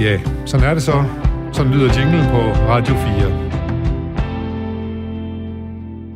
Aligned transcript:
Ja, 0.00 0.20
sådan 0.46 0.66
er 0.66 0.74
det 0.74 0.82
så. 0.82 1.04
Sådan 1.52 1.72
lyder 1.72 1.98
jinglen 1.98 2.24
på 2.30 2.40
Radio 2.68 2.94
4. 2.94 3.50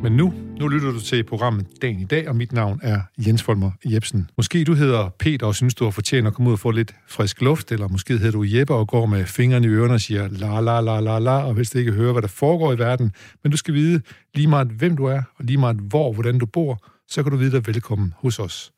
Men 0.03 0.11
nu, 0.11 0.33
nu 0.59 0.67
lytter 0.67 0.91
du 0.91 0.99
til 0.99 1.23
programmet 1.23 1.67
Dagen 1.81 1.99
i 1.99 2.05
dag, 2.05 2.29
og 2.29 2.35
mit 2.35 2.53
navn 2.53 2.79
er 2.83 3.01
Jens 3.17 3.43
Folmer 3.43 3.71
Jebsen. 3.85 4.29
Måske 4.37 4.63
du 4.63 4.73
hedder 4.73 5.09
Peter 5.19 5.45
og 5.47 5.55
synes, 5.55 5.75
du 5.75 5.83
har 5.83 5.91
fortjent 5.91 6.27
at 6.27 6.33
komme 6.33 6.49
ud 6.49 6.53
og 6.53 6.59
få 6.59 6.71
lidt 6.71 6.95
frisk 7.07 7.41
luft, 7.41 7.71
eller 7.71 7.87
måske 7.87 8.17
hedder 8.17 8.31
du 8.31 8.43
Jeppe 8.47 8.73
og 8.73 8.87
går 8.87 9.05
med 9.05 9.25
fingrene 9.25 9.67
i 9.67 9.69
ørerne 9.69 9.93
og 9.93 10.01
siger 10.01 10.27
la 10.31 10.59
la 10.59 10.81
la 10.81 10.99
la 10.99 11.19
la, 11.19 11.43
og 11.43 11.55
helst 11.55 11.75
ikke 11.75 11.91
høre, 11.91 12.11
hvad 12.11 12.21
der 12.21 12.27
foregår 12.27 12.73
i 12.73 12.77
verden. 12.77 13.11
Men 13.43 13.51
du 13.51 13.57
skal 13.57 13.73
vide 13.73 14.01
lige 14.35 14.47
meget, 14.47 14.67
hvem 14.67 14.97
du 14.97 15.05
er, 15.05 15.21
og 15.37 15.45
lige 15.45 15.57
meget 15.57 15.77
hvor, 15.77 16.13
hvordan 16.13 16.39
du 16.39 16.45
bor, 16.45 16.85
så 17.07 17.23
kan 17.23 17.31
du 17.31 17.37
vide 17.37 17.51
dig 17.51 17.67
velkommen 17.67 18.13
hos 18.17 18.39
os. 18.39 18.71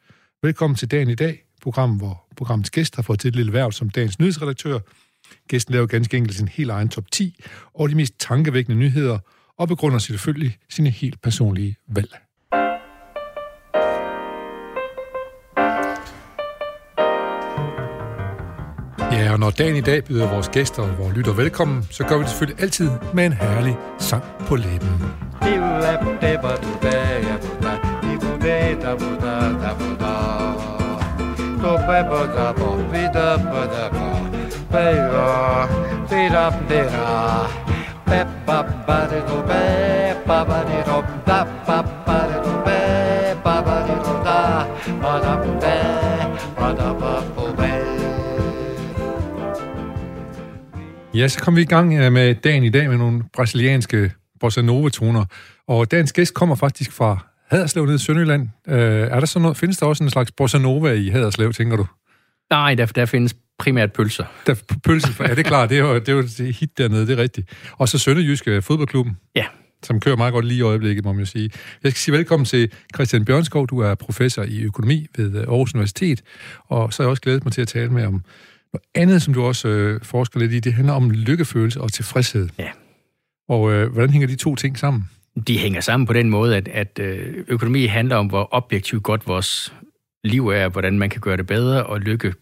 Velkommen 0.43 0.75
til 0.75 0.91
Dagen 0.91 1.09
i 1.09 1.15
dag, 1.15 1.46
program, 1.61 1.91
hvor 1.91 2.25
programmets 2.37 2.69
gæst 2.69 2.95
har 2.95 3.03
fået 3.03 3.19
til 3.19 3.27
et 3.27 3.35
lille 3.35 3.53
værv 3.53 3.71
som 3.71 3.89
dagens 3.89 4.19
nyhedsredaktør. 4.19 4.79
Gæsten 5.47 5.73
laver 5.73 5.87
ganske 5.87 6.17
enkelt 6.17 6.37
sin 6.37 6.47
helt 6.47 6.69
egen 6.71 6.89
top 6.89 7.11
10 7.11 7.43
og 7.73 7.89
de 7.89 7.95
mest 7.95 8.13
tankevækkende 8.19 8.77
nyheder, 8.77 9.19
og 9.57 9.67
begrunder 9.67 9.97
selvfølgelig 9.97 10.57
sine 10.69 10.89
helt 10.89 11.21
personlige 11.21 11.75
valg. 11.87 12.15
Ja, 19.11 19.31
og 19.31 19.39
når 19.39 19.49
dagen 19.49 19.75
i 19.75 19.81
dag 19.81 20.03
byder 20.03 20.29
vores 20.29 20.49
gæster 20.49 20.83
og 20.83 20.97
vores 20.97 21.15
lytter 21.15 21.33
velkommen, 21.33 21.83
så 21.91 22.03
gør 22.03 22.17
vi 22.17 22.21
det 22.21 22.29
selvfølgelig 22.29 22.61
altid 22.63 22.89
med 23.13 23.25
en 23.25 23.33
herlig 23.33 23.75
sang 23.99 24.23
på 24.47 24.55
læben. 24.55 24.89
Ja, 51.13 51.27
så 51.27 51.39
kom 51.39 51.55
vi 51.55 51.61
i 51.61 51.65
gang 51.65 51.93
øh, 51.93 52.11
med 52.11 52.35
dagen 52.35 52.63
i 52.63 52.69
dag 52.69 52.89
med 52.89 52.97
nogle 52.97 53.23
brasilianske 53.33 54.11
bossa 54.39 54.61
nova-toner. 54.61 55.25
Og 55.67 55.91
dagens 55.91 56.13
gæst 56.13 56.33
kommer 56.33 56.55
faktisk 56.55 56.91
fra 56.91 57.19
Haderslev 57.49 57.85
nede 57.85 57.95
i 57.95 57.99
Sønderjylland. 57.99 58.49
Øh, 58.67 58.77
er 58.77 59.19
der 59.19 59.25
så 59.25 59.39
noget, 59.39 59.57
findes 59.57 59.77
der 59.77 59.85
også 59.85 60.03
en 60.03 60.09
slags 60.09 60.31
bossa 60.31 60.57
nova 60.57 60.93
i 60.93 61.09
Haderslev, 61.09 61.53
tænker 61.53 61.77
du? 61.77 61.85
Nej, 62.49 62.75
der, 62.75 62.85
der 62.85 63.05
findes 63.05 63.35
primært 63.59 63.93
pølser. 63.93 64.25
Der, 64.47 64.55
pølser, 64.83 65.09
ja, 65.19 65.29
det 65.29 65.39
er 65.39 65.43
klart, 65.43 65.69
det 65.69 65.77
er 65.77 65.81
jo, 65.81 65.95
det 65.95 66.09
er 66.09 66.13
jo 66.13 66.19
et 66.19 66.55
hit 66.55 66.77
dernede, 66.77 67.07
det 67.07 67.19
er 67.19 67.21
rigtigt. 67.21 67.49
Og 67.71 67.89
så 67.89 67.99
Sønderjyske 67.99 68.61
fodboldklubben. 68.61 69.17
Ja. 69.35 69.45
Som 69.83 69.99
kører 69.99 70.15
meget 70.15 70.33
godt 70.33 70.45
lige 70.45 70.57
i 70.57 70.61
øjeblikket, 70.61 71.05
må 71.05 71.13
man 71.13 71.19
jo 71.19 71.25
sige. 71.25 71.51
Jeg 71.83 71.91
skal 71.91 71.99
sige 71.99 72.13
velkommen 72.13 72.45
til 72.45 72.71
Christian 72.95 73.25
Bjørnskov. 73.25 73.67
Du 73.67 73.79
er 73.79 73.95
professor 73.95 74.43
i 74.43 74.61
økonomi 74.61 75.07
ved 75.17 75.35
Aarhus 75.35 75.73
Universitet. 75.73 76.21
Og 76.65 76.93
så 76.93 77.03
har 77.03 77.07
jeg 77.07 77.09
også 77.09 77.21
glædet 77.21 77.45
mig 77.45 77.53
til 77.53 77.61
at 77.61 77.67
tale 77.67 77.89
med 77.89 78.05
om 78.05 78.23
noget 78.73 78.83
andet, 78.95 79.21
som 79.21 79.33
du 79.33 79.43
også 79.43 79.67
øh, 79.67 80.01
forsker 80.03 80.39
lidt 80.39 80.53
i. 80.53 80.59
Det 80.59 80.73
handler 80.73 80.93
om 80.93 81.11
lykkefølelse 81.11 81.81
og 81.81 81.93
tilfredshed. 81.93 82.49
Ja. 82.59 82.69
Og 83.49 83.71
øh, 83.71 83.91
hvordan 83.91 84.09
hænger 84.09 84.27
de 84.27 84.35
to 84.35 84.55
ting 84.55 84.77
sammen? 84.77 85.09
De 85.47 85.57
hænger 85.57 85.81
sammen 85.81 86.07
på 86.07 86.13
den 86.13 86.29
måde, 86.29 86.57
at, 86.57 86.67
at 86.67 86.99
øh, 86.99 87.43
økonomi 87.47 87.85
handler 87.85 88.15
om, 88.15 88.27
hvor 88.27 88.47
objektivt 88.51 89.03
godt 89.03 89.27
vores 89.27 89.73
liv 90.23 90.47
er, 90.47 90.69
hvordan 90.69 90.99
man 90.99 91.09
kan 91.09 91.21
gøre 91.21 91.37
det 91.37 91.47
bedre, 91.47 91.83
og 91.83 91.99
lykke, 91.99 92.33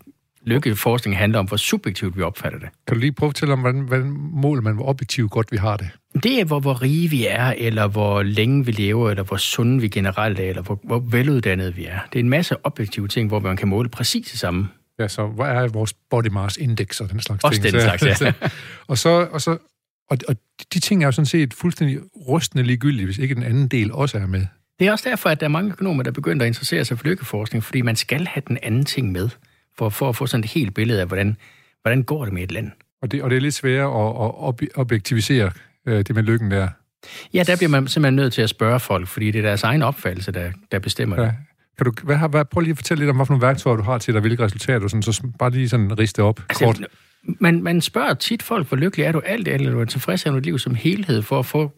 lykkeforskning 0.46 1.18
handler 1.18 1.40
om, 1.40 1.46
hvor 1.46 1.58
subjektivt 1.58 2.18
vi 2.18 2.22
opfatter 2.22 2.60
det. 2.60 2.70
Kan 2.88 2.96
du 2.96 3.00
lige 3.00 3.12
prøve 3.12 3.28
at 3.28 3.32
fortælle 3.32 3.54
om, 3.54 3.60
hvordan, 3.60 3.82
hvordan 3.82 4.08
måler 4.18 4.62
man, 4.62 4.76
hvor 4.76 4.86
objektivt 4.86 5.32
godt 5.32 5.52
vi 5.52 5.58
har 5.58 5.78
det? 5.78 5.90
Det 6.24 6.40
er, 6.40 6.46
hvor, 6.46 6.60
hvor 6.60 6.82
rige 6.82 7.10
vi 7.10 7.26
er, 7.28 7.54
eller 7.58 7.88
hvor 7.88 8.24
længe 8.24 8.66
vi 8.66 8.72
lever, 8.72 9.10
eller 9.10 9.24
hvor 9.24 9.38
sunde 9.38 9.82
vi 9.82 9.88
generelt 9.88 10.40
er, 10.40 10.50
eller 10.50 10.62
hvor, 10.62 10.80
hvor 10.84 11.00
veluddannede 11.00 11.76
vi 11.76 11.86
er. 11.86 12.00
Det 12.14 12.20
er 12.20 12.24
en 12.24 12.30
masse 12.30 12.66
objektive 12.66 13.08
ting, 13.08 13.28
hvor 13.28 13.40
man 13.40 13.58
kan 13.58 13.68
måle 13.68 13.90
præcis 13.90 14.32
det 14.32 14.40
samme. 14.40 14.68
Ja, 15.00 15.08
så 15.08 15.28
hvad 15.28 15.46
er 15.46 15.68
vores 15.68 15.94
body 15.94 16.28
mass 16.28 16.58
index 16.58 17.02
og 17.02 17.12
den 17.12 17.20
slags 17.20 17.44
Også 17.44 17.62
ting? 17.62 17.74
den 17.74 17.82
slags, 17.82 18.22
ja. 18.22 18.34
og 18.88 18.98
så, 18.98 19.28
og 19.32 19.42
så 19.42 19.58
og, 20.10 20.18
og 20.28 20.36
de 20.74 20.80
ting 20.80 21.02
er 21.04 21.08
jo 21.08 21.12
sådan 21.12 21.26
set 21.26 21.54
fuldstændig 21.54 22.00
rystende 22.30 22.64
ligegyldige, 22.64 23.06
hvis 23.06 23.18
ikke 23.18 23.36
den 23.36 23.44
anden 23.44 23.68
del 23.68 23.92
også 23.92 24.18
er 24.18 24.26
med. 24.26 24.46
Det 24.80 24.88
er 24.88 24.92
også 24.92 25.10
derfor, 25.10 25.30
at 25.30 25.40
der 25.40 25.46
er 25.46 25.50
mange 25.50 25.72
økonomer, 25.72 26.04
der 26.04 26.12
begynder 26.12 26.46
at 26.46 26.48
interessere 26.48 26.86
sig 26.86 26.98
for 26.98 27.06
lykkeforskning, 27.06 27.64
fordi 27.64 27.82
man 27.82 27.96
skal 27.96 28.28
have 28.28 28.44
den 28.48 28.58
anden 28.64 28.86
ting 28.86 29.12
med, 29.12 29.30
for, 29.78 29.90
for 29.90 30.10
at 30.10 30.16
få 30.16 30.26
sådan 30.28 30.44
et 30.44 30.50
helt 30.50 30.74
billede 30.74 31.02
af, 31.02 31.08
hvordan, 31.08 31.38
hvordan 31.82 32.04
går 32.04 32.24
det 32.26 32.34
med 32.34 32.44
et 32.44 32.52
land. 32.52 32.72
Og 33.02 33.12
det, 33.12 33.22
og 33.22 33.30
det 33.30 33.36
er 33.36 33.42
lidt 33.42 33.54
sværere 33.54 33.86
at, 34.08 34.26
at 34.26 34.32
ob- 34.50 34.82
objektivisere 34.82 35.52
øh, 35.86 35.98
det 35.98 36.16
med 36.16 36.24
lykken 36.24 36.52
der. 36.52 36.68
Ja, 37.34 37.44
der 37.44 37.56
bliver 37.58 37.70
man 37.70 37.88
simpelthen 37.88 38.16
nødt 38.16 38.34
til 38.34 38.42
at 38.42 38.50
spørge 38.50 38.80
folk, 38.80 39.08
fordi 39.08 39.32
det 39.32 39.40
er 39.40 39.44
deres 39.44 39.64
egen 39.64 39.82
opfattelse, 39.82 40.32
der, 40.32 40.52
der 40.72 40.80
bestemmer 40.80 41.22
Ja. 41.22 41.28
det. 41.28 41.34
Kan 41.78 41.86
du, 41.86 41.92
hvad, 42.04 42.16
har- 42.16 42.28
hvad, 42.28 42.46
prøv 42.46 42.62
lige 42.62 42.72
at 42.72 42.78
fortælle 42.78 43.06
lidt 43.06 43.10
om, 43.10 43.28
nogle 43.30 43.42
værktøjer 43.42 43.78
du 43.78 43.84
har 43.84 43.98
til 43.98 44.14
dig, 44.14 44.22
hvilke 44.22 44.44
resultater 44.44 44.80
du 44.80 44.88
sådan, 44.88 45.04
så 45.04 45.28
bare 45.40 45.50
lige 45.50 45.70
sådan 45.70 46.00
riste 46.00 46.24
op 46.24 46.36
kort. 46.36 46.68
Altså, 46.68 46.86
man, 47.40 47.64
man 47.64 47.82
spørger 47.82 48.14
tit 48.14 48.44
folk, 48.44 48.68
hvor 48.68 48.78
lykkelig 48.78 49.04
er 49.06 49.12
du 49.12 49.20
alt, 49.26 49.48
eller 49.48 49.72
er 49.72 49.76
du 49.76 49.86
tilfreds 49.86 50.26
med 50.26 50.34
dit 50.34 50.46
liv 50.46 50.60
som 50.60 50.76
helhed, 50.76 51.22
for 51.22 51.40
at 51.40 51.46
få 51.46 51.72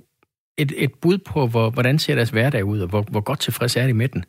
et, 0.57 0.73
et 0.77 0.91
bud 1.01 1.17
på, 1.17 1.47
hvor, 1.47 1.69
hvordan 1.69 1.99
ser 1.99 2.15
deres 2.15 2.29
hverdag 2.29 2.65
ud, 2.65 2.79
og 2.79 2.87
hvor, 2.87 3.01
hvor 3.11 3.21
godt 3.21 3.39
tilfreds 3.39 3.75
er 3.75 3.87
de 3.87 3.93
med 3.93 4.07
den. 4.07 4.23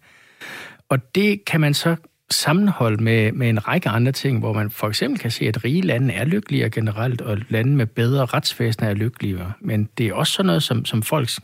Og 0.89 1.15
det 1.15 1.45
kan 1.45 1.61
man 1.61 1.75
så 1.75 1.97
sammenholde 2.31 3.03
med, 3.03 3.33
med 3.33 3.49
en 3.49 3.69
række 3.69 3.89
andre 3.89 4.13
ting, 4.13 4.39
hvor 4.39 4.53
man 4.53 4.71
for 4.71 4.89
eksempel 4.89 5.21
kan 5.21 5.31
se, 5.31 5.45
at 5.49 5.65
rige 5.65 5.81
lande 5.83 6.15
er 6.15 6.25
lykkeligere 6.25 6.71
generelt, 6.71 7.21
og 7.21 7.39
lande 7.49 7.77
med 7.77 7.87
bedre 7.87 8.25
retsvæsen 8.25 8.85
er 8.85 8.95
lykkeligere. 8.95 9.53
Men 9.61 9.89
det 9.99 10.07
er 10.07 10.15
også 10.15 10.33
sådan 10.33 10.47
noget 10.47 10.63
som, 10.63 10.85
som 10.85 11.03
folks 11.03 11.41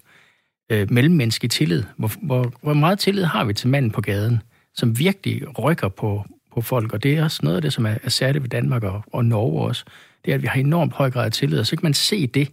øh, 0.73 0.91
mellemmenneskelig 0.91 1.51
tillid. 1.51 1.83
Hvor, 1.97 2.11
hvor, 2.23 2.53
hvor 2.63 2.75
meget 2.75 2.99
tillid 2.99 3.25
har 3.25 3.45
vi 3.45 3.55
til 3.55 3.69
manden 3.69 3.91
på 3.91 4.01
gaden, 4.01 4.43
som 4.75 4.99
virkelig 4.99 5.59
rykker 5.59 5.89
på, 5.89 6.25
på 6.55 6.61
folk? 6.61 6.93
Og 6.93 7.03
det 7.03 7.17
er 7.17 7.25
også 7.25 7.41
noget 7.43 7.57
af 7.57 7.63
det, 7.63 7.73
som 7.73 7.87
er, 7.87 7.95
er 8.03 8.11
særligt 8.11 8.43
ved 8.43 8.51
Danmark 8.51 8.83
og, 8.83 9.05
og 9.13 9.25
Norge 9.25 9.69
også. 9.69 9.85
Det 10.25 10.31
er, 10.31 10.35
at 10.35 10.43
vi 10.43 10.47
har 10.47 10.61
enormt 10.61 10.93
høj 10.93 11.11
grad 11.11 11.25
af 11.25 11.33
tillid, 11.33 11.59
og 11.59 11.67
så 11.67 11.77
kan 11.77 11.83
man 11.83 11.95
se 11.95 12.27
det, 12.27 12.51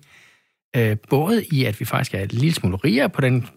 øh, 0.75 0.97
både 1.09 1.45
i, 1.45 1.65
at 1.65 1.79
vi 1.79 1.85
faktisk 1.85 2.13
er 2.13 2.19
et 2.19 2.33
lille 2.33 2.53
smule 2.53 2.77
rigere 2.77 3.09
på 3.09 3.21
den 3.21 3.47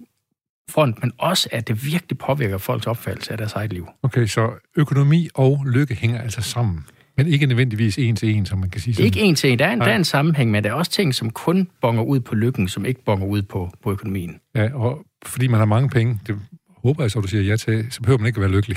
front, 0.70 1.02
men 1.02 1.12
også, 1.18 1.48
at 1.52 1.68
det 1.68 1.86
virkelig 1.86 2.18
påvirker 2.18 2.58
folks 2.58 2.86
opfattelse 2.86 3.32
af 3.32 3.38
deres 3.38 3.52
eget 3.52 3.72
liv. 3.72 3.88
Okay, 4.02 4.26
så 4.26 4.50
økonomi 4.76 5.28
og 5.34 5.64
lykke 5.66 5.94
hænger 5.94 6.22
altså 6.22 6.42
sammen. 6.42 6.86
Men 7.16 7.26
ikke 7.26 7.46
nødvendigvis 7.46 7.98
en 7.98 8.16
til 8.16 8.36
en, 8.36 8.46
som 8.46 8.58
man 8.58 8.70
kan 8.70 8.80
sige. 8.80 8.94
Sådan. 8.94 9.06
Ikke 9.06 9.20
en 9.20 9.34
til 9.34 9.52
en. 9.52 9.58
Der 9.58 9.66
er 9.66 9.72
en, 9.72 9.78
Nej. 9.78 9.86
der 9.86 9.92
er 9.92 9.96
en 9.96 10.04
sammenhæng, 10.04 10.50
men 10.50 10.64
der 10.64 10.70
er 10.70 10.74
også 10.74 10.90
ting, 10.90 11.14
som 11.14 11.30
kun 11.30 11.68
bonger 11.80 12.02
ud 12.02 12.20
på 12.20 12.34
lykken, 12.34 12.68
som 12.68 12.84
ikke 12.84 13.04
bonger 13.04 13.26
ud 13.26 13.42
på, 13.42 13.70
på 13.82 13.92
økonomien. 13.92 14.36
Ja, 14.54 14.74
og 14.74 14.98
fordi 15.26 15.46
man 15.46 15.58
har 15.58 15.66
mange 15.66 15.88
penge, 15.88 16.20
det 16.26 16.36
håber 16.84 17.04
jeg 17.04 17.10
så, 17.10 17.20
du 17.20 17.28
siger 17.28 17.42
ja 17.42 17.56
til, 17.56 17.86
så 17.90 18.00
behøver 18.00 18.18
man 18.18 18.26
ikke 18.26 18.36
at 18.36 18.40
være 18.40 18.50
lykkelig. 18.50 18.76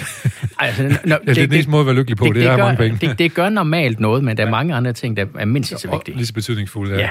Altså, 0.60 0.84
når, 0.84 0.90
Ja, 1.08 1.18
det, 1.18 1.30
er 1.30 1.34
den 1.34 1.54
eneste 1.54 1.72
måde 1.72 1.80
at 1.80 1.86
være 1.86 1.96
lykkelig 1.96 2.18
på, 2.18 2.26
det, 2.26 2.36
det, 2.36 2.44
det 2.44 2.52
er 2.52 2.56
gør, 2.58 2.64
mange 2.66 2.78
penge. 2.78 3.08
Det, 3.08 3.20
det 3.20 3.34
gør 3.34 3.50
normalt 3.50 4.00
noget, 4.00 4.24
men 4.24 4.38
der 4.38 4.46
er 4.46 4.50
mange 4.50 4.76
andre 4.76 4.94
ting, 4.94 5.18
der 5.18 5.26
er 5.40 5.46
mindst 5.46 5.80
så 5.80 5.88
og 5.88 5.94
vigtige. 5.94 6.16
lige 6.18 6.26
så 6.26 6.34
betydningsfulde, 6.34 6.94
ja. 6.96 7.00
Ja. 7.00 7.10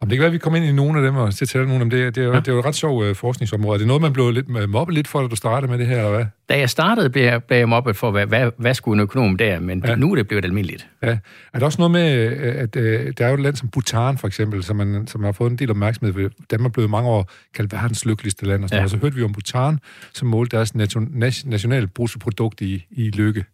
Ja. 0.00 0.04
Om 0.04 0.08
det 0.08 0.16
kan 0.16 0.20
være, 0.20 0.26
at 0.26 0.32
vi 0.32 0.38
kommer 0.38 0.56
ind 0.56 0.66
i 0.66 0.72
nogle 0.72 0.98
af 0.98 1.04
dem 1.04 1.16
og 1.16 1.34
til 1.34 1.60
nogle 1.60 1.72
af 1.74 1.78
dem. 1.78 1.90
Det, 1.90 2.14
det, 2.14 2.20
er, 2.20 2.24
jo, 2.26 2.32
Ja. 2.32 2.40
det 2.40 2.48
er 2.48 2.52
jo 2.52 2.58
et 2.58 2.64
ret 2.64 2.74
sjovt 2.74 3.04
uh, 3.10 3.16
forskningsområde. 3.16 3.74
Er 3.74 3.78
det 3.78 3.86
noget, 3.86 4.02
man 4.02 4.12
blev 4.12 4.30
lidt 4.30 4.46
øh, 4.58 4.68
mobbet 4.68 4.94
lidt 4.94 5.08
for, 5.08 5.20
da 5.22 5.28
du 5.28 5.36
startede 5.36 5.70
med 5.70 5.78
det 5.78 5.86
her, 5.86 5.96
eller 5.96 6.10
hvad? 6.10 6.24
Da 6.48 6.58
jeg 6.58 6.70
startede, 6.70 7.10
blev 7.10 7.22
jeg, 7.24 7.44
blev 7.44 7.58
jeg 7.58 7.68
mobbet 7.68 7.96
for, 7.96 8.10
hvad, 8.10 8.26
hvad, 8.26 8.50
hvad 8.58 8.74
skulle 8.74 8.96
en 8.96 9.00
økonom 9.00 9.36
der, 9.36 9.60
men 9.60 9.84
Ja. 9.86 9.94
nu 9.94 10.10
er 10.12 10.16
det 10.16 10.28
blevet 10.28 10.44
almindeligt. 10.44 10.88
Ja. 11.02 11.18
Er 11.52 11.58
der 11.58 11.66
også 11.66 11.78
noget 11.80 11.90
med, 11.90 12.28
øh, 12.28 12.54
at 12.62 12.76
øh, 12.76 13.12
der 13.18 13.24
er 13.24 13.28
jo 13.28 13.34
et 13.34 13.40
land 13.40 13.56
som 13.56 13.68
Bhutan, 13.68 14.18
for 14.18 14.26
eksempel, 14.26 14.62
som, 14.62 14.76
man, 14.76 15.06
som 15.06 15.24
har 15.24 15.32
fået 15.32 15.50
en 15.50 15.58
del 15.58 15.70
opmærksomhed. 15.70 16.30
Danmark 16.50 16.72
blev 16.72 16.88
mange 16.88 17.08
år 17.10 17.30
kaldt 17.54 17.72
verdens 17.72 18.04
lykkeligste 18.06 18.46
land, 18.46 18.62
og, 18.62 18.68
sådan 18.68 18.80
Ja. 18.80 18.84
og 18.84 18.90
så 18.90 18.96
hørte 18.96 19.16
vi 19.16 19.22
om 19.22 19.32
Bhutan, 19.32 19.78
som 20.14 20.28
målte 20.28 20.56
deres 20.56 20.74
nation- 20.74 21.18
nationale 21.44 21.86
bruttoprodukt 21.86 22.60
i, 22.60 22.84
i 22.90 23.10
lykke. 23.10 23.44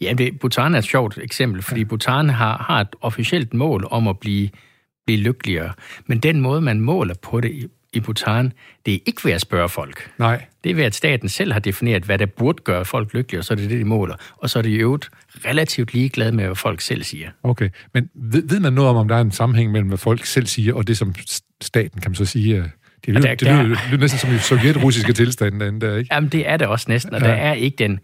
Ja, 0.00 0.12
det, 0.18 0.40
Bhutan 0.40 0.74
er 0.74 0.78
et 0.78 0.84
sjovt 0.84 1.18
eksempel, 1.22 1.62
fordi 1.62 1.80
ja. 1.80 1.84
Bhutan 1.86 2.28
har, 2.30 2.64
har 2.68 2.80
et 2.80 2.88
officielt 3.00 3.54
mål 3.54 3.86
om 3.90 4.08
at 4.08 4.18
blive, 4.18 4.48
blive 5.06 5.18
lykkeligere. 5.18 5.72
Men 6.06 6.18
den 6.18 6.40
måde, 6.40 6.60
man 6.60 6.80
måler 6.80 7.14
på 7.22 7.40
det 7.40 7.50
i, 7.50 7.66
i 7.92 8.00
Bhutan, 8.00 8.52
det 8.86 8.94
er 8.94 8.98
ikke 9.06 9.20
ved 9.24 9.32
at 9.32 9.40
spørge 9.40 9.68
folk. 9.68 10.10
Nej. 10.18 10.44
Det 10.64 10.70
er 10.70 10.74
ved, 10.74 10.84
at 10.84 10.94
staten 10.94 11.28
selv 11.28 11.52
har 11.52 11.60
defineret, 11.60 12.02
hvad 12.02 12.18
der 12.18 12.26
burde 12.26 12.62
gøre 12.64 12.84
folk 12.84 13.14
lykkelige, 13.14 13.40
og 13.40 13.44
så 13.44 13.54
er 13.54 13.56
det 13.56 13.70
det, 13.70 13.78
de 13.78 13.84
måler. 13.84 14.14
Og 14.36 14.50
så 14.50 14.58
er 14.58 14.62
de 14.62 14.70
i 14.70 14.74
øvrigt 14.76 15.08
relativt 15.44 15.94
ligeglade 15.94 16.32
med, 16.32 16.44
hvad 16.44 16.54
folk 16.56 16.80
selv 16.80 17.02
siger. 17.02 17.28
Okay, 17.42 17.68
men 17.94 18.10
ved, 18.14 18.42
ved 18.48 18.60
man 18.60 18.72
noget 18.72 18.90
om, 18.90 18.96
om 18.96 19.08
der 19.08 19.16
er 19.16 19.20
en 19.20 19.32
sammenhæng 19.32 19.72
mellem, 19.72 19.88
hvad 19.88 19.98
folk 19.98 20.24
selv 20.24 20.46
siger, 20.46 20.74
og 20.74 20.86
det, 20.86 20.96
som 20.96 21.14
staten, 21.62 22.00
kan 22.00 22.10
man 22.10 22.14
så 22.16 22.24
sige, 22.24 22.56
øh, 22.56 22.64
det 23.06 23.14
lyder, 23.14 23.20
der- 23.20 23.34
det 23.34 23.42
lyder, 23.48 23.56
der- 23.62 23.68
det 23.68 23.78
lyder 23.90 24.00
næsten 24.00 24.18
som 24.18 24.34
i 24.34 24.38
sovjetrussiske 24.38 25.12
tilstande 25.12 25.60
derinde 25.60 25.86
der, 25.86 25.96
ikke? 25.96 26.14
Jamen, 26.14 26.28
det 26.30 26.48
er 26.48 26.56
det 26.56 26.66
også 26.66 26.86
næsten, 26.88 27.14
og 27.14 27.20
ja. 27.20 27.26
der 27.26 27.32
er 27.32 27.52
ikke 27.52 27.76
den... 27.76 28.00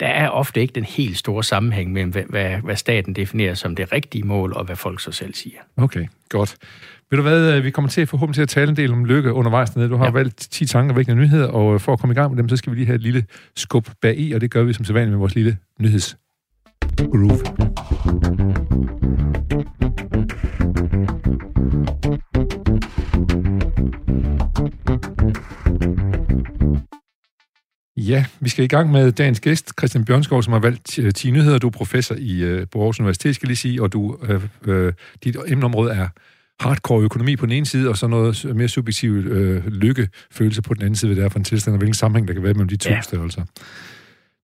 Der 0.00 0.06
er 0.06 0.28
ofte 0.28 0.60
ikke 0.60 0.72
den 0.72 0.84
helt 0.84 1.18
store 1.18 1.44
sammenhæng 1.44 1.92
mellem, 1.92 2.10
hvad, 2.10 2.56
hvad, 2.62 2.76
staten 2.76 3.14
definerer 3.14 3.54
som 3.54 3.76
det 3.76 3.92
rigtige 3.92 4.24
mål, 4.24 4.52
og 4.52 4.64
hvad 4.64 4.76
folk 4.76 5.00
så 5.00 5.12
selv 5.12 5.34
siger. 5.34 5.58
Okay, 5.76 6.06
godt. 6.28 6.56
Ved 7.10 7.16
du 7.16 7.22
hvad, 7.22 7.56
øh, 7.56 7.64
vi 7.64 7.70
kommer 7.70 7.88
til 7.88 8.06
forhåbentlig 8.06 8.34
til 8.34 8.42
at 8.42 8.48
tale 8.48 8.70
en 8.70 8.76
del 8.76 8.92
om 8.92 9.04
lykke 9.04 9.32
undervejs 9.32 9.70
dernede. 9.70 9.90
Du 9.90 9.96
har 9.96 10.04
ja. 10.04 10.10
Valgt 10.10 10.36
10 10.50 10.66
tankevækkende 10.66 11.22
nyheder, 11.22 11.46
og 11.48 11.74
øh, 11.74 11.80
for 11.80 11.92
at 11.92 12.00
komme 12.00 12.12
i 12.12 12.16
gang 12.16 12.30
med 12.30 12.38
dem, 12.38 12.48
så 12.48 12.56
skal 12.56 12.72
vi 12.72 12.76
lige 12.76 12.86
have 12.86 12.96
et 12.96 13.02
lille 13.02 13.24
skub 13.56 13.88
bag 14.02 14.18
i, 14.18 14.32
og 14.32 14.40
det 14.40 14.50
gør 14.50 14.62
vi 14.62 14.72
som 14.72 14.84
sædvanligt 14.84 15.10
med 15.10 15.18
vores 15.18 15.34
lille 15.34 15.56
nyheds 15.78 16.16
groove. 16.96 17.62
Ja, 28.08 28.24
vi 28.40 28.48
skal 28.48 28.64
i 28.64 28.68
gang 28.68 28.90
med 28.90 29.12
dagens 29.12 29.40
gæst, 29.40 29.72
Christian 29.78 30.04
Bjørnskov, 30.04 30.42
som 30.42 30.52
har 30.52 30.60
valgt 30.60 30.98
10 31.14 31.30
nyheder. 31.30 31.58
Du 31.58 31.66
er 31.66 31.70
professor 31.70 32.14
i, 32.18 32.54
uh, 32.54 32.68
på 32.72 32.78
Aarhus 32.78 33.00
Universitet, 33.00 33.34
skal 33.34 33.46
lige 33.46 33.56
sige, 33.56 33.82
og 33.82 33.92
du, 33.92 34.18
uh, 34.22 34.68
uh, 34.68 34.92
dit 35.24 35.36
emneområde 35.46 35.92
er 35.92 36.08
hardcore 36.60 37.02
økonomi 37.02 37.36
på 37.36 37.46
den 37.46 37.52
ene 37.52 37.66
side, 37.66 37.88
og 37.88 37.96
så 37.96 38.06
noget 38.06 38.56
mere 38.56 38.68
subjektiv 38.68 39.12
uh, 39.12 39.66
lykkefølelse 39.66 40.62
på 40.62 40.74
den 40.74 40.82
anden 40.82 40.96
side, 40.96 41.08
hvad 41.08 41.16
det 41.16 41.24
er 41.24 41.28
for 41.28 41.38
en 41.38 41.44
tilstand, 41.44 41.74
og 41.74 41.78
hvilken 41.78 41.94
sammenhæng 41.94 42.28
der 42.28 42.34
kan 42.34 42.42
være 42.42 42.54
mellem 42.54 42.68
de 42.68 42.76
to 42.76 42.90
ja. 42.90 43.00
størrelser. 43.00 43.44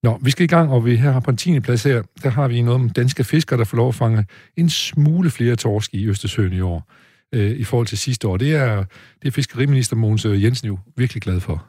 Nå, 0.02 0.18
vi 0.22 0.30
skal 0.30 0.44
i 0.44 0.46
gang, 0.46 0.70
og 0.70 0.84
vi 0.84 0.96
her 0.96 1.12
har 1.12 1.20
på 1.20 1.30
en 1.30 1.36
10. 1.36 1.60
plads 1.60 1.82
her, 1.82 2.02
der 2.22 2.30
har 2.30 2.48
vi 2.48 2.62
noget 2.62 2.80
om 2.80 2.90
danske 2.90 3.24
fiskere, 3.24 3.58
der 3.58 3.64
får 3.64 3.76
lov 3.76 3.88
at 3.88 3.94
fange 3.94 4.24
en 4.56 4.70
smule 4.70 5.30
flere 5.30 5.56
torsk 5.56 5.94
i 5.94 6.06
Østersøen 6.06 6.52
i 6.52 6.60
år, 6.60 6.92
uh, 7.36 7.42
i 7.42 7.64
forhold 7.64 7.86
til 7.86 7.98
sidste 7.98 8.28
år. 8.28 8.36
Det 8.36 8.54
er, 8.54 8.84
det 9.22 9.28
er 9.28 9.32
fiskeriminister 9.32 9.96
Mogens 9.96 10.24
Jensen 10.24 10.66
jo 10.66 10.78
virkelig 10.96 11.22
glad 11.22 11.40
for. 11.40 11.66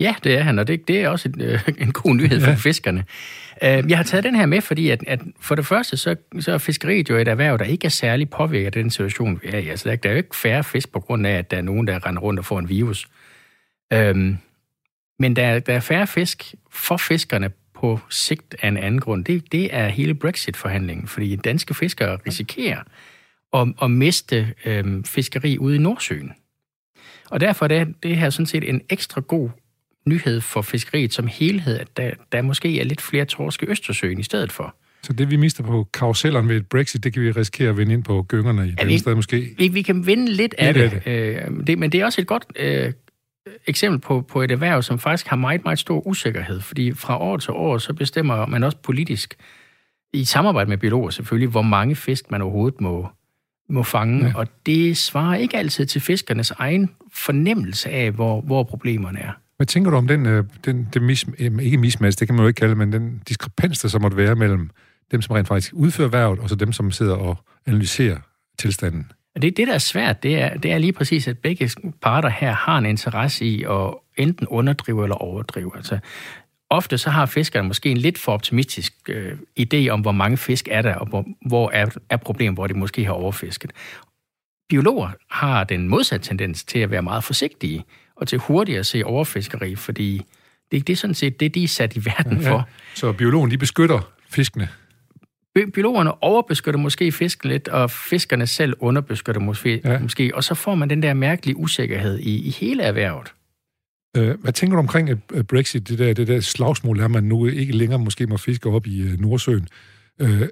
Ja, 0.00 0.14
det 0.24 0.38
er 0.38 0.42
han, 0.42 0.58
og 0.58 0.66
det, 0.66 0.88
det 0.88 1.00
er 1.00 1.08
også 1.08 1.28
en, 1.28 1.40
øh, 1.40 1.68
en 1.84 1.92
god 1.92 2.14
nyhed 2.14 2.40
for 2.40 2.50
ja. 2.50 2.56
fiskerne. 2.56 3.04
Øh, 3.62 3.90
jeg 3.90 3.96
har 3.96 4.04
taget 4.04 4.24
den 4.24 4.34
her 4.34 4.46
med, 4.46 4.60
fordi 4.60 4.90
at, 4.90 5.04
at 5.06 5.20
for 5.40 5.54
det 5.54 5.66
første, 5.66 5.96
så, 5.96 6.16
så 6.40 6.52
er 6.52 6.58
fiskeriet 6.58 7.10
jo 7.10 7.16
et 7.16 7.28
erhverv, 7.28 7.58
der 7.58 7.64
ikke 7.64 7.84
er 7.84 7.90
særlig 7.90 8.30
påvirket 8.30 8.66
af 8.66 8.72
den 8.72 8.90
situation, 8.90 9.40
vi 9.42 9.48
er 9.48 9.58
i. 9.58 9.68
Altså, 9.68 9.88
der, 9.88 9.96
der 9.96 10.08
er 10.08 10.12
jo 10.12 10.16
ikke 10.16 10.36
færre 10.36 10.64
fisk 10.64 10.92
på 10.92 11.00
grund 11.00 11.26
af, 11.26 11.32
at 11.32 11.50
der 11.50 11.56
er 11.56 11.62
nogen, 11.62 11.86
der 11.86 12.06
render 12.06 12.22
rundt 12.22 12.38
og 12.38 12.44
får 12.44 12.58
en 12.58 12.68
virus. 12.68 13.08
Øhm, 13.92 14.36
men 15.18 15.36
der, 15.36 15.58
der 15.58 15.74
er 15.74 15.80
færre 15.80 16.06
fisk 16.06 16.54
for 16.70 16.96
fiskerne 16.96 17.50
på 17.74 18.00
sigt 18.10 18.56
af 18.62 18.68
en 18.68 18.76
anden 18.76 19.00
grund. 19.00 19.24
Det, 19.24 19.52
det 19.52 19.74
er 19.74 19.88
hele 19.88 20.14
Brexit-forhandlingen, 20.14 21.06
fordi 21.06 21.36
danske 21.36 21.74
fiskere 21.74 22.18
risikerer 22.26 22.82
at, 23.52 23.68
at 23.82 23.90
miste 23.90 24.54
øhm, 24.64 25.04
fiskeri 25.04 25.58
ude 25.58 25.76
i 25.76 25.78
Nordsøen. 25.78 26.32
Og 27.30 27.40
derfor 27.40 27.64
er 27.66 27.68
det, 27.68 27.94
det 28.02 28.16
her 28.16 28.30
sådan 28.30 28.46
set 28.46 28.68
en 28.68 28.80
ekstra 28.90 29.20
god 29.20 29.50
nyhed 30.06 30.40
for 30.40 30.62
fiskeriet 30.62 31.14
som 31.14 31.26
helhed, 31.26 31.78
at 31.78 31.96
der, 31.96 32.10
der 32.32 32.42
måske 32.42 32.80
er 32.80 32.84
lidt 32.84 33.00
flere 33.00 33.24
torske 33.24 33.66
i 33.66 33.68
Østersøen 33.68 34.20
i 34.20 34.22
stedet 34.22 34.52
for. 34.52 34.74
Så 35.02 35.12
det, 35.12 35.30
vi 35.30 35.36
mister 35.36 35.62
på 35.62 35.88
karusellerne 35.92 36.48
ved 36.48 36.56
et 36.56 36.66
Brexit, 36.66 37.04
det 37.04 37.12
kan 37.12 37.22
vi 37.22 37.30
risikere 37.30 37.68
at 37.68 37.76
vinde 37.76 37.94
ind 37.94 38.04
på 38.04 38.22
gyngerne 38.22 38.68
i 38.68 38.74
ja, 38.78 38.84
vi, 38.84 38.98
sted 38.98 39.14
måske? 39.14 39.54
Vi, 39.58 39.68
vi 39.68 39.82
kan 39.82 40.06
vinde 40.06 40.26
lidt, 40.26 40.38
lidt 40.38 40.54
af 40.58 40.74
det. 40.74 41.02
det. 41.04 41.12
Øh, 41.12 41.66
det. 41.66 41.78
Men 41.78 41.92
det 41.92 42.00
er 42.00 42.04
også 42.04 42.20
et 42.20 42.26
godt 42.26 42.44
øh, 42.56 42.92
eksempel 43.66 44.00
på, 44.00 44.20
på 44.20 44.42
et 44.42 44.50
erhverv, 44.50 44.82
som 44.82 44.98
faktisk 44.98 45.26
har 45.26 45.36
meget, 45.36 45.64
meget 45.64 45.78
stor 45.78 46.06
usikkerhed. 46.06 46.60
Fordi 46.60 46.92
fra 46.92 47.18
år 47.20 47.36
til 47.36 47.52
år, 47.52 47.78
så 47.78 47.92
bestemmer 47.92 48.46
man 48.46 48.64
også 48.64 48.78
politisk, 48.82 49.34
i 50.12 50.24
samarbejde 50.24 50.70
med 50.70 50.78
biologer 50.78 51.10
selvfølgelig, 51.10 51.48
hvor 51.48 51.62
mange 51.62 51.96
fisk 51.96 52.30
man 52.30 52.42
overhovedet 52.42 52.80
må, 52.80 53.08
må 53.68 53.82
fange. 53.82 54.26
Ja. 54.26 54.32
Og 54.34 54.46
det 54.66 54.96
svarer 54.96 55.34
ikke 55.34 55.56
altid 55.56 55.86
til 55.86 56.00
fiskernes 56.00 56.50
egen 56.50 56.90
fornemmelse 57.12 57.90
af, 57.90 58.10
hvor, 58.10 58.40
hvor 58.40 58.62
problemerne 58.62 59.18
er. 59.20 59.32
Hvad 59.56 59.66
tænker 59.66 59.90
du 59.90 59.96
om 59.96 60.06
den, 60.06 60.26
øh, 60.26 60.44
den 60.64 60.88
det 60.94 61.02
mis, 61.02 61.26
ikke 61.38 61.78
mismatch, 61.78 62.18
det 62.18 62.28
kan 62.28 62.34
man 62.34 62.42
jo 62.42 62.48
ikke 62.48 62.58
kalde 62.58 62.74
men 62.74 62.92
den 62.92 63.22
diskrepans, 63.28 63.78
der 63.78 63.88
så 63.88 63.98
måtte 63.98 64.16
være 64.16 64.34
mellem 64.34 64.70
dem, 65.10 65.22
som 65.22 65.34
rent 65.34 65.48
faktisk 65.48 65.72
udfører 65.74 66.08
værvet, 66.08 66.38
og 66.38 66.48
så 66.48 66.54
dem, 66.54 66.72
som 66.72 66.90
sidder 66.90 67.14
og 67.14 67.36
analyserer 67.66 68.16
tilstanden? 68.58 69.12
Det, 69.42 69.56
det, 69.56 69.68
der 69.68 69.74
er 69.74 69.78
svært, 69.78 70.22
det 70.22 70.42
er, 70.42 70.56
det 70.56 70.72
er 70.72 70.78
lige 70.78 70.92
præcis, 70.92 71.28
at 71.28 71.38
begge 71.38 71.70
parter 72.02 72.28
her 72.28 72.52
har 72.52 72.78
en 72.78 72.86
interesse 72.86 73.44
i 73.44 73.62
at 73.62 73.94
enten 74.16 74.46
underdrive 74.46 75.02
eller 75.02 75.16
overdrive. 75.16 75.76
Altså, 75.76 75.98
ofte 76.70 76.98
så 76.98 77.10
har 77.10 77.26
fiskerne 77.26 77.68
måske 77.68 77.90
en 77.90 77.96
lidt 77.96 78.18
for 78.18 78.32
optimistisk 78.32 78.94
øh, 79.08 79.38
idé 79.60 79.88
om, 79.88 80.00
hvor 80.00 80.12
mange 80.12 80.36
fisk 80.36 80.68
er 80.70 80.82
der, 80.82 80.94
og 80.94 81.06
hvor, 81.06 81.24
hvor 81.46 81.70
er, 81.70 81.86
er 82.10 82.16
problemet, 82.16 82.56
hvor 82.56 82.66
de 82.66 82.74
måske 82.74 83.04
har 83.04 83.12
overfisket. 83.12 83.72
Biologer 84.68 85.10
har 85.30 85.64
den 85.64 85.88
modsatte 85.88 86.28
tendens 86.28 86.64
til 86.64 86.78
at 86.78 86.90
være 86.90 87.02
meget 87.02 87.24
forsigtige 87.24 87.84
og 88.16 88.28
til 88.28 88.38
hurtigt 88.38 88.78
at 88.78 88.86
se 88.86 89.04
overfiskeri, 89.04 89.76
fordi 89.76 90.22
det, 90.72 90.86
det 90.86 90.92
er 90.92 90.96
sådan 90.96 91.14
set 91.14 91.40
det, 91.40 91.54
de 91.54 91.64
er 91.64 91.68
sat 91.68 91.96
i 91.96 92.04
verden 92.04 92.42
for. 92.42 92.56
Ja, 92.56 92.62
så 92.94 93.12
biologen, 93.12 93.50
de 93.50 93.58
beskytter 93.58 94.12
fiskene? 94.30 94.68
Biologerne 95.74 96.22
overbeskytter 96.22 96.80
måske 96.80 97.12
fisken 97.12 97.50
lidt, 97.50 97.68
og 97.68 97.90
fiskerne 97.90 98.46
selv 98.46 98.74
underbeskytter 98.78 99.40
måske, 99.40 99.80
ja. 99.84 99.98
måske, 99.98 100.30
og 100.34 100.44
så 100.44 100.54
får 100.54 100.74
man 100.74 100.90
den 100.90 101.02
der 101.02 101.14
mærkelige 101.14 101.56
usikkerhed 101.56 102.18
i, 102.18 102.46
i 102.46 102.50
hele 102.50 102.82
erhvervet. 102.82 103.32
Øh, 104.16 104.40
hvad 104.40 104.52
tænker 104.52 104.76
du 104.76 104.80
omkring 104.80 105.22
øh, 105.32 105.44
Brexit, 105.44 105.88
det 105.88 105.98
der, 105.98 106.12
det 106.12 106.28
der 106.28 106.40
slagsmål, 106.40 106.98
der 106.98 107.08
man 107.08 107.24
nu 107.24 107.46
ikke 107.46 107.72
længere 107.72 107.98
måske 107.98 108.26
må 108.26 108.36
fiske 108.36 108.68
op 108.68 108.86
i 108.86 109.00
øh, 109.02 109.20
Nordsøen? 109.20 109.68
Øh, 110.20 110.48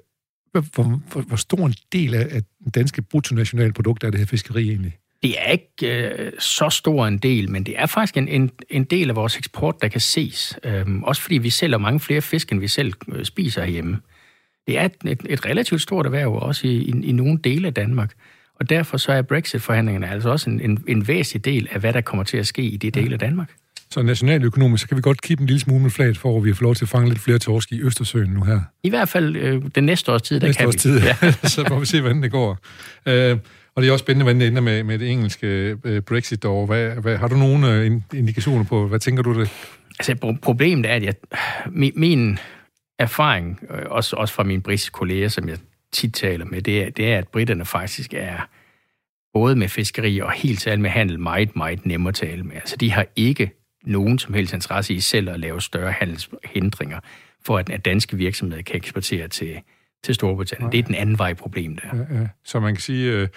hvor, 0.51 0.83
hvor, 0.83 1.21
hvor 1.21 1.35
stor 1.35 1.65
en 1.65 1.75
del 1.91 2.15
af, 2.15 2.27
af 2.31 2.41
den 2.63 2.71
danske 2.71 3.01
bruttonationalprodukt 3.01 4.03
er 4.03 4.09
det 4.09 4.19
her 4.19 4.25
fiskeri 4.25 4.69
egentlig? 4.69 4.97
Det 5.23 5.35
er 5.39 5.51
ikke 5.51 6.07
øh, 6.09 6.31
så 6.39 6.69
stor 6.69 7.07
en 7.07 7.17
del, 7.17 7.51
men 7.51 7.63
det 7.63 7.79
er 7.79 7.85
faktisk 7.85 8.17
en, 8.17 8.27
en, 8.27 8.51
en 8.69 8.83
del 8.83 9.09
af 9.09 9.15
vores 9.15 9.37
eksport, 9.37 9.75
der 9.81 9.87
kan 9.87 10.01
ses. 10.01 10.59
Øhm, 10.63 11.03
også 11.03 11.21
fordi 11.21 11.37
vi 11.37 11.49
sælger 11.49 11.77
mange 11.77 11.99
flere 11.99 12.21
fisk, 12.21 12.51
end 12.51 12.59
vi 12.59 12.67
selv 12.67 12.93
øh, 13.11 13.25
spiser 13.25 13.63
herhjemme. 13.63 13.99
Det 14.67 14.77
er 14.77 14.85
et, 14.85 14.95
et, 15.05 15.21
et 15.29 15.45
relativt 15.45 15.81
stort 15.81 16.05
erhverv, 16.05 16.33
også 16.33 16.67
i, 16.67 16.71
i, 16.71 16.89
i 17.03 17.11
nogle 17.11 17.39
dele 17.43 17.67
af 17.67 17.73
Danmark. 17.73 18.13
Og 18.59 18.69
derfor 18.69 18.97
så 18.97 19.11
er 19.11 19.21
Brexit-forhandlingerne 19.21 20.09
altså 20.09 20.29
også 20.29 20.49
en, 20.49 20.61
en, 20.61 20.83
en 20.87 21.07
væsentlig 21.07 21.45
del 21.45 21.67
af, 21.71 21.79
hvad 21.79 21.93
der 21.93 22.01
kommer 22.01 22.23
til 22.23 22.37
at 22.37 22.47
ske 22.47 22.61
i 22.61 22.77
de 22.77 22.91
dele 22.91 23.13
af 23.13 23.19
Danmark. 23.19 23.51
Så 23.89 24.01
nationaløkonomisk, 24.01 24.81
så 24.81 24.87
kan 24.87 24.97
vi 24.97 25.01
godt 25.01 25.21
kippe 25.21 25.41
en 25.41 25.47
lille 25.47 25.59
smule 25.59 25.89
flaget 25.89 26.17
for, 26.17 26.37
at 26.37 26.43
vi 26.43 26.49
har 26.49 26.55
fået 26.55 26.61
lov 26.61 26.75
til 26.75 26.85
at 26.85 26.89
fange 26.89 27.09
lidt 27.09 27.19
flere 27.19 27.39
torsk 27.39 27.71
i 27.71 27.81
Østersøen 27.81 28.29
nu 28.29 28.43
her. 28.43 28.59
I 28.83 28.89
hvert 28.89 29.09
fald 29.09 29.35
øh, 29.35 29.61
den 29.75 29.83
næste 29.83 30.11
års 30.11 30.21
tid, 30.21 30.39
der 30.39 30.47
næste 30.47 30.59
kan 30.59 30.67
års 30.67 30.73
vi. 30.73 30.79
tid, 30.79 31.01
ja. 31.01 31.31
så 31.55 31.65
må 31.69 31.79
vi 31.79 31.85
se, 31.85 32.01
hvordan 32.01 32.23
det 32.23 32.31
går. 32.31 32.57
Øh, 33.05 33.37
og 33.75 33.81
det 33.81 33.89
er 33.89 33.91
også 33.91 34.03
spændende, 34.03 34.23
hvordan 34.23 34.39
det 34.39 34.47
ender 34.47 34.61
med, 34.61 34.83
med 34.83 34.99
det 34.99 35.11
engelske 35.11 35.77
øh, 35.83 36.01
Brexit 36.01 36.45
år. 36.45 36.65
Hvad, 36.65 36.89
hvad, 36.89 37.17
har 37.17 37.27
du 37.27 37.35
nogle 37.35 37.73
øh, 37.73 37.91
indikationer 38.13 38.63
på, 38.63 38.87
hvad 38.87 38.99
tænker 38.99 39.23
du 39.23 39.39
det? 39.39 39.49
Altså, 39.99 40.37
problemet 40.41 40.85
er, 40.85 40.93
at 40.93 41.03
jeg, 41.03 41.13
min, 41.71 41.91
min 41.95 42.39
erfaring, 42.99 43.59
øh, 43.71 43.81
også, 43.89 44.15
også 44.15 44.33
fra 44.33 44.43
mine 44.43 44.61
britiske 44.61 44.91
kolleger, 44.91 45.27
som 45.27 45.49
jeg 45.49 45.57
tit 45.91 46.13
taler 46.13 46.45
med, 46.45 46.61
det 46.61 46.83
er, 46.83 46.89
det 46.89 47.13
er, 47.13 47.17
at 47.17 47.27
britterne 47.27 47.65
faktisk 47.65 48.13
er 48.13 48.49
både 49.33 49.55
med 49.55 49.69
fiskeri 49.69 50.19
og 50.19 50.31
helt 50.31 50.61
særligt 50.61 50.81
med 50.81 50.89
handel 50.89 51.19
meget, 51.19 51.55
meget 51.55 51.85
nemmere 51.85 52.09
at 52.09 52.15
tale 52.15 52.43
med. 52.43 52.55
Altså, 52.55 52.75
de 52.75 52.91
har 52.91 53.05
ikke 53.15 53.51
nogen 53.83 54.19
som 54.19 54.33
helst 54.33 54.53
interesse 54.53 54.93
i 54.93 54.99
selv 54.99 55.29
at 55.29 55.39
lave 55.39 55.61
større 55.61 55.91
handelshindringer, 55.91 56.99
for 57.45 57.57
at 57.57 57.85
danske 57.85 58.17
virksomheder 58.17 58.61
kan 58.61 58.75
eksportere 58.75 59.27
til, 59.27 59.61
til 60.03 60.15
Storbritannien. 60.15 60.67
Ja. 60.67 60.71
Det 60.71 60.79
er 60.79 60.87
den 60.87 60.95
anden 60.95 61.17
vej 61.17 61.33
problem 61.33 61.77
der. 61.77 61.97
Ja, 61.97 62.19
ja. 62.19 62.27
Så 62.45 62.59
man 62.59 62.73
kan 62.73 62.81
sige, 62.81 63.11
øh, 63.11 63.27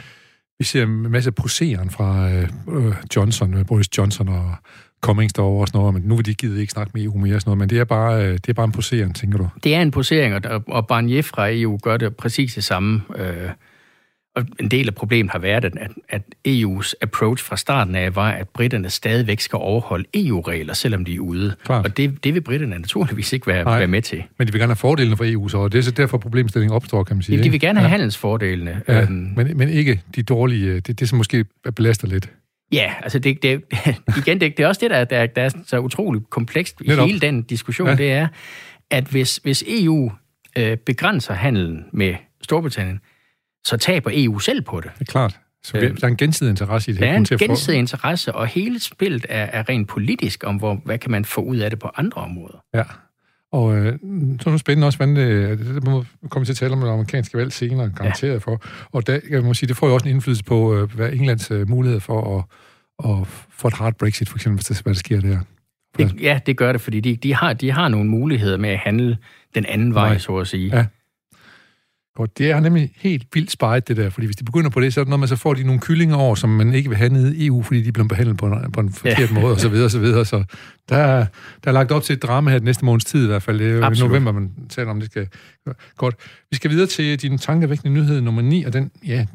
vi 0.61 0.65
ser 0.65 0.83
en 0.83 1.11
masse 1.11 1.33
poseren 1.33 1.91
fra 1.91 2.31
øh, 2.31 2.49
øh 2.69 2.95
Johnson, 3.17 3.55
øh, 3.55 3.67
Boris 3.67 3.99
Johnson 3.99 4.29
og 4.29 4.55
Cummings 5.01 5.33
derovre 5.33 5.63
og 5.63 5.69
sådan 5.69 5.79
noget, 5.79 5.95
men 5.95 6.03
nu 6.03 6.17
vil 6.17 6.27
de 6.27 6.35
givet 6.35 6.59
ikke 6.59 6.73
snakke 6.73 6.91
med 6.95 7.03
EU 7.03 7.19
mere 7.19 7.35
og 7.35 7.41
sådan 7.41 7.49
noget, 7.49 7.59
men 7.59 7.71
det 7.71 7.79
er 7.79 7.85
bare, 7.85 8.27
øh, 8.27 8.33
det 8.33 8.49
er 8.49 8.53
bare 8.53 8.65
en 8.65 8.73
posering, 8.73 9.17
tænker 9.17 9.39
du? 9.39 9.49
Det 9.65 9.75
er 9.75 9.83
en 9.83 9.91
posering, 9.91 10.47
og, 10.47 10.63
og 10.69 10.87
Barnier 10.87 11.23
fra 11.23 11.49
EU 11.51 11.79
gør 11.83 11.97
det 11.97 12.17
præcis 12.17 12.55
det 12.55 12.65
samme. 12.65 13.03
Øh, 13.17 13.51
og 14.41 14.47
en 14.61 14.69
del 14.69 14.89
af 14.89 14.95
problemet 14.95 15.33
har 15.33 15.39
været, 15.39 15.65
at, 15.65 15.75
at 16.09 16.23
EU's 16.49 16.93
approach 17.03 17.45
fra 17.45 17.57
starten 17.57 17.95
af 17.95 18.17
var, 18.17 18.31
at 18.31 18.49
britterne 18.49 18.91
stadigvæk 18.91 19.41
skal 19.41 19.57
overholde 19.57 20.05
EU-regler, 20.15 20.75
selvom 20.75 21.05
de 21.05 21.15
er 21.15 21.21
ude. 21.21 21.55
Klart. 21.65 21.85
Og 21.85 21.97
det, 21.97 22.25
det 22.25 22.35
vil 22.35 22.41
britterne 22.41 22.79
naturligvis 22.79 23.33
ikke 23.33 23.47
være, 23.47 23.65
være 23.65 23.87
med 23.87 24.03
til. 24.03 24.23
Men 24.39 24.47
de 24.47 24.53
vil 24.53 24.61
gerne 24.61 24.71
have 24.71 24.77
fordelene 24.77 25.17
for 25.17 25.25
EU, 25.25 25.49
så 25.49 25.59
og 25.59 25.73
det 25.73 25.79
er 25.79 25.83
så 25.83 25.91
derfor 25.91 26.19
problemstillingen 26.19 26.77
opstår, 26.77 27.05
kan 27.05 27.17
man 27.17 27.23
sige. 27.23 27.39
Ja, 27.39 27.43
de 27.43 27.51
vil 27.51 27.61
gerne 27.61 27.79
have 27.79 27.87
ja. 27.87 27.91
handelsfordelene. 27.91 28.83
Ja, 28.89 29.03
øhm, 29.03 29.33
men, 29.37 29.57
men 29.57 29.69
ikke 29.69 30.01
de 30.17 30.23
dårlige, 30.23 30.81
det, 30.81 31.01
det 31.01 31.09
som 31.09 31.17
måske 31.17 31.45
belaster 31.77 32.09
lidt. 32.09 32.31
Ja, 32.73 32.93
altså 33.03 33.19
det, 33.19 33.43
det, 33.43 33.63
igen, 34.19 34.41
det, 34.41 34.57
det 34.57 34.63
er 34.63 34.67
også 34.67 34.81
det, 34.83 34.91
der, 34.91 35.05
der, 35.05 35.27
der 35.27 35.43
er 35.43 35.51
så 35.67 35.79
utroligt 35.79 36.31
komplekst 36.31 36.81
i 36.81 36.89
Netop. 36.89 37.07
hele 37.07 37.21
den 37.21 37.43
diskussion, 37.43 37.89
ja. 37.89 37.95
det 37.95 38.13
er, 38.13 38.29
at 38.91 39.05
hvis, 39.05 39.37
hvis 39.37 39.65
EU 39.69 40.13
øh, 40.59 40.77
begrænser 40.77 41.35
handelen 41.35 41.85
med 41.93 42.15
Storbritannien, 42.43 43.01
så 43.65 43.77
taber 43.77 44.11
EU 44.15 44.39
selv 44.39 44.63
på 44.63 44.81
det. 44.81 44.91
Det 44.99 45.09
er 45.09 45.13
klart. 45.13 45.39
Så 45.63 45.79
øh, 45.79 45.97
der 45.97 46.05
er 46.05 46.09
en 46.09 46.17
gensidig 46.17 46.51
interesse 46.51 46.91
i 46.91 46.95
det. 46.95 47.01
Der 47.01 47.09
er 47.09 47.17
en 47.17 47.25
gensidig 47.25 47.79
interesse, 47.79 48.35
og 48.35 48.47
hele 48.47 48.81
spillet 48.81 49.27
er, 49.29 49.45
er 49.45 49.69
rent 49.69 49.89
politisk 49.89 50.45
om, 50.47 50.57
hvor, 50.57 50.81
hvad 50.85 50.99
kan 50.99 51.11
man 51.11 51.25
få 51.25 51.41
ud 51.41 51.57
af 51.57 51.71
det 51.71 51.79
på 51.79 51.91
andre 51.97 52.23
områder. 52.23 52.65
Ja, 52.75 52.85
og 53.53 53.77
øh, 53.77 53.99
så 54.41 54.51
er 54.51 54.51
det 54.51 54.61
spændende 54.61 54.87
også, 54.87 54.99
hvordan 54.99 55.17
det, 55.17 55.59
det 55.59 55.85
må 55.85 56.05
komme 56.29 56.45
til 56.45 56.53
at 56.53 56.57
tale 56.57 56.73
om 56.73 56.81
det 56.81 56.89
amerikanske 56.89 57.39
valg 57.39 57.53
senere, 57.53 57.91
garanteret 57.97 58.33
ja. 58.33 58.39
for. 58.39 58.63
Og 58.93 59.07
der, 59.07 59.21
jeg 59.31 59.43
må 59.43 59.55
sige, 59.55 59.69
det 59.69 59.77
får 59.77 59.87
jo 59.89 59.95
også 59.95 60.09
en 60.09 60.15
indflydelse 60.15 60.45
på, 60.45 60.77
øh, 60.77 60.95
hvad 60.95 61.13
Englands 61.13 61.51
øh, 61.51 61.69
mulighed 61.69 62.01
for 62.01 62.39
at, 62.39 62.45
at 63.11 63.27
få 63.51 63.69
et 63.69 63.75
hard 63.75 63.95
Brexit, 63.95 64.29
for 64.29 64.37
eksempel, 64.37 64.57
hvis 64.57 64.67
det, 64.67 64.83
hvad 64.83 64.95
der 64.95 64.99
sker 64.99 65.21
der. 65.21 65.39
Det, 65.99 66.23
ja, 66.23 66.41
det 66.47 66.57
gør 66.57 66.73
det, 66.73 66.81
fordi 66.81 67.01
de, 67.01 67.17
de, 67.17 67.35
har, 67.35 67.53
de 67.53 67.71
har 67.71 67.89
nogle 67.89 68.11
muligheder 68.11 68.57
med 68.57 68.71
at 68.71 68.79
handle 68.79 69.19
den 69.55 69.67
anden 69.67 69.95
vej, 69.95 70.09
Nej. 70.09 70.19
så 70.19 70.37
at 70.37 70.47
sige. 70.47 70.77
Ja. 70.77 70.87
Og 72.21 72.39
det 72.39 72.51
er 72.51 72.61
nemlig 72.61 72.91
helt 72.97 73.27
vildt 73.35 73.51
spejet, 73.51 73.89
det 73.89 73.97
der, 73.97 74.11
fordi 74.11 74.27
hvis 74.27 74.37
de 74.37 74.45
begynder 74.45 74.71
på 74.71 74.81
det, 74.81 74.95
så 74.95 75.01
er 75.01 75.05
det 75.05 75.09
noget, 75.09 75.21
man 75.21 75.29
så 75.29 75.37
får 75.37 75.55
de 75.55 75.65
nogle 75.65 75.81
kyllinger 75.81 76.17
over, 76.17 76.35
som 76.35 76.51
man 76.51 76.75
ikke 76.75 76.89
vil 76.89 76.99
have 76.99 77.13
nede 77.13 77.37
i 77.37 77.47
EU, 77.47 77.63
fordi 77.63 77.83
de 77.83 77.93
bliver 77.93 78.09
behandlet 78.09 78.37
på 78.37 78.47
en, 78.47 78.73
på 78.73 78.81
en 78.81 78.93
forkert 78.93 79.31
ja. 79.31 79.41
måde, 79.41 79.55
og 79.55 79.61
så 79.61 79.69
videre, 79.69 79.85
og 79.85 79.91
så 79.91 79.99
videre. 79.99 80.25
Så 80.25 80.45
der, 80.89 80.97
er, 80.97 81.27
der 81.65 81.71
er 81.71 81.73
lagt 81.73 81.93
op 81.93 82.03
til 82.03 82.13
et 82.13 82.23
drama 82.23 82.51
her 82.51 82.59
den 82.59 82.65
næste 82.65 82.85
måneds 82.85 83.05
tid 83.05 83.25
i 83.25 83.27
hvert 83.27 83.43
fald. 83.43 83.59
Det 83.59 83.71
er 83.71 83.73
jo 83.73 83.85
Absolut. 83.85 84.09
i 84.09 84.13
november, 84.13 84.33
man 84.33 84.53
taler 84.69 84.91
om, 84.91 85.01
det 85.01 85.11
skal 85.11 85.29
godt. 85.97 86.15
Vi 86.51 86.57
skal 86.57 86.71
videre 86.71 86.87
til 86.87 87.23
din 87.23 87.39
tankevækkende 87.39 87.95
nyhed 87.95 88.21
nummer 88.21 88.43
9, 88.43 88.65
og 88.65 88.73
den, 88.73 88.91
ja, 89.07 89.27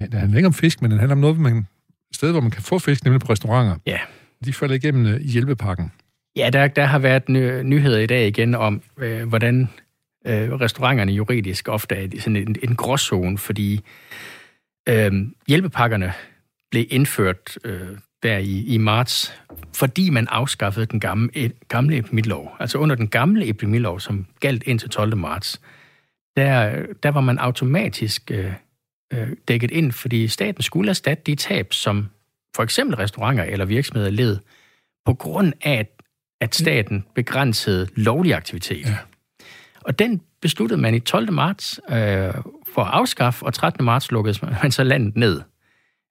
det 0.00 0.14
handler 0.14 0.36
ikke 0.36 0.46
om 0.46 0.54
fisk, 0.54 0.82
men 0.82 0.90
den 0.90 0.98
handler 0.98 1.14
om 1.14 1.20
noget, 1.20 1.38
man, 1.38 1.56
et 1.56 1.66
sted, 2.12 2.30
hvor 2.30 2.40
man 2.40 2.50
kan 2.50 2.62
få 2.62 2.78
fisk, 2.78 3.04
nemlig 3.04 3.20
på 3.20 3.32
restauranter. 3.32 3.76
Ja. 3.86 3.98
De 4.44 4.52
falder 4.52 4.74
igennem 4.74 5.14
uh, 5.14 5.20
hjælpepakken. 5.20 5.92
Ja, 6.36 6.50
der, 6.52 6.68
der 6.68 6.84
har 6.84 6.98
været 6.98 7.28
ny, 7.28 7.62
nyheder 7.62 7.98
i 7.98 8.06
dag 8.06 8.28
igen 8.28 8.54
om, 8.54 8.82
øh, 8.98 9.28
hvordan 9.28 9.68
øh, 10.28 10.52
restauranterne 10.52 11.12
juridisk 11.12 11.68
ofte 11.68 11.94
er 11.94 12.20
sådan 12.20 12.36
en, 12.36 12.56
en 12.62 12.76
gråzone, 12.76 13.38
fordi 13.38 13.80
øh, 14.88 15.12
hjælpepakkerne 15.48 16.12
blev 16.70 16.86
indført 16.90 17.58
øh, 17.64 17.98
der 18.22 18.36
i, 18.36 18.64
i 18.64 18.78
marts, 18.78 19.34
fordi 19.74 20.10
man 20.10 20.26
afskaffede 20.28 20.86
den 20.86 21.00
gamle, 21.00 21.30
e, 21.34 21.50
gamle 21.68 21.96
epidemilov. 21.96 22.56
Altså 22.60 22.78
under 22.78 22.96
den 22.96 23.08
gamle 23.08 23.48
epidemilov, 23.48 24.00
som 24.00 24.26
galt 24.40 24.62
indtil 24.66 24.90
12. 24.90 25.16
marts, 25.16 25.60
der, 26.36 26.86
der 27.02 27.08
var 27.08 27.20
man 27.20 27.38
automatisk 27.38 28.30
øh, 28.30 28.52
øh, 29.12 29.28
dækket 29.48 29.70
ind, 29.70 29.92
fordi 29.92 30.28
staten 30.28 30.62
skulle 30.62 30.90
erstatte 30.90 31.22
de 31.26 31.34
tab, 31.34 31.72
som 31.72 32.08
for 32.56 32.62
eksempel 32.62 32.96
restauranter 32.96 33.44
eller 33.44 33.64
virksomheder 33.64 34.10
led, 34.10 34.38
på 35.04 35.14
grund 35.14 35.52
af, 35.62 35.88
at 36.40 36.54
staten 36.54 37.04
begrænsede 37.14 37.88
lovlig 37.94 38.34
aktivitet. 38.34 38.86
Ja. 38.86 38.96
Og 39.88 39.98
den 39.98 40.20
besluttede 40.40 40.80
man 40.80 40.94
i 40.94 41.00
12. 41.00 41.32
marts 41.32 41.80
øh, 41.90 41.96
for 42.74 42.82
at 42.82 42.90
afskaffe, 42.92 43.46
og 43.46 43.54
13. 43.54 43.84
marts 43.84 44.10
lukkede 44.10 44.38
man 44.62 44.72
så 44.72 44.84
landet 44.84 45.16
ned. 45.16 45.40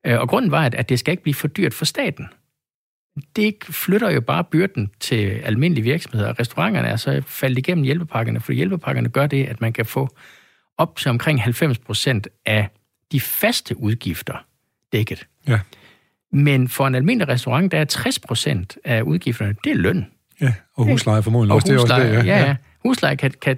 Øh, 0.06 0.20
og 0.20 0.30
grunden 0.30 0.52
var, 0.52 0.66
at, 0.66 0.90
det 0.90 1.00
skal 1.00 1.12
ikke 1.12 1.24
blive 1.24 1.34
for 1.34 1.48
dyrt 1.48 1.74
for 1.74 1.86
staten. 1.86 2.28
Det 3.36 3.56
flytter 3.64 4.12
jo 4.12 4.22
bare 4.22 4.44
byrden 4.44 4.92
til 5.00 5.30
almindelige 5.30 5.84
virksomheder. 5.84 6.40
Restauranterne 6.40 6.88
er 6.88 6.96
så 6.96 7.24
faldet 7.26 7.58
igennem 7.58 7.84
hjælpepakkerne, 7.84 8.40
for 8.40 8.52
hjælpepakkerne 8.52 9.10
gør 9.10 9.28
det, 9.28 9.46
at 9.46 9.62
man 9.62 9.74
kan 9.74 9.86
få 9.86 10.10
op 10.78 10.96
til 10.96 11.10
omkring 11.10 11.42
90 11.42 11.78
procent 11.78 12.28
af 12.46 12.70
de 13.12 13.20
faste 13.20 13.78
udgifter 13.78 14.46
dækket. 14.92 15.28
Ja. 15.48 15.60
Men 16.32 16.68
for 16.68 16.88
en 16.88 16.96
almindelig 16.96 17.28
restaurant, 17.28 17.72
der 17.72 17.80
er 17.80 17.86
60 17.86 18.20
procent 18.20 18.78
af 18.84 19.02
udgifterne, 19.02 19.56
det 19.64 19.72
er 19.72 19.76
løn. 19.76 20.06
Ja, 20.42 20.54
og 20.76 20.86
husleje 20.86 21.24
formodentlig 21.24 21.56
også. 21.56 21.74
Husleje, 21.74 22.04
det 22.04 22.08
er 22.08 22.18
også 22.18 22.24
det, 22.24 22.28
ja. 22.28 22.40
ja, 22.40 22.48
ja. 22.48 22.56
Husleje 22.84 23.16
kan, 23.16 23.32
kan, 23.42 23.58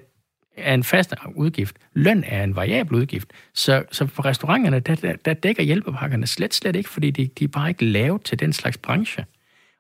er 0.61 0.73
en 0.73 0.83
fast 0.83 1.13
udgift. 1.35 1.75
Løn 1.93 2.23
er 2.27 2.43
en 2.43 2.55
variabel 2.55 2.95
udgift. 2.95 3.27
Så, 3.53 3.83
så 3.91 4.05
på 4.05 4.21
restauranterne, 4.21 4.79
der, 4.79 4.95
der, 4.95 5.13
der 5.25 5.33
dækker 5.33 5.63
hjælpepakkerne 5.63 6.27
slet, 6.27 6.53
slet 6.53 6.75
ikke, 6.75 6.89
fordi 6.89 7.11
de, 7.11 7.29
de 7.39 7.43
er 7.43 7.47
bare 7.47 7.69
ikke 7.69 7.85
lavet 7.85 8.21
til 8.21 8.39
den 8.39 8.53
slags 8.53 8.77
branche. 8.77 9.25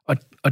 Og, 0.07 0.15
og 0.43 0.51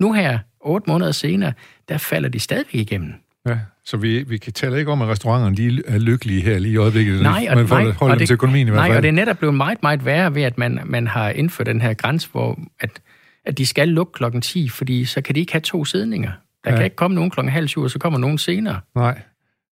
nu 0.00 0.12
her, 0.12 0.38
otte 0.60 0.90
måneder 0.90 1.12
senere, 1.12 1.52
der 1.88 1.98
falder 1.98 2.28
de 2.28 2.40
stadigvæk 2.40 2.74
igennem. 2.74 3.12
Ja, 3.48 3.58
så 3.84 3.96
vi, 3.96 4.22
vi 4.22 4.38
kan 4.38 4.52
tale 4.52 4.78
ikke 4.78 4.92
om, 4.92 5.02
at 5.02 5.08
restauranterne 5.08 5.56
de 5.56 5.82
er 5.86 5.98
lykkelige 5.98 6.42
her 6.42 6.58
lige 6.58 6.72
i 6.72 6.76
øjeblikket. 6.76 7.22
Nej, 7.22 7.46
og, 7.50 7.56
man 7.56 7.68
får 7.68 7.80
nej, 7.80 7.94
og, 8.00 8.18
det, 8.18 8.26
til 8.26 8.34
økonomien 8.34 8.66
i 8.66 8.70
hvert 8.70 8.80
fald. 8.80 8.88
Nej, 8.88 8.96
og 8.96 9.02
det 9.02 9.08
er 9.08 9.12
netop 9.12 9.38
blevet 9.38 9.54
meget, 9.54 9.82
meget 9.82 10.04
værre 10.04 10.34
ved, 10.34 10.42
at 10.42 10.58
man, 10.58 10.80
man 10.84 11.06
har 11.06 11.30
indført 11.30 11.66
den 11.66 11.80
her 11.80 11.94
grænse, 11.94 12.28
hvor 12.32 12.58
at, 12.80 13.00
at 13.44 13.58
de 13.58 13.66
skal 13.66 13.88
lukke 13.88 14.12
klokken 14.12 14.40
10, 14.40 14.68
fordi 14.68 15.04
så 15.04 15.20
kan 15.20 15.34
de 15.34 15.40
ikke 15.40 15.52
have 15.52 15.60
to 15.60 15.84
sidninger. 15.84 16.30
Der 16.64 16.70
ja. 16.70 16.76
kan 16.76 16.84
ikke 16.84 16.96
komme 16.96 17.14
nogen 17.14 17.30
klokken 17.30 17.52
halv 17.52 17.68
syv, 17.68 17.80
og 17.80 17.90
så 17.90 17.98
kommer 17.98 18.18
nogen 18.18 18.38
senere. 18.38 18.80
Nej, 18.94 19.22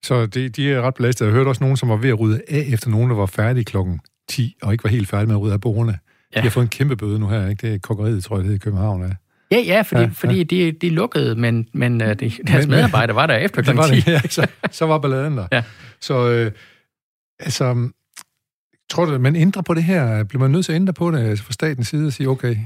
så 0.04 0.26
det, 0.26 0.56
de 0.56 0.72
er 0.72 0.82
ret 0.82 0.94
belastet. 0.94 1.26
Jeg 1.26 1.34
hørte 1.34 1.48
også 1.48 1.64
nogen, 1.64 1.76
som 1.76 1.88
var 1.88 1.96
ved 1.96 2.08
at 2.08 2.20
rydde 2.20 2.42
af 2.48 2.64
efter 2.72 2.90
nogen, 2.90 3.10
der 3.10 3.16
var 3.16 3.26
færdige 3.26 3.64
klokken 3.64 4.00
10, 4.28 4.56
og 4.62 4.72
ikke 4.72 4.84
var 4.84 4.90
helt 4.90 5.08
færdige 5.08 5.26
med 5.26 5.34
at 5.34 5.40
rydde 5.40 5.54
af 5.54 5.60
bordene. 5.60 5.98
Ja. 6.34 6.40
De 6.40 6.42
har 6.42 6.50
fået 6.50 6.64
en 6.64 6.68
kæmpe 6.68 6.96
bøde 6.96 7.18
nu 7.18 7.28
her, 7.28 7.48
ikke? 7.48 7.66
Det 7.66 7.74
er 7.74 7.78
kokkeriet, 7.78 8.24
tror 8.24 8.36
jeg, 8.36 8.44
det 8.44 8.50
er 8.50 8.54
i 8.54 8.58
København. 8.58 9.02
Ja. 9.02 9.08
Ja, 9.50 9.60
ja, 9.60 9.80
fordi, 9.82 10.02
ja, 10.02 10.10
fordi 10.12 10.36
ja. 10.36 10.42
De, 10.42 10.72
de 10.72 10.90
lukkede, 10.90 11.34
men, 11.34 11.68
men 11.72 12.02
uh, 12.02 12.08
de, 12.08 12.14
deres 12.14 12.66
men, 12.66 12.70
medarbejdere 12.70 13.16
var 13.16 13.26
der 13.26 13.36
efter 13.46 13.62
kl. 13.62 13.70
10. 13.70 13.96
Det, 13.96 14.06
ja, 14.06 14.20
så, 14.28 14.46
så 14.70 14.86
var 14.86 14.98
balladen 14.98 15.36
der. 15.36 15.46
Ja. 15.52 15.62
Så 16.00 16.30
øh, 16.30 16.52
altså, 17.40 17.90
tror 18.90 19.04
du, 19.04 19.18
man 19.18 19.36
ændrer 19.36 19.62
på 19.62 19.74
det 19.74 19.82
her? 19.82 20.24
Bliver 20.24 20.40
man 20.40 20.50
nødt 20.50 20.64
til 20.64 20.72
at 20.72 20.76
ændre 20.76 20.92
på 20.92 21.10
det 21.10 21.18
altså 21.18 21.44
fra 21.44 21.52
statens 21.52 21.88
side 21.88 22.06
og 22.06 22.12
sige, 22.12 22.28
okay? 22.28 22.56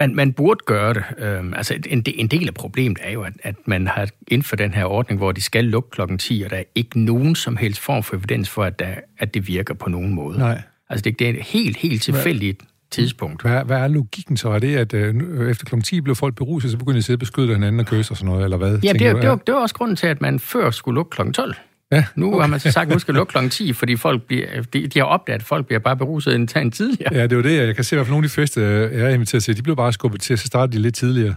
Man, 0.00 0.14
man 0.14 0.32
burde 0.32 0.60
gøre 0.66 0.94
det. 0.94 1.04
Øhm, 1.18 1.54
altså, 1.54 1.74
en, 1.86 2.02
en 2.06 2.26
del 2.26 2.48
af 2.48 2.54
problemet 2.54 2.98
er 3.02 3.10
jo, 3.12 3.22
at, 3.22 3.32
at 3.42 3.54
man 3.64 3.86
har 3.86 4.08
indført 4.28 4.58
den 4.58 4.74
her 4.74 4.84
ordning, 4.84 5.18
hvor 5.18 5.32
de 5.32 5.42
skal 5.42 5.64
lukke 5.64 5.90
klokken 5.90 6.18
10, 6.18 6.42
og 6.44 6.50
der 6.50 6.56
er 6.56 6.62
ikke 6.74 7.00
nogen 7.00 7.34
som 7.34 7.56
helst 7.56 7.80
form 7.80 8.02
for 8.02 8.16
evidens 8.16 8.48
for, 8.48 8.64
at, 8.64 8.78
der, 8.78 8.94
at 9.18 9.34
det 9.34 9.48
virker 9.48 9.74
på 9.74 9.90
nogen 9.90 10.14
måde. 10.14 10.38
Nej. 10.38 10.62
Altså, 10.90 11.02
det, 11.02 11.18
det 11.18 11.28
er 11.28 11.42
helt, 11.42 11.76
helt 11.76 12.02
tilfældigt 12.02 12.62
tidspunkt. 12.90 13.42
Hvad, 13.42 13.64
hvad 13.64 13.76
er 13.76 13.88
logikken 13.88 14.36
så? 14.36 14.48
Er 14.48 14.58
det, 14.58 14.76
at 14.76 14.94
øh, 14.94 15.50
efter 15.50 15.64
kl. 15.64 15.80
10 15.80 16.00
blev 16.00 16.16
folk 16.16 16.34
beruset, 16.36 16.70
så 16.70 16.78
begyndte 16.78 16.94
de 16.94 16.98
at 16.98 17.04
sidde 17.04 17.16
og 17.16 17.20
beskyde 17.20 17.54
hinanden 17.54 17.80
og 17.80 17.86
kysse 17.86 18.12
og 18.12 18.16
sådan 18.16 18.30
noget, 18.30 18.44
eller 18.44 18.56
hvad? 18.56 18.78
Ja, 18.84 18.92
det, 18.92 19.00
det, 19.00 19.28
var, 19.28 19.36
det 19.36 19.54
var 19.54 19.60
også 19.60 19.74
grunden 19.74 19.96
til, 19.96 20.06
at 20.06 20.20
man 20.20 20.40
før 20.40 20.70
skulle 20.70 20.94
lukke 20.94 21.10
kl. 21.10 21.32
12. 21.32 21.54
Ja, 21.92 22.04
nu 22.14 22.28
okay. 22.28 22.40
har 22.40 22.46
man 22.46 22.60
så 22.60 22.70
sagt, 22.70 22.88
at 22.88 22.92
nu 22.92 22.98
skal 22.98 23.14
lukke 23.14 23.32
kl. 23.32 23.48
10, 23.48 23.72
fordi 23.72 23.96
folk 23.96 24.22
bliver, 24.22 24.46
de, 24.72 24.86
de 24.86 24.98
har 24.98 25.06
opdaget, 25.06 25.38
at 25.38 25.46
folk 25.46 25.66
bliver 25.66 25.80
bare 25.80 25.96
beruset 25.96 26.34
en 26.34 26.48
en 26.56 26.70
tidligere. 26.70 27.14
Ja, 27.14 27.22
det 27.22 27.32
er 27.32 27.36
jo 27.36 27.42
det. 27.42 27.66
Jeg 27.66 27.74
kan 27.74 27.84
se, 27.84 28.00
at 28.00 28.08
nogle 28.08 28.24
af 28.24 28.28
de 28.28 28.34
feste, 28.34 28.60
jeg 28.60 29.00
er 29.00 29.08
inviteret 29.08 29.44
til, 29.44 29.56
de 29.56 29.62
blev 29.62 29.76
bare 29.76 29.92
skubbet 29.92 30.20
til, 30.20 30.38
så 30.38 30.46
startede 30.46 30.76
de 30.76 30.82
lidt 30.82 30.94
tidligere. 30.94 31.34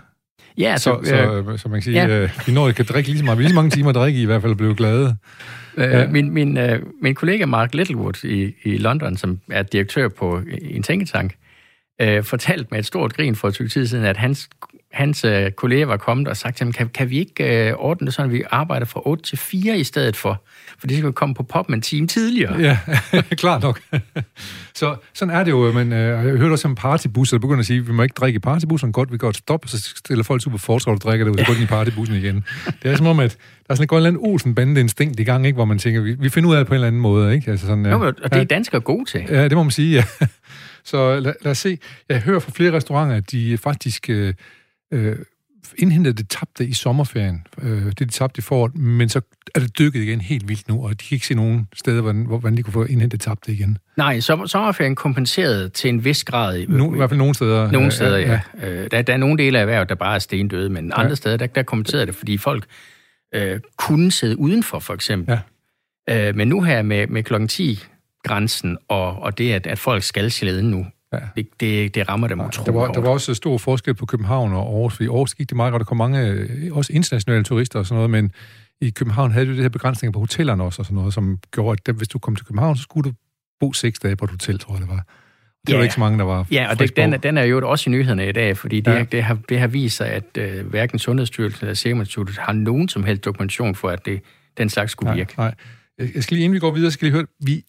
Ja, 0.58 0.78
så, 0.78 1.00
så, 1.04 1.16
øh, 1.16 1.60
så, 1.60 1.70
man 1.70 1.76
kan 1.76 1.82
sige, 1.82 2.08
ja. 2.08 2.24
øh, 2.24 2.30
vi 2.48 2.54
når 2.54 2.72
kan 2.72 2.86
drikke 2.86 3.10
lige 3.10 3.20
så 3.20 3.26
meget, 3.26 3.40
lige 3.40 3.50
så 3.50 3.56
mange 3.56 3.70
timer 3.70 3.92
drikke 3.92 4.20
i, 4.20 4.24
i 4.24 4.26
hvert 4.26 4.42
fald 4.42 4.56
blive 4.56 4.76
glade. 4.76 5.16
Øh, 5.78 5.92
ja. 5.92 6.08
min, 6.08 6.32
min, 6.32 6.58
øh, 6.58 6.82
min 7.02 7.16
kollega 7.16 7.46
Mark 7.46 7.74
Littlewood 7.74 8.24
i, 8.24 8.54
i 8.64 8.78
London, 8.78 9.18
som 9.18 9.40
er 9.52 9.64
direktør 9.64 10.08
på 10.08 10.42
en 10.62 10.84
tænketank, 10.84 11.36
øh, 12.02 12.24
fortalt 12.24 12.72
med 12.72 12.80
et 12.80 12.86
stort 12.86 13.14
grin 13.14 13.36
for 13.36 13.48
et 13.48 13.54
stykke 13.54 13.72
tid 13.72 13.88
siden, 13.88 14.06
at 14.06 14.18
hans, 14.18 14.50
hans 14.94 15.26
øh, 15.26 15.52
kollega 15.52 15.86
var 15.86 15.98
kommet 15.98 16.28
og 16.28 16.38
sagt 16.38 16.58
til 16.58 16.66
ham, 16.66 16.74
kan, 16.74 16.90
kan 16.90 17.10
vi 17.10 17.20
ikke 17.20 17.68
øh, 17.70 17.74
ordne 17.78 18.06
det 18.06 18.14
sådan, 18.14 18.32
at 18.32 18.38
vi 18.38 18.44
arbejder 18.52 18.86
fra 18.86 19.02
8 19.06 19.24
til 19.24 19.38
4 19.38 19.78
i 19.78 19.84
stedet 19.84 20.16
for? 20.16 20.44
For 20.80 20.88
det 20.88 20.98
skal 20.98 21.14
komme 21.14 21.36
på 21.36 21.44
pop 21.44 21.70
en 21.70 21.82
time 21.82 22.08
tidligere. 22.08 22.60
Ja, 22.60 22.78
klart 23.32 23.62
nok. 23.62 23.82
så 24.76 24.96
sådan 25.14 25.36
er 25.36 25.44
det 25.44 25.52
jo, 25.52 25.72
men 25.72 25.94
øh, 25.94 26.00
jeg 26.00 26.38
hørte 26.38 26.54
også 26.54 26.68
om 26.68 26.76
partybusser, 26.76 27.38
der 27.38 27.42
begynder 27.42 27.60
at 27.60 27.66
sige, 27.66 27.80
at 27.80 27.88
vi 27.88 27.94
må 27.94 28.04
ikke 28.04 28.14
drikke 28.14 28.38
i 28.38 28.40
partybussen, 28.40 28.92
godt, 28.92 29.12
vi 29.12 29.18
går 29.18 29.30
et 29.30 29.38
stop, 29.38 29.64
og 29.64 29.70
så 29.70 29.94
stiller 29.98 30.24
folk 30.24 30.44
super 30.44 30.58
fortræk, 30.58 30.96
og 30.96 31.02
drikker 31.02 31.26
det, 31.26 31.34
og 31.34 31.40
så 31.40 31.46
går 31.46 31.54
ind 31.54 31.64
i 31.64 31.68
partybussen 31.68 32.16
igen. 32.16 32.44
Det 32.84 32.92
er 32.92 32.96
som 32.96 33.08
om, 33.08 33.20
at 33.20 33.38
der 33.68 33.74
er 33.74 33.76
sådan 33.76 33.98
et 33.98 34.08
andet 34.08 34.22
olsen 34.22 34.78
instinkt 34.78 35.20
i 35.20 35.24
gang, 35.24 35.46
ikke, 35.46 35.56
hvor 35.56 35.66
man 35.66 35.80
tænker, 35.80 36.02
vi, 36.02 36.16
vi 36.20 36.30
finder 36.30 36.50
ud 36.50 36.56
af 36.56 36.60
det 36.60 36.68
på 36.68 36.74
en 36.74 36.76
eller 36.76 36.88
anden 36.88 37.02
måde. 37.02 37.36
Ikke? 37.36 37.52
Altså 37.52 37.68
sådan, 37.68 37.86
ja. 37.86 37.92
jo, 37.92 38.14
og 38.24 38.34
det 38.34 38.42
er 38.42 38.44
danskere 38.44 38.82
gode 38.82 39.06
til. 39.06 39.26
Ja, 39.30 39.44
det 39.44 39.52
må 39.58 39.64
man 39.64 39.72
sige, 39.72 39.96
ja. 39.96 40.04
Så 40.84 41.20
lad, 41.20 41.34
lad 41.42 41.52
os 41.52 41.58
se. 41.58 41.78
Jeg 42.10 42.22
hører 42.22 42.40
fra 42.40 42.52
flere 42.56 42.72
restauranter, 42.72 43.16
at 43.16 43.32
de 43.32 43.58
faktisk 43.58 44.10
øh, 44.10 44.34
øh, 44.92 45.18
indhenter 45.78 46.12
det 46.12 46.30
tabte 46.30 46.66
i 46.66 46.74
sommerferien. 46.74 47.48
Øh, 47.62 47.86
det 47.86 48.00
de 48.00 48.06
tabte 48.06 48.40
i 48.40 48.42
foråret, 48.42 48.76
men 48.76 49.10
så 49.10 49.22
er 49.56 49.60
det 49.60 49.80
dykket 49.80 50.02
igen 50.02 50.22
helt 50.22 50.48
vildt 50.48 50.68
nu, 50.68 50.84
og 50.84 50.90
de 50.90 50.96
kan 50.96 51.16
ikke 51.16 51.28
se 51.28 51.34
nogen 51.34 51.68
steder, 51.76 52.02
hvordan, 52.02 52.26
hvordan 52.26 52.58
de 52.58 52.64
kunne 52.64 52.74
få 52.74 52.84
indhentet 52.84 53.22
tabte 53.22 53.52
igen. 53.52 53.78
Nej, 53.98 54.20
sommer, 54.20 54.46
sommerferien 54.46 54.96
kompenseret 54.96 55.74
til 55.74 55.90
en 55.90 56.06
vis 56.06 56.24
grad. 56.24 56.68
No, 56.68 56.94
I 56.94 56.98
hvert 56.98 57.10
fald 57.10 57.18
nogle 57.18 57.36
steder. 57.36 57.72
Nogle 57.72 57.92
steder, 57.92 58.18
ja. 58.18 58.40
ja. 58.62 58.70
Øh, 58.70 58.92
der, 58.92 59.02
der 59.02 59.14
er 59.14 59.18
nogle 59.18 59.38
dele 59.38 59.58
af 59.58 59.62
erhvervet, 59.62 59.90
der 59.90 59.96
bare 59.96 60.16
er 60.16 60.20
stendøde, 60.20 60.70
men 60.70 60.88
ja. 60.88 61.00
andre 61.00 61.16
steder, 61.16 61.38
der, 61.38 61.48
der 61.48 61.64
kompenserede 61.64 62.06
det, 62.06 62.16
fordi 62.16 62.38
folk 62.38 62.66
øh, 63.36 63.60
kunne 63.78 64.12
sidde 64.12 64.40
udenfor, 64.40 64.80
for 64.80 64.94
eksempel. 64.94 65.40
Ja. 66.08 66.30
Øh, 66.30 66.36
men 66.36 66.48
nu 66.48 66.62
her 66.62 66.82
med, 66.82 67.08
med 67.08 67.24
klokken 67.24 67.48
10 67.48 67.80
grænsen, 68.24 68.78
og, 68.88 69.20
og 69.20 69.38
det, 69.38 69.54
at, 69.54 69.68
at 69.68 69.80
folk 69.80 70.04
skal 70.04 70.32
slæde 70.32 70.64
nu, 70.64 70.86
ja. 71.14 71.20
det, 71.36 71.48
det, 71.60 71.96
det 71.96 72.10
rammer 72.10 72.28
dem 72.28 72.40
ja, 72.40 72.48
utroligt 72.48 72.74
der 72.74 72.80
var, 72.80 72.92
der 72.92 73.02
var 73.02 73.10
også 73.10 73.34
stor 73.34 73.58
forskel 73.58 73.94
på 73.94 74.06
København 74.06 74.54
og 74.54 74.60
Aarhus, 74.60 74.96
fordi 74.96 75.10
Aarhus 75.10 75.36
gik 75.36 75.50
det 75.50 75.56
meget 75.56 75.72
godt, 75.72 75.80
der 75.80 75.86
kom 75.86 75.98
mange, 75.98 76.28
øh, 76.28 76.78
også 76.78 76.94
internationale 76.94 77.44
turister 77.44 77.80
og 77.80 77.86
sådan 77.86 77.96
noget, 77.96 78.10
men 78.10 78.32
i 78.82 78.90
København 78.90 79.32
havde 79.32 79.46
du 79.46 79.52
det 79.52 79.62
her 79.62 79.70
begrænsninger 79.70 80.12
på 80.12 80.20
hotellerne 80.20 80.64
også 80.64 80.82
og 80.82 80.86
sådan 80.86 80.96
noget, 80.96 81.14
som 81.14 81.38
gjorde, 81.52 81.82
at 81.86 81.96
hvis 81.96 82.08
du 82.08 82.20
kom 82.20 82.36
til 82.36 82.46
København, 82.46 82.76
så 82.78 82.84
skulle 82.84 83.10
du 83.10 83.16
bo 83.60 83.74
seks 83.74 84.00
dage 84.00 84.16
på 84.16 84.26
et 84.26 84.32
hotel, 84.32 84.60
tror 84.60 84.74
jeg 84.74 84.82
det 84.82 84.90
var. 84.90 85.04
Det 85.68 85.74
ja. 85.74 85.78
var 85.78 85.84
ikke 85.84 85.94
så 85.94 86.00
mange, 86.00 86.20
der 86.20 86.26
var 86.26 86.48
Ja, 86.52 86.70
og 86.70 86.80
det, 86.80 86.96
den, 86.96 87.14
den 87.24 87.38
er 87.38 87.44
jo 87.44 87.70
også 87.70 87.90
i 87.90 87.92
nyhederne 87.92 88.30
i 88.30 88.32
dag, 88.32 88.58
fordi 88.58 88.82
det, 88.82 88.92
ja. 88.92 89.04
det, 89.04 89.24
har, 89.24 89.38
det 89.50 89.60
har 89.60 89.68
vist 89.68 89.98
sig, 89.98 90.08
at 90.08 90.38
øh, 90.38 90.68
hverken 90.68 91.00
Sundhedsstyrelsen 91.00 91.66
eller 91.66 91.76
Serum 91.76 92.00
Instituttet 92.00 92.38
har 92.38 92.54
nogen 92.54 92.90
som 92.90 93.04
helst 93.04 93.26
dokumentation 93.26 93.76
for, 93.76 93.90
at 93.90 94.06
det, 94.06 94.22
den 94.58 94.70
slags 94.70 94.92
skulle 94.92 95.10
nej, 95.10 95.16
virke. 95.16 95.34
Nej. 95.38 95.56
Jeg 96.16 96.24
skal 96.24 96.36
lige, 96.36 96.46
inden 96.46 96.54
vi 96.54 96.60
går 96.60 96.72
videre, 96.72 96.92
skal 96.92 97.06
lige 97.06 97.14
høre, 97.14 97.26
vi 97.46 97.64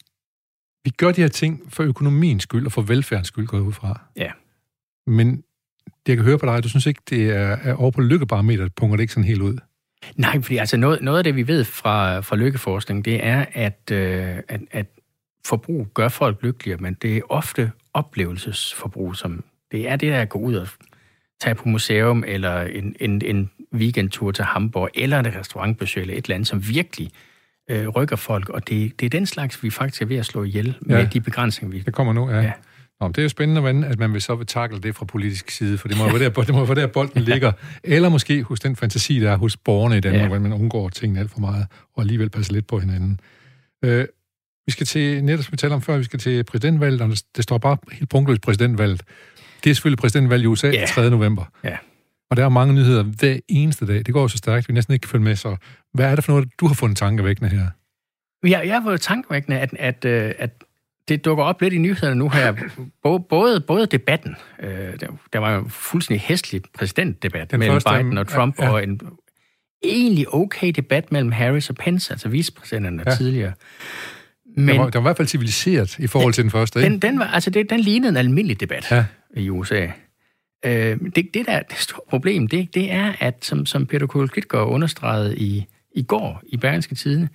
vi 0.85 0.91
gør 0.91 1.13
de 1.13 1.21
her 1.21 1.29
ting 1.29 1.63
for 1.69 1.83
økonomiens 1.83 2.43
skyld 2.43 2.67
og 2.67 2.73
for 2.73 2.83
velfærdens 2.83 3.29
skyld, 3.29 3.47
går 3.47 3.57
jeg 3.57 3.67
ud 3.67 3.73
fra. 3.73 4.01
Ja. 4.17 4.31
Men 5.07 5.37
det, 5.87 6.09
jeg 6.09 6.17
kan 6.17 6.25
høre 6.25 6.39
på 6.39 6.47
dig, 6.47 6.65
du 6.65 6.69
synes 6.69 6.87
ikke, 6.87 7.01
det 7.11 7.31
er, 7.31 7.57
er 7.63 7.75
over 7.75 7.91
på 7.91 8.01
lykkebarometeret, 8.01 8.75
punker 8.75 8.97
det 8.97 9.03
ikke 9.03 9.13
sådan 9.13 9.29
helt 9.29 9.43
ud? 9.43 9.59
Nej, 10.17 10.43
fordi 10.43 10.57
altså 10.57 10.77
noget, 10.77 11.03
noget 11.03 11.19
af 11.19 11.25
det, 11.25 11.37
vi 11.37 11.49
ved 11.49 11.65
fra, 11.65 12.21
fra 12.21 12.37
lykkeforskning, 12.37 13.05
det 13.05 13.27
er, 13.27 13.45
at, 13.53 13.91
øh, 13.93 14.37
at, 14.49 14.61
at 14.71 14.87
forbrug 15.47 15.89
gør 15.95 16.09
folk 16.09 16.43
lykkeligere, 16.43 16.81
men 16.81 16.95
det 17.03 17.17
er 17.17 17.21
ofte 17.29 17.73
oplevelsesforbrug, 17.95 19.17
som 19.17 19.45
det 19.73 19.89
er 19.89 19.97
det, 19.97 20.13
der 20.13 20.25
går 20.25 20.41
ud 20.41 20.55
og 20.55 20.69
tage 21.41 21.55
på 21.55 21.69
museum, 21.69 22.25
eller 22.27 22.61
en, 22.61 22.97
en, 23.01 23.23
en 23.25 23.51
weekendtur 23.75 24.31
til 24.31 24.45
Hamburg, 24.45 24.91
eller 24.95 25.19
et 25.19 25.37
restaurantbesøg, 25.37 26.01
eller 26.01 26.15
et 26.15 26.25
eller 26.25 26.35
andet, 26.35 26.49
som 26.49 26.69
virkelig 26.69 27.07
øh, 27.07 27.32
rykker 27.71 28.17
folk, 28.17 28.49
og 28.49 28.69
det, 28.69 29.01
det 29.01 29.07
er 29.07 29.11
den 29.11 29.27
slags, 29.27 29.63
vi 29.63 29.71
faktisk 29.71 30.03
er 30.03 30.07
ved 30.07 30.17
at 30.17 30.27
slå 30.27 30.43
ihjel 30.45 30.75
med 30.81 30.99
Ja. 30.99 31.05
de 31.05 31.21
begrænsninger, 31.21 31.77
vi... 31.77 31.83
Det 31.87 31.95
kommer 31.95 32.13
nu, 32.13 32.31
ja. 32.31 32.41
ja. 32.41 32.53
Nå, 33.01 33.09
det 33.09 33.19
er 33.19 33.23
jo 33.23 33.29
spændende, 33.29 33.61
hvordan, 33.61 33.85
at 33.85 33.99
man 33.99 34.13
vil 34.13 34.23
så 34.23 34.35
vil 34.35 34.47
takle 34.47 34.79
det 34.81 34.95
fra 34.97 35.05
politisk 35.05 35.51
side, 35.51 35.79
for 35.79 35.89
det 35.89 35.97
må 35.99 36.05
jo 36.05 36.11
være 36.17 36.25
der, 36.31 36.43
det 36.43 36.55
må 36.55 36.65
være 36.65 36.75
der 36.75 36.87
bolden 36.87 37.23
ligger. 37.33 37.53
Eller 37.85 38.09
måske 38.09 38.43
hos 38.43 38.61
den 38.61 38.77
fantasi, 38.77 39.21
der 39.21 39.31
er 39.31 39.37
hos 39.37 39.57
borgerne 39.57 39.97
i 39.97 40.01
Danmark. 40.01 40.21
Ja. 40.23 40.27
hvordan 40.27 40.43
man 40.43 40.53
undgår 40.53 40.89
tingene 40.89 41.21
alt 41.21 41.31
for 41.31 41.41
meget, 41.41 41.67
og 41.95 42.01
alligevel 42.03 42.31
passer 42.31 42.53
lidt 42.53 42.67
på 42.67 42.79
hinanden. 42.79 43.21
Øh, 43.85 44.07
vi 44.67 44.73
skal 44.73 44.87
til, 44.87 45.25
netop 45.25 45.45
som 45.45 45.53
vi 45.53 45.57
talte 45.57 45.75
om 45.75 45.83
før, 45.83 45.99
vi 45.99 46.05
skal 46.05 46.19
til 46.19 46.45
præsidentvalget, 46.45 47.01
og 47.01 47.09
det 47.37 47.43
står 47.45 47.59
bare 47.59 47.77
helt 47.93 48.09
punktløst 48.11 48.43
præsidentvalget. 48.43 49.03
Det 49.65 49.71
er 49.71 49.75
selvfølgelig 49.75 49.99
præsidentvalget 49.99 50.45
i 50.45 50.47
USA 50.47 50.69
Ja. 50.71 50.87
3. 50.87 51.11
november. 51.11 51.45
Ja. 51.65 51.77
Og 52.33 52.37
der 52.37 52.45
er 52.45 52.49
mange 52.49 52.75
nyheder 52.75 53.03
hver 53.03 53.39
eneste 53.49 53.87
dag. 53.87 53.97
Det 54.07 54.15
går 54.15 54.27
så 54.27 54.37
stærkt, 54.37 54.69
vi 54.69 54.75
næsten 54.75 54.93
ikke 54.95 55.03
kan 55.03 55.11
følge 55.11 55.25
med. 55.25 55.37
Så 55.37 55.57
hvad 55.95 56.11
er 56.11 56.15
det 56.15 56.25
for 56.25 56.33
noget, 56.33 56.49
du 56.61 56.67
har 56.67 56.75
fundet 56.75 56.99
tankevækkende 56.99 57.51
her? 57.51 57.67
Jeg, 58.43 58.63
jeg 58.67 58.83
var 58.85 58.91
jo 58.91 58.97
tankevækkende, 58.97 59.59
at, 59.59 59.71
at, 59.79 60.05
øh, 60.05 60.33
at 60.39 60.51
det 61.09 61.25
dukker 61.25 61.45
op 61.45 61.61
lidt 61.61 61.75
i 61.75 61.79
nyhederne 61.79 62.15
nu 62.15 62.29
her. 62.29 62.55
Både, 63.31 63.61
både 63.61 63.87
debatten, 63.87 64.37
øh, 64.63 64.69
der, 65.33 65.39
var 65.39 65.53
jo 65.53 65.59
en 65.65 65.71
fuldstændig 65.71 66.21
hæslig 66.21 66.63
præsidentdebat 66.75 67.51
Den 67.51 67.59
mellem 67.59 67.75
første, 67.75 67.91
Biden 68.03 68.19
og 68.19 68.29
Trump, 68.29 68.59
ja, 68.59 68.65
ja, 68.65 68.69
ja. 68.71 68.75
og 68.75 68.83
en 68.83 69.01
egentlig 69.85 70.35
okay 70.35 70.71
debat 70.77 71.13
mellem 71.13 71.33
Harris 71.33 71.71
og 71.71 71.77
Pence, 71.77 72.13
altså 72.13 72.29
vicepræsidenterne 72.29 73.03
Ja. 73.07 73.11
ja. 73.11 73.17
tidligere. 73.17 73.53
Men, 74.57 74.69
det, 74.69 74.79
var, 74.79 74.85
det 74.85 74.95
var 74.95 75.01
i 75.01 75.03
hvert 75.03 75.17
fald 75.17 75.29
civiliseret 75.29 75.99
i 75.99 76.07
forhold 76.07 76.35
til 76.35 76.43
den 76.45 76.51
første, 76.51 76.81
ikke? 76.81 76.91
den, 76.91 76.99
den, 76.99 77.19
var, 77.19 77.27
altså 77.27 77.51
det, 77.51 77.71
den 77.71 77.81
lignede 77.81 78.09
en 78.11 78.17
almindelig 78.17 78.61
debat 78.61 78.91
Ja. 78.91 78.97
ja. 78.97 79.05
i 79.41 79.51
USA. 79.51 79.87
Øh, 80.65 80.99
det, 81.17 81.35
det 81.35 81.47
der 81.47 81.53
er 81.53 81.63
det 81.63 81.79
store 81.79 82.05
problem, 82.09 82.49
det, 82.49 82.75
det 82.75 82.93
er, 82.93 83.13
at 83.21 83.45
som, 83.45 83.67
som 83.67 83.87
Peter 83.87 84.07
Kohl 84.07 84.31
understregede 84.55 85.39
i, 85.39 85.67
i 85.95 86.03
går 86.03 86.43
i 86.47 86.57
Berlingske 86.57 86.95
Tidene, 86.95 87.29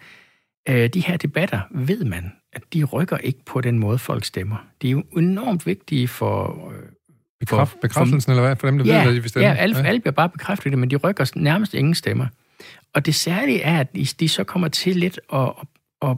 øh, 0.70 0.90
de 0.90 1.00
her 1.00 1.18
debatter, 1.18 1.62
ved 1.72 2.06
man, 2.06 2.32
at 2.54 2.62
de 2.74 2.84
rykker 2.84 3.18
ikke 3.18 3.46
på 3.46 3.62
den 3.62 3.80
måde, 3.80 3.98
folk 3.98 4.26
stemmer. 4.26 4.66
De 4.82 4.88
er 4.88 4.92
jo 4.92 5.04
enormt 5.18 5.66
vigtige 5.66 6.08
for... 6.08 6.70
Øh, 6.72 6.84
Bekræft, 7.40 7.72
for- 7.72 7.78
bekræftelsen, 7.82 8.32
eller 8.32 8.44
hvad? 8.44 8.56
For 8.56 8.68
dem, 8.68 8.78
der 8.78 8.86
ja, 8.86 8.96
ved, 8.96 9.04
hvad 9.04 9.16
de 9.16 9.22
vil 9.22 9.30
stemme. 9.30 9.48
ja, 9.48 9.54
alle, 9.56 9.88
alle 9.88 10.00
bliver 10.00 10.12
bare 10.14 10.30
bekræftet 10.30 10.72
det, 10.72 10.80
men 10.80 10.90
de 10.90 10.96
rykker 10.96 11.32
nærmest 11.36 11.74
ingen 11.74 11.96
stemmer. 11.96 12.28
Og 12.94 13.06
det 13.06 13.16
særlige 13.16 13.62
er, 13.62 13.80
at 13.80 13.96
de, 13.96 14.06
de 14.20 14.30
så 14.30 14.44
kommer 14.44 14.68
til 14.68 14.96
lidt 14.96 15.20
at, 15.34 15.40
at, 15.40 16.10
at, 16.10 16.18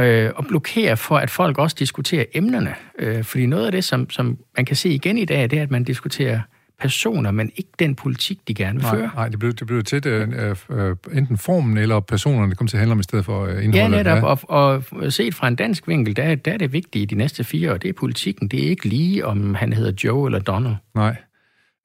øh, 0.00 0.32
at 0.38 0.44
blokere 0.48 0.96
for, 0.96 1.16
at 1.18 1.30
folk 1.30 1.58
også 1.58 1.76
diskuterer 1.78 2.24
emnerne. 2.34 2.74
Øh, 2.98 3.24
fordi 3.24 3.46
noget 3.46 3.66
af 3.66 3.72
det, 3.72 3.84
som, 3.84 4.10
som 4.10 4.38
man 4.56 4.64
kan 4.64 4.76
se 4.76 4.88
igen 4.88 5.18
i 5.18 5.24
dag, 5.24 5.50
det 5.50 5.58
er, 5.58 5.62
at 5.62 5.70
man 5.70 5.84
diskuterer 5.84 6.40
personer, 6.80 7.30
men 7.30 7.50
ikke 7.56 7.70
den 7.78 7.94
politik, 7.94 8.38
de 8.48 8.54
gerne 8.54 8.78
vil 8.78 8.82
Nej, 8.82 8.94
føre. 8.96 9.10
nej, 9.14 9.28
det 9.28 9.38
blev, 9.38 9.52
det 9.52 9.66
blev 9.66 9.82
til 9.82 10.06
øh, 10.06 10.56
øh, 10.70 10.96
enten 11.12 11.38
formen 11.38 11.78
eller 11.78 12.00
personerne, 12.00 12.50
det 12.50 12.58
kom 12.58 12.66
til 12.66 12.76
at 12.76 12.78
handle 12.78 12.92
om 12.92 13.00
i 13.00 13.02
stedet 13.02 13.24
for 13.24 13.46
øh, 13.46 13.64
indholdet. 13.64 13.96
Ja, 13.96 14.02
netop. 14.02 14.38
Og, 14.48 14.82
og 14.98 15.12
set 15.12 15.34
fra 15.34 15.48
en 15.48 15.54
dansk 15.56 15.88
vinkel, 15.88 16.16
der, 16.16 16.22
er- 16.22 16.34
der 16.34 16.52
er 16.52 16.56
det 16.58 16.72
vigtige 16.72 17.06
de 17.06 17.14
næste 17.14 17.44
fire 17.44 17.72
år, 17.72 17.76
det 17.76 17.88
er 17.88 17.92
politikken. 17.92 18.48
Det 18.48 18.64
er 18.64 18.68
ikke 18.70 18.88
lige, 18.88 19.26
om 19.26 19.54
han 19.54 19.72
hedder 19.72 19.92
Joe 20.04 20.28
eller 20.28 20.38
Donald. 20.38 20.74
Nej. 20.94 21.16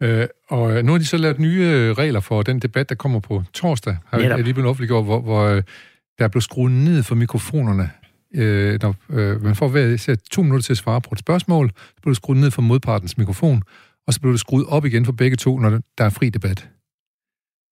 Øh, 0.03 0.27
og 0.49 0.77
øh, 0.77 0.83
nu 0.85 0.91
har 0.91 0.99
de 0.99 1.05
så 1.05 1.17
lavet 1.17 1.39
nye 1.39 1.61
øh, 1.61 1.91
regler 1.91 2.19
for 2.19 2.41
den 2.41 2.59
debat, 2.59 2.89
der 2.89 2.95
kommer 2.95 3.19
på 3.19 3.43
torsdag, 3.53 3.97
har 4.05 4.19
jeg 4.19 4.39
lige 4.43 4.53
blevet 4.53 4.69
offentliggjort, 4.69 5.05
hvor, 5.05 5.21
hvor 5.21 5.43
øh, 5.47 5.63
der 6.19 6.23
er 6.25 6.27
blevet 6.27 6.43
skruet 6.43 6.71
ned 6.71 7.03
for 7.03 7.15
mikrofonerne. 7.15 7.89
Øh, 8.35 8.79
når 8.81 8.95
øh, 9.09 9.43
man 9.43 9.55
får 9.55 9.67
hver 9.67 9.85
især 9.85 10.15
to 10.31 10.41
minutter 10.43 10.63
til 10.63 10.73
at 10.73 10.77
svare 10.77 11.01
på 11.01 11.09
et 11.13 11.19
spørgsmål, 11.19 11.69
så 11.69 11.93
bliver 12.01 12.11
det 12.11 12.17
skruet 12.17 12.39
ned 12.39 12.51
for 12.51 12.61
modpartens 12.61 13.17
mikrofon, 13.17 13.63
og 14.07 14.13
så 14.13 14.19
bliver 14.19 14.33
det 14.33 14.39
skruet 14.39 14.65
op 14.67 14.85
igen 14.85 15.05
for 15.05 15.11
begge 15.11 15.37
to, 15.37 15.59
når 15.59 15.69
der 15.97 16.05
er 16.05 16.09
fri 16.09 16.29
debat. 16.29 16.69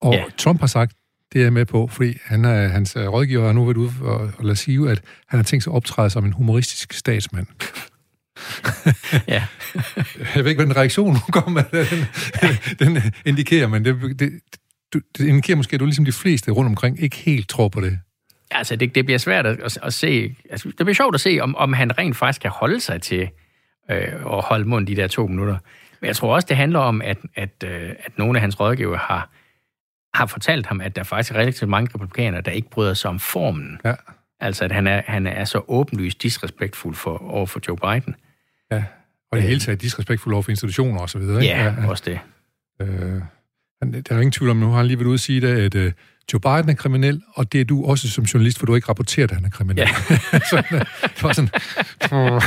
Og 0.02 0.14
Ja. 0.14 0.24
Trump 0.38 0.60
har 0.60 0.68
sagt, 0.68 0.94
det 1.34 1.40
er 1.40 1.44
jeg 1.46 1.54
med 1.54 1.66
på, 1.66 1.88
fordi 1.88 2.18
han 2.24 2.46
er, 2.46 2.68
hans 2.68 2.96
øh, 2.96 3.08
rådgiver 3.08 3.46
har 3.46 3.54
nu 3.54 3.66
været 3.66 3.78
ude 3.78 3.92
og, 4.02 4.32
og 4.38 4.46
lade 4.46 4.56
sige, 4.56 4.90
at 4.90 5.02
han 5.28 5.38
har 5.38 5.44
tænkt 5.44 5.64
sig 5.64 5.72
at 5.72 5.76
optræde 5.76 6.10
som 6.10 6.26
en 6.26 6.34
humoristisk 6.34 6.94
statsmand. 6.94 7.48
Ja. 9.28 9.44
Jeg 10.36 10.44
ved 10.44 10.46
ikke, 10.48 10.60
hvad 10.60 10.66
den 10.66 10.76
reaktion 10.76 11.14
nu 11.14 11.20
kommer, 11.42 11.62
den, 12.80 12.88
den 12.96 13.04
indikerer, 13.26 13.68
men 13.68 13.86
det, 13.86 14.20
det, 14.20 14.32
du- 14.94 15.02
det 15.18 15.26
indikerer 15.28 15.58
måske, 15.58 15.74
at 15.74 15.80
du 15.80 15.86
ligesom 15.86 16.06
de 16.06 16.12
fleste 16.12 16.52
rundt 16.52 16.68
omkring 16.70 17.00
ikke 17.04 17.16
helt 17.16 17.50
tror 17.50 17.68
på 17.70 17.82
det. 17.82 18.00
Altså, 18.54 18.76
det, 18.76 18.96
det 18.96 19.06
bliver 19.06 19.18
svært 19.18 19.46
at, 19.46 19.60
at, 19.60 19.78
at 19.84 19.94
se. 19.94 20.36
Altså, 20.50 20.68
det 20.68 20.78
bliver 20.78 20.94
sjovt 20.94 21.16
at 21.16 21.22
se, 21.22 21.40
om, 21.42 21.56
om 21.56 21.74
han 21.74 21.98
rent 21.98 22.18
faktisk 22.18 22.42
kan 22.42 22.52
holde 22.52 22.80
sig 22.80 23.02
til 23.02 23.30
øh, 23.92 24.14
at 24.14 24.42
holde 24.44 24.66
mund 24.66 24.88
de 24.88 24.96
der 24.96 25.08
to 25.08 25.28
minutter. 25.28 25.58
Men 26.02 26.08
jeg 26.08 26.16
tror 26.16 26.36
også, 26.36 26.46
det 26.50 26.58
handler 26.58 26.80
om, 26.80 27.02
at, 27.02 27.18
at, 27.36 27.64
øh, 27.66 27.90
at 28.00 28.18
nogle 28.18 28.38
af 28.38 28.42
hans 28.42 28.60
rådgiver 28.60 28.98
har, 28.98 29.30
har 30.14 30.26
fortalt 30.26 30.66
ham, 30.66 30.82
at 30.82 30.96
der 30.96 31.04
faktisk 31.04 31.34
er 31.34 31.40
relativt 31.40 31.70
mange 31.70 31.90
republikanere, 31.94 32.42
der 32.42 32.52
ikke 32.52 32.70
bryder 32.70 32.94
sig 32.94 33.10
om 33.10 33.20
formen. 33.20 33.80
Ja. 33.86 33.94
Altså, 34.40 34.64
at 34.64 34.72
han 34.72 34.88
er, 34.88 35.02
han 35.06 35.28
er 35.28 35.46
så 35.46 35.62
åbenlyst 35.68 36.24
disrespektfuld 36.24 36.96
for, 36.96 37.32
over 37.32 37.46
for 37.46 37.60
Joe 37.68 37.78
Biden. 37.78 38.16
Ja. 38.72 38.84
Og 39.32 39.38
det 39.38 39.44
hele 39.44 39.60
taget 39.60 39.82
disrespektfuld 39.82 40.34
over 40.34 40.44
for 40.44 40.52
institutioner 40.52 41.02
og 41.02 41.10
så 41.10 41.20
videre. 41.20 41.44
ikke? 41.44 41.56
Ja, 41.56 41.76
også 41.88 42.04
det. 42.06 42.20
Øh, 42.82 43.22
der 43.92 44.16
er 44.16 44.20
ingen 44.20 44.32
tvivl 44.32 44.50
om, 44.52 44.58
nu 44.58 44.70
har 44.70 44.78
han 44.78 44.86
lige 44.88 44.98
været 44.98 45.08
ude 45.08 45.14
at 45.14 45.20
sige 45.20 45.42
det, 45.42 45.48
at 45.48 45.76
øh, 45.76 45.92
Joe 46.34 46.40
Biden 46.40 46.70
er 46.70 46.74
kriminel, 46.74 47.22
og 47.34 47.54
det 47.54 47.62
er 47.62 47.66
du 47.66 47.86
også 47.86 48.10
som 48.10 48.24
journalist, 48.24 48.60
for 48.60 48.66
du 48.66 48.72
har 48.72 48.76
ikke 48.76 48.90
rapporteret, 48.90 49.32
at 49.32 49.36
han 49.36 49.46
er 49.46 49.50
kriminel. 49.50 49.80
Ja. 49.80 49.88
så, 50.52 50.64
øh, 50.72 50.80
det 51.04 51.24
var 51.24 51.34
sådan... 51.34 51.50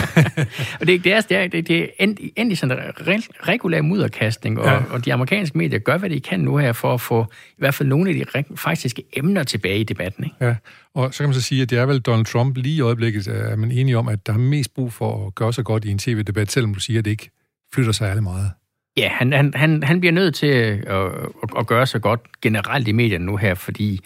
Og 0.81 0.87
det, 0.87 1.05
det 1.05 1.13
er, 1.13 1.21
det 1.21 1.37
er, 1.37 1.49
det, 1.49 1.69
det 1.69 1.91
er 2.37 2.45
i 2.51 2.55
sådan 2.55 2.79
en 2.79 2.85
re- 2.85 3.49
regulær 3.49 3.83
mudderkastning, 3.83 4.59
og, 4.61 4.67
Ja. 4.67 4.79
og 4.91 5.05
de 5.05 5.13
amerikanske 5.13 5.59
medier 5.59 5.79
gør, 5.79 5.99
hvad 5.99 6.11
de 6.11 6.21
kan 6.21 6.41
nu 6.41 6.57
her, 6.57 6.73
for 6.73 6.95
at 6.95 7.01
få 7.01 7.27
i 7.51 7.55
hvert 7.59 7.75
fald 7.75 7.89
nogle 7.89 8.11
af 8.11 8.15
de 8.17 8.25
faktiske 8.57 9.03
emner 9.17 9.43
tilbage 9.43 9.79
i 9.81 9.85
debatten. 9.85 10.25
Ikke? 10.25 10.37
Ja, 10.41 10.55
og 10.95 11.15
så 11.15 11.19
kan 11.23 11.29
man 11.29 11.35
så 11.35 11.41
sige, 11.43 11.63
at 11.63 11.71
det 11.71 11.79
er 11.79 11.87
vel 11.87 12.01
Donald 12.01 12.27
Trump 12.27 12.57
lige 12.57 12.77
i 12.77 12.81
øjeblikket, 12.81 13.27
er 13.27 13.57
man 13.57 13.71
enige 13.71 13.99
om, 13.99 14.09
at 14.09 14.27
der 14.27 14.33
er 14.33 14.39
mest 14.39 14.75
brug 14.75 14.93
for 14.93 15.27
at 15.27 15.35
gøre 15.35 15.53
sig 15.53 15.65
godt 15.65 15.85
i 15.85 15.91
en 15.91 15.99
tv-debat, 15.99 16.53
selvom 16.53 16.75
du 16.75 16.81
siger, 16.81 16.99
at 16.99 17.05
det 17.05 17.11
ikke 17.11 17.31
flytter 17.75 17.93
sig 17.93 18.05
ærlig 18.05 18.23
meget. 18.23 18.51
Ja, 18.97 19.09
han, 19.09 19.33
han, 19.33 19.53
han, 19.55 19.83
han 19.83 20.01
bliver 20.01 20.13
nødt 20.13 20.35
til 20.35 20.47
at, 20.47 20.87
at, 20.89 21.51
at 21.59 21.67
gøre 21.67 21.87
sig 21.87 22.03
godt 22.03 22.21
generelt 22.43 22.89
i 22.89 22.93
medierne 22.93 23.25
nu 23.27 23.37
her, 23.37 23.55
fordi 23.55 24.01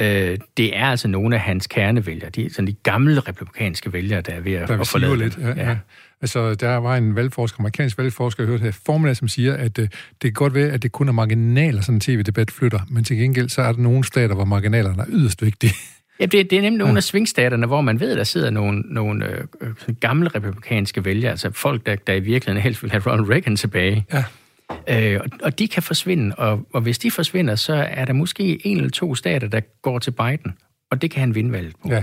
øh, 0.00 0.38
det 0.56 0.76
er 0.76 0.86
altså 0.86 1.08
nogle 1.08 1.36
af 1.36 1.42
hans 1.42 1.66
kernevælgere, 1.66 2.30
de, 2.30 2.50
sådan 2.54 2.66
de 2.66 2.72
gamle 2.72 3.20
republikanske 3.20 3.92
vælgere, 3.92 4.20
der 4.20 4.32
er 4.32 4.40
ved 4.40 4.52
at, 4.52 4.68
Der 4.68 4.80
at 4.80 4.88
forlade 4.88 5.16
lidt. 5.16 5.36
dem. 5.36 5.44
Ja, 5.44 5.68
ja. 5.68 5.76
Altså, 6.20 6.54
der 6.54 6.76
var 6.76 6.96
en 6.96 7.16
valgforsker, 7.16 7.60
amerikansk 7.60 7.98
valgforsker, 7.98 8.42
jeg 8.42 8.48
hørte 8.48 8.62
her 8.64 8.78
formiddag, 8.86 9.16
som 9.16 9.28
siger, 9.28 9.54
at 9.54 9.78
øh, 9.78 9.88
det 9.88 10.22
kan 10.22 10.32
godt 10.32 10.54
være, 10.54 10.68
at 10.68 10.82
det 10.82 10.92
kun 10.92 11.08
er 11.08 11.12
marginaler, 11.12 11.80
sådan 11.80 11.94
en 11.94 12.00
tv-debat 12.00 12.50
flytter, 12.50 12.80
men 12.90 13.04
til 13.04 13.16
gengæld, 13.16 13.48
så 13.48 13.62
er 13.62 13.72
der 13.72 13.80
nogle 13.80 14.04
stater, 14.04 14.34
hvor 14.34 14.44
marginalerne 14.44 15.02
er 15.02 15.06
yderst 15.08 15.42
vigtige. 15.42 15.72
Ja, 16.20 16.26
det, 16.26 16.50
det 16.50 16.58
er 16.58 16.62
nemlig 16.62 16.78
nogle 16.78 16.96
af 16.96 17.02
svingstaterne, 17.02 17.66
hvor 17.66 17.80
man 17.80 18.00
ved, 18.00 18.16
der 18.16 18.24
sidder 18.24 18.50
nogle, 18.50 18.80
nogle 18.80 19.26
øh, 19.26 19.44
øh, 19.60 19.94
gamle 20.00 20.28
republikanske 20.28 21.04
vælgere, 21.04 21.30
altså 21.30 21.50
folk, 21.50 21.86
der, 21.86 21.96
der 21.96 22.12
i 22.12 22.20
virkeligheden 22.20 22.62
helst 22.62 22.82
vil 22.82 22.90
have 22.90 23.02
Ronald 23.06 23.30
Reagan 23.30 23.56
tilbage. 23.56 24.06
Ja. 24.12 24.24
Øh, 24.88 25.20
og, 25.24 25.30
og 25.42 25.58
de 25.58 25.68
kan 25.68 25.82
forsvinde, 25.82 26.34
og, 26.36 26.66
og 26.72 26.80
hvis 26.80 26.98
de 26.98 27.10
forsvinder, 27.10 27.54
så 27.54 27.74
er 27.74 28.04
der 28.04 28.12
måske 28.12 28.66
en 28.66 28.76
eller 28.76 28.90
to 28.90 29.14
stater, 29.14 29.48
der 29.48 29.60
går 29.82 29.98
til 29.98 30.10
Biden, 30.10 30.54
og 30.90 31.02
det 31.02 31.10
kan 31.10 31.20
han 31.20 31.34
vinde 31.34 31.52
valget 31.52 31.74
på. 31.82 31.88
Ja. 31.88 32.02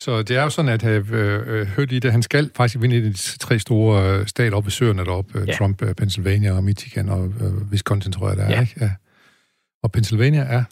Så 0.00 0.22
det 0.22 0.36
er 0.36 0.42
jo 0.42 0.50
sådan, 0.50 0.68
at 0.68 0.82
jeg 0.82 1.12
øh, 1.12 1.60
øh, 1.60 1.66
hørte 1.66 1.90
lige 1.90 2.00
det, 2.00 2.12
han 2.12 2.22
skal 2.22 2.50
faktisk 2.56 2.82
vinde 2.82 3.02
de 3.02 3.12
tre 3.38 3.58
store 3.58 4.18
øh, 4.18 4.26
stater 4.26 4.56
op 4.56 4.64
ved 4.64 4.70
søerne 4.70 5.04
deroppe, 5.04 5.38
øh, 5.38 5.48
Ja. 5.48 5.52
Trump, 5.54 5.82
øh, 5.82 5.94
Pennsylvania 5.94 6.52
og 6.52 6.64
Michigan 6.64 7.08
og 7.08 7.32
øh, 7.40 7.54
Wisconsin, 7.70 8.12
tror 8.12 8.28
jeg, 8.28 8.36
der 8.36 8.44
er. 8.44 8.50
Ja. 8.50 8.60
Ikke? 8.60 8.74
Ja. 8.80 8.90
Og 9.82 9.92
Pennsylvania 9.92 10.40
er, 10.40 10.64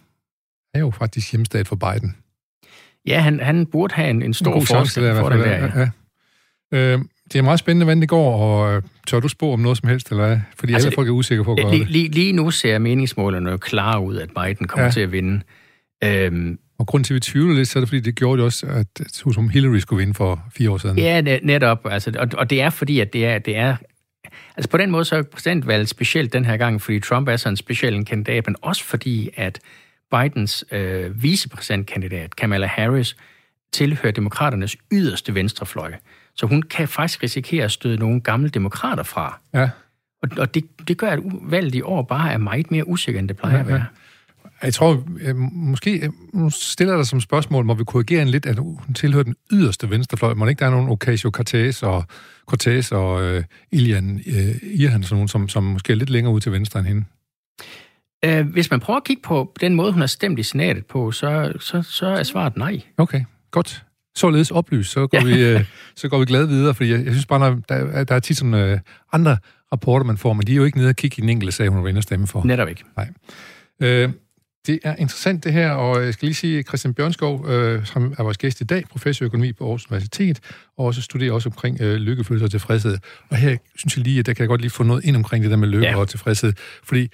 er 0.74 0.80
jo 0.80 0.90
faktisk 0.90 1.32
hjemstat 1.32 1.68
for 1.68 1.76
Biden. 1.76 2.16
Ja, 3.06 3.20
han, 3.20 3.40
han 3.40 3.66
burde 3.66 3.94
have 3.94 4.10
en, 4.10 4.22
en 4.22 4.34
stor 4.34 4.54
En 4.54 4.66
forskel 4.66 5.02
der 5.04 5.20
for 5.20 5.28
den 5.28 5.38
der. 5.40 5.50
Ja. 5.50 5.88
Ja. 6.72 6.94
Øh, 6.94 6.98
det 7.32 7.38
er 7.38 7.42
meget 7.42 7.58
spændende, 7.58 7.84
hvordan 7.84 8.00
det 8.00 8.08
går, 8.08 8.36
og 8.36 8.74
øh, 8.76 8.82
tør 9.06 9.20
du 9.20 9.28
spå 9.28 9.52
om 9.52 9.60
noget 9.60 9.78
som 9.78 9.88
helst, 9.88 10.10
eller 10.10 10.26
hvad? 10.26 10.38
Fordi 10.58 10.72
Altså, 10.72 10.88
alle 10.88 10.94
folk 10.94 11.08
er 11.08 11.12
usikre 11.12 11.44
på 11.44 11.52
at 11.52 11.58
gøre 11.58 11.70
Lige, 11.70 11.80
det. 11.84 11.90
lige, 11.90 12.08
lige 12.08 12.32
nu 12.32 12.50
ser 12.50 12.78
meningsmålerne 12.78 13.50
jo 13.50 13.56
klare 13.56 14.00
ud, 14.04 14.16
at 14.16 14.28
Biden 14.28 14.66
kommer 14.68 14.84
Ja. 14.86 14.90
til 14.90 15.00
at 15.00 15.12
vinde. 15.12 15.40
Øhm, 16.04 16.58
Og 16.78 16.86
grunden 16.86 17.04
til, 17.04 17.14
at 17.14 17.14
vi 17.14 17.20
tvivler 17.20 17.54
lidt, 17.54 17.68
så 17.68 17.78
er 17.78 17.80
det, 17.80 17.88
fordi 17.88 18.00
det 18.00 18.14
gjorde 18.14 18.36
det 18.38 18.44
også, 18.44 18.66
at 18.66 18.86
som 19.34 19.48
Hillary 19.48 19.76
skulle 19.78 19.98
vinde 20.00 20.14
for 20.14 20.42
fire 20.56 20.70
år 20.70 20.78
siden. 20.78 20.98
Ja, 20.98 21.20
net- 21.20 21.40
netop. 21.44 21.86
Altså, 21.90 22.12
og, 22.18 22.28
og 22.38 22.50
det 22.50 22.60
er 22.62 22.70
fordi, 22.70 23.00
at 23.00 23.12
det 23.12 23.26
er, 23.26 23.38
det 23.38 23.56
er... 23.56 23.76
Altså 24.56 24.70
på 24.70 24.76
den 24.76 24.90
måde 24.90 25.04
så 25.04 25.16
er 25.16 25.22
præsidentvalget 25.22 25.88
specielt 25.88 26.32
den 26.32 26.44
her 26.44 26.56
gang, 26.56 26.82
fordi 26.82 27.00
Trump 27.00 27.28
er 27.28 27.36
så 27.36 27.48
en 27.48 27.56
speciel 27.56 28.04
kandidat, 28.04 28.46
men 28.46 28.56
også 28.62 28.84
fordi, 28.84 29.30
at 29.36 29.58
Bidens 30.10 30.64
øh, 30.72 31.22
vicepræsidentkandidat, 31.22 32.36
Kamala 32.36 32.66
Harris, 32.66 33.16
tilhører 33.72 34.12
demokraternes 34.12 34.76
yderste 34.92 35.34
venstrefløj. 35.34 35.92
Så 36.36 36.46
hun 36.46 36.62
kan 36.62 36.88
faktisk 36.88 37.22
risikere 37.22 37.64
at 37.64 37.72
støde 37.72 37.98
nogle 37.98 38.20
gamle 38.20 38.48
demokrater 38.48 39.02
fra. 39.02 39.40
Ja. 39.54 39.68
Og, 40.22 40.28
og 40.38 40.54
det, 40.54 40.88
det 40.88 40.98
gør, 40.98 41.10
at 41.10 41.20
valget 41.42 41.74
i 41.74 41.82
år 41.82 42.02
bare 42.02 42.32
er 42.32 42.38
meget 42.38 42.70
mere 42.70 42.88
usikker, 42.88 43.18
end 43.18 43.28
det 43.28 43.36
plejer 43.36 43.60
at 43.60 43.66
være. 43.66 43.84
Jeg 44.62 44.74
tror, 44.74 45.04
øh, 45.20 45.36
måske 45.52 45.98
øh, 45.98 46.10
nu 46.32 46.50
stiller 46.50 46.96
dig 46.96 47.06
som 47.06 47.20
spørgsmål, 47.20 47.64
må 47.64 47.74
vi 47.74 47.84
korrigere 47.84 48.22
en 48.22 48.28
lidt, 48.28 48.46
at 48.46 48.58
hun 48.58 48.94
tilhører 48.94 49.24
den 49.24 49.34
yderste 49.52 49.90
venstrefløj. 49.90 50.34
Må 50.34 50.46
ikke 50.46 50.60
der 50.60 50.66
er 50.66 50.70
nogen 50.70 50.88
Ocasio-Cortez 50.88 51.86
og, 51.86 52.04
Cortez 52.46 52.92
og 52.92 53.22
øh, 53.22 53.44
Ilian 53.72 54.20
øh, 54.26 54.56
Irhan, 54.62 55.02
sådan 55.02 55.14
nogen, 55.14 55.28
som, 55.28 55.48
som 55.48 55.62
måske 55.62 55.92
er 55.92 55.96
lidt 55.96 56.10
længere 56.10 56.34
ud 56.34 56.40
til 56.40 56.52
venstre 56.52 56.80
end 56.80 56.88
hende? 56.88 57.04
Øh, 58.24 58.46
hvis 58.46 58.70
man 58.70 58.80
prøver 58.80 58.96
at 58.96 59.04
kigge 59.04 59.22
på 59.22 59.52
den 59.60 59.74
måde, 59.74 59.92
hun 59.92 60.00
har 60.00 60.06
stemt 60.06 60.38
i 60.38 60.42
senatet 60.42 60.86
på, 60.86 61.12
så, 61.12 61.52
så, 61.60 61.82
så 61.82 62.06
er 62.06 62.22
svaret 62.22 62.56
nej. 62.56 62.80
Okay, 62.98 63.24
godt. 63.50 63.84
Således 64.14 64.50
oplyst, 64.50 64.92
så 64.92 65.06
går, 65.06 65.18
ja. 65.18 65.24
vi, 65.24 65.44
øh, 65.44 65.64
så 65.96 66.08
går 66.08 66.18
vi 66.18 66.24
glade 66.24 66.48
videre, 66.48 66.74
fordi 66.74 66.90
jeg, 66.90 67.04
jeg 67.04 67.12
synes 67.12 67.26
bare, 67.26 67.62
der, 67.68 68.04
der 68.04 68.14
er 68.14 68.20
tit 68.20 68.36
sådan 68.36 68.54
øh, 68.54 68.78
andre 69.12 69.36
rapporter, 69.72 70.06
man 70.06 70.16
får, 70.16 70.32
men 70.32 70.46
de 70.46 70.52
er 70.52 70.56
jo 70.56 70.64
ikke 70.64 70.78
nede 70.78 70.88
og 70.88 70.96
kigge 70.96 71.14
i 71.18 71.20
den 71.20 71.28
enkelte 71.28 71.52
sag, 71.52 71.68
hun 71.68 71.82
var 71.82 71.88
inde 71.88 71.98
og 71.98 72.02
stemme 72.02 72.26
for. 72.26 72.44
Netop 72.44 72.68
ikke. 72.68 72.84
Nej. 72.96 73.08
Øh, 73.80 74.12
det 74.66 74.78
er 74.84 74.96
interessant 74.96 75.44
det 75.44 75.52
her, 75.52 75.70
og 75.70 76.04
jeg 76.04 76.14
skal 76.14 76.26
lige 76.26 76.34
sige, 76.34 76.62
Christian 76.62 76.94
Bjørnskov, 76.94 77.48
øh, 77.48 77.86
som 77.86 78.14
er 78.18 78.22
vores 78.22 78.38
gæst 78.38 78.60
i 78.60 78.64
dag, 78.64 78.84
professor 78.90 79.24
i 79.24 79.26
økonomi 79.26 79.52
på 79.52 79.64
Aarhus 79.64 79.86
Universitet, 79.90 80.40
og 80.78 80.86
også 80.86 81.02
studerer 81.02 81.32
også 81.32 81.48
omkring 81.48 81.80
øh, 81.80 81.94
lykkefølelse 81.94 82.46
og 82.46 82.50
tilfredshed. 82.50 82.98
Og 83.28 83.36
her 83.36 83.56
synes 83.76 83.96
jeg 83.96 84.04
lige, 84.04 84.18
at 84.18 84.26
der 84.26 84.32
kan 84.32 84.42
jeg 84.42 84.48
godt 84.48 84.60
lige 84.60 84.70
få 84.70 84.82
noget 84.82 85.04
ind 85.04 85.16
omkring 85.16 85.44
det 85.44 85.50
der 85.50 85.56
med 85.56 85.68
lykke 85.68 85.86
ja. 85.86 85.96
og 85.96 86.08
tilfredshed, 86.08 86.52
fordi 86.84 87.08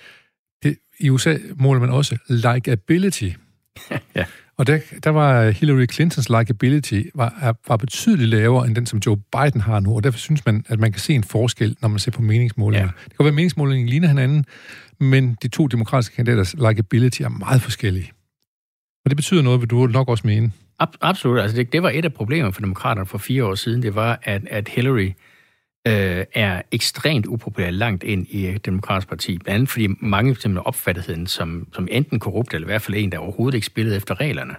i 1.01 1.11
USA 1.11 1.37
måler 1.57 1.81
man 1.81 1.91
også 1.91 2.17
likability. 2.29 3.31
ja. 4.17 4.25
Og 4.59 4.67
der, 4.67 4.79
der 5.05 5.11
var 5.11 5.51
Hillary 5.51 5.87
Clintons 5.93 6.29
likability 6.29 7.03
var, 7.15 7.57
var 7.69 7.77
betydeligt 7.77 8.31
lavere 8.31 8.67
end 8.67 8.75
den, 8.75 8.87
som 8.87 8.99
Joe 9.07 9.17
Biden 9.17 9.61
har 9.61 9.81
nu, 9.81 9.95
og 9.95 10.05
derfor 10.05 10.19
synes 10.19 10.47
man, 10.47 10.65
at 10.69 10.79
man 10.81 10.93
kan 10.93 11.01
se 11.01 11.13
en 11.13 11.25
forskel, 11.25 11.77
når 11.83 11.89
man 11.89 11.99
ser 11.99 12.11
på 12.11 12.23
meningsmålinger. 12.23 12.87
Ja. 12.87 12.93
Det 13.05 13.17
kan 13.17 13.25
være, 13.25 13.29
at 13.29 13.35
meningsmålingen 13.35 13.89
ligner 13.89 14.09
hinanden, 14.09 14.45
men 15.01 15.37
de 15.43 15.49
to 15.49 15.67
demokratiske 15.67 16.17
kandidaters 16.17 16.55
likability 16.55 17.23
er 17.23 17.29
meget 17.29 17.63
forskellige. 17.63 18.13
Og 19.05 19.11
det 19.11 19.17
betyder 19.17 19.43
noget, 19.43 19.61
vil 19.61 19.71
du 19.71 19.87
nok 19.87 20.09
også 20.09 20.27
mene. 20.27 20.53
Absolut. 21.01 21.41
Altså 21.41 21.57
det, 21.57 21.73
det 21.73 21.83
var 21.83 21.91
et 21.91 22.05
af 22.05 22.13
problemerne 22.13 22.53
for 22.53 22.61
demokraterne 22.61 23.07
for 23.07 23.19
fire 23.19 23.45
år 23.45 23.55
siden. 23.55 23.83
Det 23.83 23.95
var, 23.95 24.19
at, 24.23 24.43
at 24.51 24.69
Hillary 24.69 25.11
øh, 25.87 26.25
er 26.35 26.62
ekstremt 26.72 27.27
upopulær 27.27 27.70
langt 27.70 28.05
ind 28.05 28.27
i 28.31 28.42
det 28.42 28.66
demokratiske 28.66 29.09
parti. 29.09 29.38
Blandt 29.38 29.55
andet 29.55 29.68
fordi 29.68 29.88
mange 30.01 30.35
simpelthen 30.35 30.66
opfattede 30.66 31.07
hende 31.07 31.29
som, 31.29 31.68
som 31.75 31.88
enten 31.90 32.18
korrupt, 32.18 32.55
eller 32.55 32.66
i 32.66 32.70
hvert 32.70 32.83
fald 32.83 32.96
en, 32.96 33.12
der 33.12 33.18
overhovedet 33.18 33.55
ikke 33.55 33.66
spillede 33.66 33.96
efter 33.96 34.20
reglerne. 34.20 34.55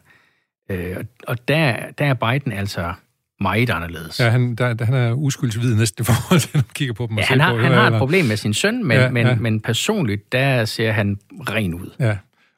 Øh, 0.72 0.96
og 1.28 1.48
der, 1.48 1.76
der 1.98 2.06
er 2.06 2.14
Biden 2.14 2.52
altså 2.52 2.94
meget 3.40 3.70
anderledes. 3.70 4.20
Ja, 4.20 4.30
han, 4.30 4.56
der, 4.56 4.86
han 4.86 4.94
er 4.94 5.14
uskyldsvid 5.14 5.76
næsten 5.76 6.02
i 6.02 6.06
forhold 6.06 6.40
til, 6.40 6.50
når 6.54 6.58
man 6.58 6.66
kigger 6.74 6.94
på 6.94 7.08
dem. 7.10 7.18
Ja, 7.18 7.24
han 7.24 7.40
har, 7.40 7.54
på, 7.54 7.60
han 7.60 7.72
har 7.72 7.92
et 7.92 7.98
problem 7.98 8.26
med 8.26 8.38
sin 8.38 8.54
søn, 8.54 8.84
men, 8.84 8.98
ja, 8.98 9.10
men, 9.10 9.28
ja. 9.28 9.36
men 9.36 9.62
personligt, 9.62 10.32
der 10.32 10.66
ser 10.66 10.92
han 10.92 11.20
ren 11.32 11.74
ud. 11.74 11.90
Ja, 12.00 12.18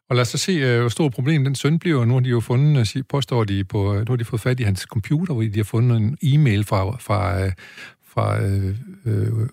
og 0.09 0.15
lad 0.15 0.21
os 0.21 0.27
så 0.27 0.37
se, 0.37 0.51
øh, 0.51 0.79
hvor 0.79 0.89
stort 0.89 1.13
problem 1.13 1.43
den 1.43 1.55
søn 1.55 1.79
bliver. 1.79 2.05
Nu 2.05 2.13
har 2.13 2.19
de 2.19 2.29
jo 2.29 2.39
fundet, 2.39 2.95
øh, 2.97 3.03
påstår 3.09 3.43
de, 3.43 3.63
på, 3.63 3.93
nu 3.93 4.05
har 4.07 4.15
de 4.15 4.25
fået 4.25 4.41
fat 4.41 4.59
i 4.59 4.63
hans 4.63 4.81
computer, 4.81 5.33
hvor 5.33 5.43
de 5.43 5.55
har 5.55 5.63
fundet 5.63 5.97
en 5.97 6.17
e-mail 6.21 6.63
fra, 6.63 6.97
fra, 6.99 7.45
øh, 7.45 7.51
fra, 8.13 8.41
øh, 8.43 8.75
øh, 9.05 9.49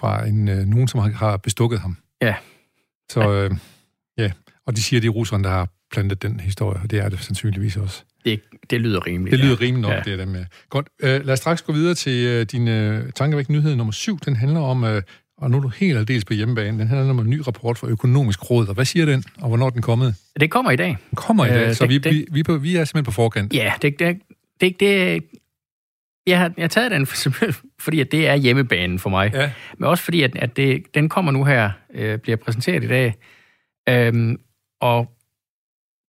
fra 0.00 0.26
en, 0.26 0.48
øh, 0.48 0.66
nogen, 0.66 0.88
som 0.88 1.00
har, 1.00 1.36
bestukket 1.36 1.80
ham. 1.80 1.96
Ja. 2.22 2.34
Så 3.10 3.32
øh, 3.32 3.50
ja, 4.18 4.32
og 4.66 4.76
de 4.76 4.82
siger, 4.82 4.98
at 4.98 5.02
det 5.02 5.08
er 5.08 5.12
russerne, 5.12 5.44
der 5.44 5.50
har 5.50 5.68
plantet 5.92 6.22
den 6.22 6.40
historie, 6.40 6.80
og 6.82 6.90
det 6.90 6.98
er 6.98 7.08
det 7.08 7.20
sandsynligvis 7.20 7.76
også. 7.76 8.02
Det, 8.24 8.40
det 8.70 8.80
lyder 8.80 9.06
rimeligt. 9.06 9.32
Det 9.32 9.40
lyder 9.40 9.56
ja. 9.60 9.66
rimeligt 9.66 9.80
nok, 9.80 9.92
ja. 9.92 10.00
det 10.00 10.12
er 10.12 10.16
det 10.16 10.28
med. 10.28 10.44
Godt, 10.68 10.88
øh, 11.02 11.26
lad 11.26 11.32
os 11.32 11.38
straks 11.38 11.62
gå 11.62 11.72
videre 11.72 11.94
til 11.94 12.26
øh, 12.26 12.46
din 12.46 12.68
øh, 12.68 13.12
tankevæk 13.12 13.48
nyhed 13.48 13.76
nummer 13.76 13.92
syv. 13.92 14.18
Den 14.18 14.36
handler 14.36 14.60
om, 14.60 14.84
øh, 14.84 15.02
og 15.38 15.50
nu 15.50 15.56
er 15.56 15.60
du 15.60 15.68
helt 15.68 15.98
aldeles 15.98 16.24
på 16.24 16.34
hjemmebane, 16.34 16.78
den 16.78 16.88
handler 16.88 17.10
om 17.10 17.18
en 17.18 17.30
ny 17.30 17.40
rapport 17.46 17.78
fra 17.78 17.88
Økonomisk 17.88 18.50
Råd. 18.50 18.68
Og 18.68 18.74
hvad 18.74 18.84
siger 18.84 19.06
den, 19.06 19.24
og 19.40 19.48
hvornår 19.48 19.66
er 19.66 19.70
den 19.70 19.82
kommet? 19.82 20.14
Det 20.40 20.50
kommer 20.50 20.70
i 20.70 20.76
dag. 20.76 20.88
Den 20.88 21.16
kommer 21.16 21.46
i 21.46 21.48
dag, 21.48 21.68
øh, 21.68 21.74
så 21.74 21.84
det, 21.84 21.90
vi, 21.90 21.98
det, 21.98 22.14
vi, 22.14 22.26
vi, 22.30 22.42
på, 22.42 22.56
vi 22.56 22.76
er 22.76 22.84
simpelthen 22.84 23.04
på 23.04 23.10
forkant. 23.10 23.54
Ja, 23.54 23.72
det, 23.82 23.98
det, 23.98 24.18
det, 24.60 24.80
det 24.80 25.22
jeg 26.26 26.38
har, 26.38 26.52
jeg 26.56 26.62
har 26.62 26.68
taget 26.68 26.90
den, 26.90 27.06
fordi 27.84 28.00
at 28.00 28.12
det 28.12 28.28
er 28.28 28.34
hjemmebanen 28.34 28.98
for 28.98 29.10
mig. 29.10 29.30
Ja. 29.34 29.52
Men 29.78 29.88
også 29.88 30.04
fordi, 30.04 30.22
at, 30.22 30.36
at 30.36 30.56
det, 30.56 30.94
den 30.94 31.08
kommer 31.08 31.32
nu 31.32 31.44
her, 31.44 31.70
øh, 31.90 32.18
bliver 32.18 32.36
præsenteret 32.36 32.84
i 32.84 32.88
dag. 32.88 33.14
Øhm, 33.88 34.40
og 34.80 35.16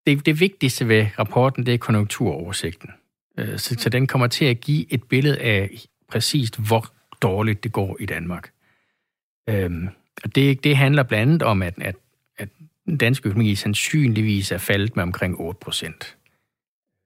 det, 0.07 0.25
det 0.25 0.39
vigtigste 0.39 0.87
ved 0.87 1.07
rapporten, 1.19 1.65
det 1.65 1.73
er 1.73 1.77
konjunkturoversigten. 1.77 2.89
Øh, 3.39 3.59
så, 3.59 3.75
så 3.79 3.89
den 3.89 4.07
kommer 4.07 4.27
til 4.27 4.45
at 4.45 4.61
give 4.61 4.93
et 4.93 5.03
billede 5.03 5.39
af 5.39 5.69
præcist, 6.09 6.59
hvor 6.59 6.85
dårligt 7.21 7.63
det 7.63 7.71
går 7.71 7.97
i 7.99 8.05
Danmark. 8.05 8.51
Øhm, 9.49 9.89
og 10.23 10.35
det, 10.35 10.63
det 10.63 10.77
handler 10.77 11.03
blandt 11.03 11.21
andet 11.21 11.41
om, 11.41 11.61
at, 11.61 11.73
at, 11.77 11.95
at 12.37 12.49
den 12.85 12.97
danske 12.97 13.29
økonomi 13.29 13.55
sandsynligvis 13.55 14.51
er 14.51 14.57
faldet 14.57 14.95
med 14.95 15.03
omkring 15.03 15.39
8 15.39 15.59
procent. 15.61 16.17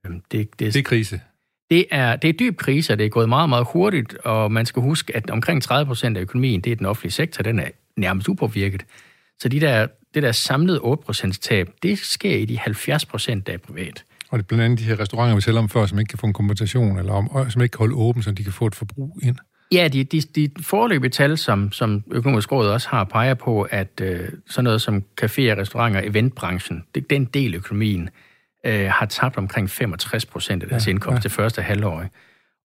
Øhm, 0.06 0.22
det, 0.32 0.60
det, 0.60 0.74
det 0.74 0.76
er 0.76 0.84
krise. 0.84 1.22
Det 1.69 1.86
er, 1.91 2.15
det 2.15 2.30
er 2.30 2.34
dyb 2.34 2.58
krise, 2.58 2.93
og 2.93 2.99
det 2.99 3.06
er 3.06 3.10
gået 3.10 3.30
meget, 3.30 3.49
meget 3.49 3.67
hurtigt, 3.73 4.13
og 4.13 4.51
man 4.51 4.65
skal 4.65 4.82
huske, 4.82 5.15
at 5.15 5.30
omkring 5.30 5.63
30 5.63 5.86
procent 5.86 6.17
af 6.17 6.21
økonomien, 6.21 6.62
det 6.62 6.71
er 6.71 6.75
den 6.75 6.86
offentlige 6.86 7.12
sektor, 7.12 7.43
den 7.43 7.60
er 7.60 7.67
nærmest 7.97 8.30
upåvirket. 8.30 8.86
Så 9.39 9.49
de 9.49 9.60
der, 9.60 9.88
det 10.13 10.23
der 10.23 10.32
samlede 10.32 10.80
8 10.80 11.32
tab, 11.32 11.69
det 11.84 11.99
sker 11.99 12.36
i 12.36 12.45
de 12.45 12.58
70 12.58 13.06
procent, 13.06 13.47
der 13.47 13.53
er 13.53 13.58
privat. 13.58 14.03
Og 14.30 14.38
det 14.38 14.43
er 14.43 14.47
blandt 14.47 14.63
andet 14.63 14.80
de 14.80 14.84
her 14.84 14.99
restauranter, 14.99 15.36
vi 15.36 15.41
taler 15.41 15.60
om 15.60 15.69
før, 15.69 15.86
som 15.86 15.99
ikke 15.99 16.10
kan 16.10 16.19
få 16.19 16.27
en 16.27 16.34
kompensation, 16.34 16.99
eller 16.99 17.13
om, 17.13 17.49
som 17.49 17.62
ikke 17.62 17.73
kan 17.73 17.80
holde 17.80 17.95
åben, 17.95 18.23
så 18.23 18.32
de 18.32 18.43
kan 18.43 18.53
få 18.53 18.65
et 18.65 18.75
forbrug 18.75 19.19
ind. 19.23 19.36
Ja, 19.71 19.88
de, 19.88 20.03
de, 20.03 20.21
de 20.21 20.49
foreløbige 20.62 21.10
tal, 21.10 21.38
som, 21.38 21.71
som 21.71 22.03
økonomisk 22.12 22.51
råd 22.51 22.67
også 22.67 22.89
har, 22.89 23.03
peger 23.03 23.34
på, 23.34 23.62
at 23.62 24.01
øh, 24.01 24.30
sådan 24.49 24.63
noget 24.63 24.82
som 24.82 25.03
caféer, 25.21 25.60
restauranter, 25.60 26.01
eventbranchen, 26.03 26.84
det, 26.95 27.10
den 27.10 27.25
del 27.25 27.53
af 27.53 27.58
økonomien, 27.58 28.10
øh, 28.67 28.89
har 28.89 29.06
tabt 29.06 29.38
omkring 29.38 29.69
65 29.69 30.25
procent 30.25 30.63
af 30.63 30.69
deres 30.69 30.88
ja, 30.88 30.91
indkomst 30.91 31.15
ja. 31.15 31.21
det 31.23 31.32
første 31.32 31.62
halvår. 31.62 32.06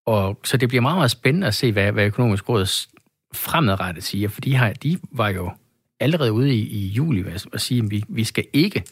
Og, 0.06 0.40
så 0.44 0.56
det 0.56 0.68
bliver 0.68 0.82
meget, 0.82 0.96
meget 0.96 1.10
spændende 1.10 1.46
at 1.46 1.54
se, 1.54 1.72
hvad, 1.72 1.92
hvad 1.92 2.04
økonomisk 2.04 2.48
råd 2.48 2.88
fremadrettet 3.34 4.04
siger, 4.04 4.28
for 4.28 4.40
de, 4.40 4.54
har, 4.54 4.72
de 4.72 4.98
var 5.12 5.28
jo 5.28 5.52
allerede 6.00 6.32
ude 6.32 6.54
i, 6.54 6.60
i 6.60 6.86
juli 6.86 7.24
og 7.52 7.60
sige, 7.60 7.82
at 7.84 7.90
vi, 7.90 8.04
vi 8.08 8.24
skal 8.24 8.44
ikke 8.52 8.84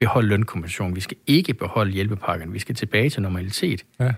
beholde 0.00 0.28
lønkompensation, 0.28 0.96
vi 0.96 1.00
skal 1.00 1.16
ikke 1.26 1.54
beholde 1.54 1.92
hjælpepakken, 1.92 2.52
vi 2.52 2.58
skal 2.58 2.74
tilbage 2.74 3.10
til 3.10 3.22
normalitet. 3.22 3.84
Ja. 4.00 4.12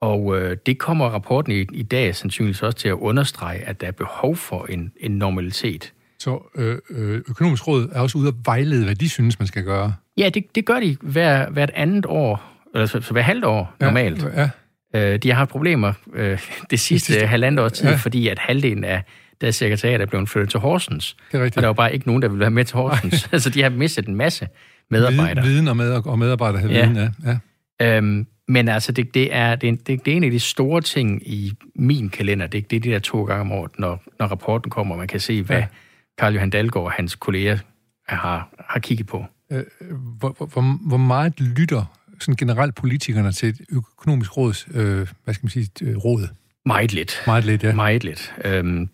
Og 0.00 0.38
øh, 0.38 0.56
det 0.66 0.78
kommer 0.78 1.08
rapporten 1.08 1.52
i, 1.52 1.66
i 1.72 1.82
dag 1.82 2.14
sandsynligvis 2.14 2.62
også 2.62 2.78
til 2.78 2.88
at 2.88 2.94
understrege, 2.94 3.58
at 3.58 3.80
der 3.80 3.86
er 3.86 3.92
behov 3.92 4.36
for 4.36 4.66
en, 4.66 4.92
en 4.96 5.10
normalitet. 5.10 5.92
Så 6.18 6.50
øh, 6.54 6.78
øh 6.90 7.22
økonomisk 7.28 7.68
råd 7.68 7.88
er 7.92 8.00
også 8.00 8.18
ude 8.18 8.28
at 8.28 8.34
vejlede, 8.44 8.84
hvad 8.84 8.94
de 8.94 9.08
synes, 9.08 9.38
man 9.38 9.46
skal 9.46 9.64
gøre? 9.64 9.94
Ja, 10.16 10.28
det, 10.28 10.44
det 10.54 10.64
gør 10.64 10.80
de 10.80 10.96
hver, 11.00 11.50
hvert 11.50 11.70
andet 11.74 12.06
år, 12.08 12.52
eller 12.74 12.86
så, 12.86 13.00
så 13.00 13.12
hver 13.12 13.22
halvt 13.22 13.44
år 13.44 13.76
ja, 13.80 13.86
normalt. 13.86 14.26
Ja. 14.36 14.50
Øh, 14.94 15.18
de 15.18 15.28
har 15.28 15.36
haft 15.36 15.50
problemer 15.50 15.92
øh, 16.14 16.38
det 16.70 16.80
sidste, 16.80 17.06
sidste 17.06 17.26
halvandet 17.26 17.64
år 17.64 17.68
tid, 17.68 17.88
ja. 17.88 17.96
fordi 17.96 18.28
at 18.28 18.38
halvdelen 18.38 18.84
af 18.84 19.02
deres 19.40 19.56
sekretariat 19.56 20.00
er 20.00 20.06
blevet 20.06 20.28
flyttet 20.28 20.50
til 20.50 20.60
Horsens. 20.60 21.16
Det 21.32 21.38
er 21.38 21.44
rigtigt. 21.44 21.56
Og 21.56 21.62
der 21.62 21.68
var 21.68 21.74
bare 21.74 21.94
ikke 21.94 22.06
nogen, 22.06 22.22
der 22.22 22.28
ville 22.28 22.40
være 22.40 22.50
med 22.50 22.64
til 22.64 22.76
Horsens. 22.76 23.28
altså, 23.32 23.50
de 23.50 23.62
har 23.62 23.70
mistet 23.70 24.06
en 24.06 24.14
masse 24.14 24.48
medarbejdere. 24.90 25.44
Viden 25.44 25.68
og, 25.68 25.76
med, 25.76 25.90
og 25.90 26.18
medarbejdere 26.18 26.72
ja. 26.72 26.86
viden, 26.86 27.12
ja. 27.24 27.38
ja. 27.80 27.96
Øhm, 27.96 28.26
men 28.48 28.68
altså, 28.68 28.92
det, 28.92 29.14
det, 29.14 29.34
er, 29.34 29.54
det, 29.54 29.68
er, 29.68 29.76
det, 29.86 30.04
det 30.04 30.12
er 30.12 30.16
en 30.16 30.24
af 30.24 30.30
de 30.30 30.40
store 30.40 30.80
ting 30.80 31.28
i 31.28 31.52
min 31.74 32.08
kalender. 32.08 32.46
Det, 32.46 32.70
det 32.70 32.76
er 32.76 32.80
de 32.80 32.90
der 32.90 32.98
to 32.98 33.24
gange 33.24 33.40
om 33.40 33.52
året, 33.52 33.70
når, 33.78 34.02
når 34.18 34.26
rapporten 34.26 34.70
kommer, 34.70 34.94
og 34.94 34.98
man 34.98 35.08
kan 35.08 35.20
se, 35.20 35.42
hvad 35.42 35.58
ja. 35.58 35.66
Karl 36.18 36.34
Johan 36.34 36.50
Dalgaard 36.50 36.84
og 36.84 36.92
hans 36.92 37.14
kolleger 37.14 37.58
har, 38.08 38.48
har 38.68 38.80
kigget 38.80 39.06
på. 39.06 39.24
Øh, 39.52 39.64
hvor, 40.18 40.36
hvor, 40.38 40.78
hvor 40.88 40.96
meget 40.96 41.40
lytter 41.40 41.84
sådan 42.20 42.36
generelt 42.36 42.74
politikerne 42.74 43.32
til 43.32 43.48
et 43.48 43.60
økonomisk 43.70 44.36
råds, 44.36 44.66
øh, 44.74 45.08
hvad 45.24 45.34
skal 45.34 45.44
man 45.44 45.50
sige, 45.50 45.68
øh, 45.82 45.96
råd? 45.96 46.28
Meget 46.66 46.92
lidt. 46.92 47.22
Meget 47.26 47.44
lidt, 47.44 47.62
ja. 47.62 47.74
Meget 47.74 48.04
lidt. 48.04 48.34
Øhm, 48.44 48.88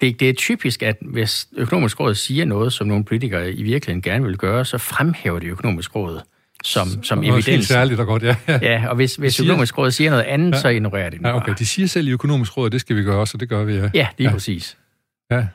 det, 0.00 0.20
det 0.20 0.28
er 0.28 0.32
typisk, 0.32 0.82
at 0.82 0.96
hvis 1.00 1.48
økonomisk 1.56 2.00
råd 2.00 2.14
siger 2.14 2.44
noget, 2.44 2.72
som 2.72 2.86
nogle 2.86 3.04
politikere 3.04 3.52
i 3.52 3.62
virkeligheden 3.62 4.02
gerne 4.02 4.24
vil 4.24 4.36
gøre, 4.36 4.64
så 4.64 4.78
fremhæver 4.78 5.38
det 5.38 5.48
økonomisk 5.48 5.96
råd 5.96 6.20
som, 6.64 7.04
som 7.04 7.24
evidens. 7.24 7.46
Helt 7.46 7.66
særligt 7.66 8.00
og 8.00 8.06
godt, 8.06 8.22
ja. 8.22 8.36
ja, 8.48 8.58
ja 8.72 8.88
og 8.88 8.96
hvis, 8.96 9.16
hvis 9.16 9.34
siger, 9.34 9.46
økonomisk 9.46 9.78
råd 9.78 9.90
siger 9.90 10.10
noget 10.10 10.24
andet, 10.24 10.54
ja, 10.54 10.60
så 10.60 10.68
ignorerer 10.68 11.10
de 11.10 11.18
det. 11.18 11.24
Ja, 11.24 11.36
okay. 11.36 11.54
De 11.58 11.66
siger 11.66 11.88
selv 11.88 12.08
i 12.08 12.10
økonomisk 12.10 12.56
råd, 12.56 12.70
det 12.70 12.80
skal 12.80 12.96
vi 12.96 13.02
gøre, 13.02 13.26
så 13.26 13.36
det 13.36 13.48
gør 13.48 13.64
vi, 13.64 13.74
ja. 13.74 13.90
Ja, 13.94 14.08
det 14.18 14.24
er 14.24 14.28
ja. 14.28 14.30
præcis. 14.30 14.76
Ja. 15.30 15.46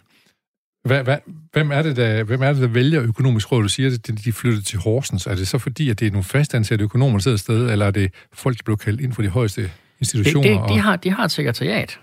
Hvad, 0.86 1.04
hvad, 1.04 1.18
hvem, 1.52 1.72
er 1.72 1.82
det, 1.82 1.96
der, 1.96 2.24
hvem 2.24 2.42
er 2.42 2.54
det, 2.54 2.62
der 2.62 2.68
vælger 2.68 3.04
økonomisk 3.04 3.52
råd? 3.52 3.62
Du 3.62 3.70
siger, 3.70 3.92
at 3.92 4.12
de 4.26 4.34
flytter 4.34 4.62
til 4.62 4.80
Horsens. 4.80 5.28
Er 5.28 5.36
det 5.36 5.48
så 5.48 5.58
fordi, 5.58 5.90
at 5.90 6.00
det 6.00 6.08
er 6.08 6.12
nogle 6.12 6.24
fastansatte 6.24 6.84
økonomer, 6.84 7.18
der 7.18 7.22
sidder 7.22 7.38
sted, 7.38 7.72
eller 7.72 7.86
er 7.86 7.92
det 7.92 8.12
folk, 8.34 8.58
der 8.58 8.64
bliver 8.64 8.78
kaldt 8.78 9.02
ind 9.02 9.14
for 9.14 9.22
de 9.22 9.30
højeste 9.30 9.72
institutioner? 10.00 10.42
Det, 10.42 10.62
det, 10.62 10.70
de, 10.70 10.80
har, 10.80 10.96
de 10.96 11.10
har 11.10 11.26
et 11.26 11.32
sekretariat 11.32 12.00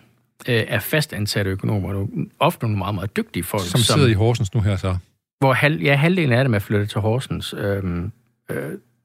øh, 0.49 0.65
af 0.69 0.83
fastansatte 0.83 1.51
økonomer. 1.51 2.07
Ofte 2.39 2.65
nogle 2.65 2.79
meget, 2.79 2.95
meget 2.95 3.17
dygtige 3.17 3.43
folk. 3.43 3.63
Som, 3.63 3.81
som 3.81 3.95
sidder 3.95 4.09
i 4.09 4.13
Horsens 4.13 4.55
nu 4.55 4.61
her 4.61 4.77
så? 4.77 4.97
Hvor 5.39 5.53
halv, 5.53 5.83
ja, 5.83 5.95
halvdelen 5.97 6.33
af 6.33 6.45
dem 6.45 6.55
er 6.55 6.59
flyttet 6.59 6.91
til 6.91 7.01
Horsens. 7.01 7.55
Øhm, 7.59 8.13
øh, 8.51 8.57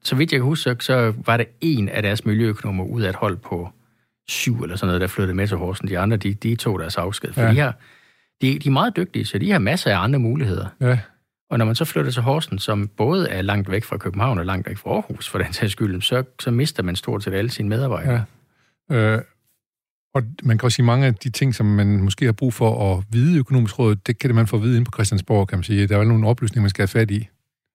så 0.04 0.16
vidt 0.16 0.32
jeg 0.32 0.38
kan 0.38 0.44
huske, 0.44 0.76
så 0.80 1.14
var 1.26 1.36
det 1.36 1.46
en 1.60 1.88
af 1.88 2.02
deres 2.02 2.24
miljøøkonomer 2.24 2.84
ud 2.84 3.02
af 3.02 3.08
et 3.08 3.16
hold 3.16 3.36
på 3.36 3.68
syv 4.28 4.62
eller 4.62 4.76
sådan 4.76 4.86
noget, 4.86 5.00
der 5.00 5.06
flyttede 5.06 5.36
med 5.36 5.48
til 5.48 5.56
Horsens. 5.56 5.90
De 5.90 5.98
andre, 5.98 6.16
de, 6.16 6.34
de 6.34 6.56
tog 6.56 6.78
deres 6.78 6.96
afsked. 6.96 7.32
For 7.32 7.42
ja. 7.42 7.50
de, 7.50 7.54
her, 7.54 7.72
de, 8.42 8.58
de 8.58 8.68
er 8.68 8.72
meget 8.72 8.96
dygtige, 8.96 9.24
så 9.24 9.38
de 9.38 9.50
har 9.50 9.58
masser 9.58 9.90
af 9.90 10.02
andre 10.02 10.18
muligheder. 10.18 10.66
Ja. 10.80 10.98
Og 11.50 11.58
når 11.58 11.64
man 11.64 11.74
så 11.74 11.84
flytter 11.84 12.10
til 12.10 12.22
Horsens, 12.22 12.62
som 12.62 12.88
både 12.88 13.28
er 13.28 13.42
langt 13.42 13.70
væk 13.70 13.84
fra 13.84 13.96
København 13.96 14.38
og 14.38 14.46
langt 14.46 14.68
væk 14.68 14.76
fra 14.76 14.90
Aarhus, 14.90 15.28
for 15.28 15.38
den 15.38 15.52
sags 15.52 15.72
skyld, 15.72 16.02
så, 16.02 16.24
så 16.40 16.50
mister 16.50 16.82
man 16.82 16.96
stort 16.96 17.24
set 17.24 17.34
alle 17.34 17.50
sine 17.50 17.68
medarbejdere. 17.68 18.24
Ja. 18.90 18.96
Øh, 18.96 19.22
Og 20.14 20.22
man 20.42 20.58
kan 20.58 20.66
også 20.66 20.76
sige, 20.76 20.86
mange 20.86 21.06
af 21.06 21.14
de 21.14 21.30
ting, 21.30 21.54
som 21.54 21.66
man 21.66 22.02
måske 22.02 22.24
har 22.24 22.32
brug 22.32 22.54
for 22.54 22.96
at 22.96 23.04
vide 23.10 23.38
økonomisk 23.38 23.78
råd, 23.78 23.96
det 23.96 24.18
kan 24.18 24.28
det 24.28 24.34
man 24.34 24.46
få 24.46 24.56
at 24.56 24.62
vide 24.62 24.76
inde 24.76 24.84
på 24.84 24.90
Christiansborg, 24.94 25.48
kan 25.48 25.58
man 25.58 25.62
sige. 25.64 25.86
Der 25.86 25.94
er 25.94 25.98
jo 25.98 26.04
nogle 26.04 26.26
oplysninger, 26.26 26.62
man 26.62 26.70
skal 26.70 26.82
have 26.82 26.88
fat 26.88 27.10
i. 27.10 27.28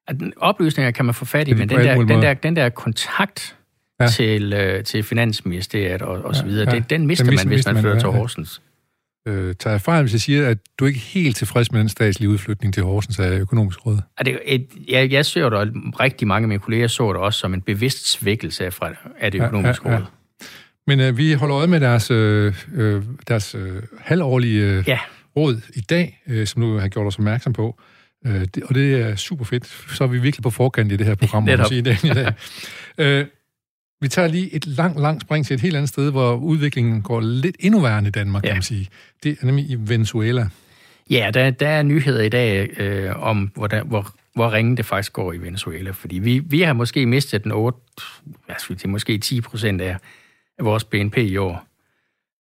At 0.08 0.15
oplysninger 0.38 0.91
kan 0.91 1.06
man 1.06 1.13
få 1.13 1.26
fat 1.26 1.47
i, 1.47 1.54
men 1.54 1.69
den 1.69 1.80
der, 1.80 1.95
den, 1.95 2.10
der, 2.21 2.34
den 2.34 2.56
der 2.56 2.69
kontakt 2.69 3.58
ja. 3.99 4.08
til, 4.08 4.54
øh, 4.54 4.84
til 4.84 5.04
Finansministeriet 5.04 6.02
og, 6.02 6.26
og 6.26 6.36
så 6.36 6.45
videre, 6.45 6.69
ja, 6.69 6.76
ja. 6.76 6.84
Den, 6.89 7.08
mister 7.08 7.26
den 7.26 7.36
man, 7.36 7.47
hvis 7.47 7.65
man, 7.65 7.76
man 7.76 7.84
flytter 7.84 7.99
til 7.99 8.10
Horsens. 8.10 8.62
Øh, 9.27 9.55
tager 9.59 9.77
fejl, 9.77 10.01
hvis 10.01 10.13
jeg 10.13 10.21
siger, 10.21 10.49
at 10.49 10.57
du 10.79 10.86
er 10.86 10.88
ikke 10.88 10.99
helt 10.99 11.36
tilfreds 11.36 11.71
med 11.71 11.79
den 11.79 11.89
statslige 11.89 12.29
udflytning 12.29 12.73
til 12.73 12.83
Horsens 12.83 13.19
af 13.19 13.39
økonomisk 13.39 13.86
råd? 13.86 13.97
Er 14.17 14.23
det 14.23 14.39
et, 14.45 14.67
jeg, 14.89 15.12
jeg 15.12 15.25
ser 15.25 15.49
det, 15.49 15.53
og 15.53 15.67
rigtig 15.99 16.27
mange 16.27 16.45
af 16.45 16.47
mine 16.47 16.59
kolleger 16.59 16.88
så 16.88 17.13
det 17.13 17.21
også 17.21 17.39
som 17.39 17.53
en 17.53 17.62
bevidst 17.62 18.12
svækkelse 18.12 18.65
af, 18.65 18.79
af 19.19 19.31
det 19.31 19.43
økonomiske 19.43 19.89
ja, 19.89 19.93
ja, 19.93 19.99
ja. 19.99 20.01
råd. 20.01 20.07
Men 20.88 20.99
øh, 20.99 21.17
vi 21.17 21.33
holder 21.33 21.57
øje 21.57 21.67
med 21.67 21.79
deres, 21.79 22.12
øh, 22.12 22.53
øh 22.75 23.03
deres 23.27 23.55
øh, 23.55 23.83
halvårlige 23.99 24.63
øh, 24.63 24.83
ja. 24.88 24.99
råd 25.38 25.62
i 25.75 25.81
dag, 25.81 26.21
øh, 26.27 26.47
som 26.47 26.62
nu 26.62 26.77
har 26.77 26.88
gjort 26.88 27.07
os 27.07 27.15
opmærksom 27.15 27.53
på. 27.53 27.79
Øh, 28.27 28.41
det, 28.55 28.63
og 28.63 28.75
det 28.75 29.01
er 29.01 29.15
super 29.15 29.45
fedt. 29.45 29.65
Så 29.95 30.03
er 30.03 30.07
vi 30.07 30.19
virkelig 30.19 30.43
på 30.43 30.49
forkant 30.49 30.91
i 30.91 30.95
det 30.95 31.07
her 31.07 31.15
program, 31.15 31.43
må 31.43 31.57
man 31.57 31.65
sige, 31.65 31.81
dag. 31.81 32.05
I 32.05 32.09
dag. 32.09 32.33
øh, 32.97 33.25
vi 34.04 34.08
tager 34.08 34.28
lige 34.28 34.56
et 34.56 34.68
langt, 34.68 35.00
langt 35.00 35.22
spring 35.22 35.46
til 35.46 35.54
et 35.54 35.62
helt 35.62 35.76
andet 35.76 35.89
sted, 35.89 36.12
hvor 36.12 36.36
udviklingen 36.36 37.02
går 37.02 37.22
lidt 37.22 37.56
endnu 37.60 37.80
værre 37.80 38.08
i 38.08 38.10
Danmark, 38.10 38.44
ja. 38.44 38.48
kan 38.48 38.56
man 38.56 38.63
sige. 38.63 38.89
Det 39.24 39.38
er 39.42 39.46
nemlig 39.46 39.70
i 39.70 39.76
Venezuela. 39.80 40.48
Ja, 41.10 41.32
der, 41.34 41.50
der 41.52 41.68
er 41.68 41.84
nyheder 41.84 42.22
i 42.22 42.30
dag 42.30 42.80
øh, 42.80 43.24
om, 43.24 43.52
hvor, 43.56 43.68
der, 43.68 43.84
hvor, 43.84 44.13
hvor 44.34 44.54
ringen 44.54 44.78
det 44.78 44.86
faktisk 44.86 45.13
går 45.13 45.34
i 45.34 45.38
Venezuela. 45.38 45.92
Fordi 45.92 46.20
vi, 46.20 46.39
vi 46.39 46.62
har 46.62 46.74
måske 46.74 47.06
mistet 47.06 47.44
den 47.44 47.52
8, 47.52 47.80
hvad 48.46 48.56
skal 48.60 48.76
vi 48.76 48.80
sige, 48.80 48.92
måske 48.92 49.18
10 49.18 49.42
procent 49.42 49.82
af, 49.82 49.98
af 50.60 50.66
vores 50.66 50.84
BNP 50.84 51.18
i 51.18 51.38
år. 51.38 51.68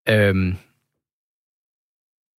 Øhm, 0.09 0.55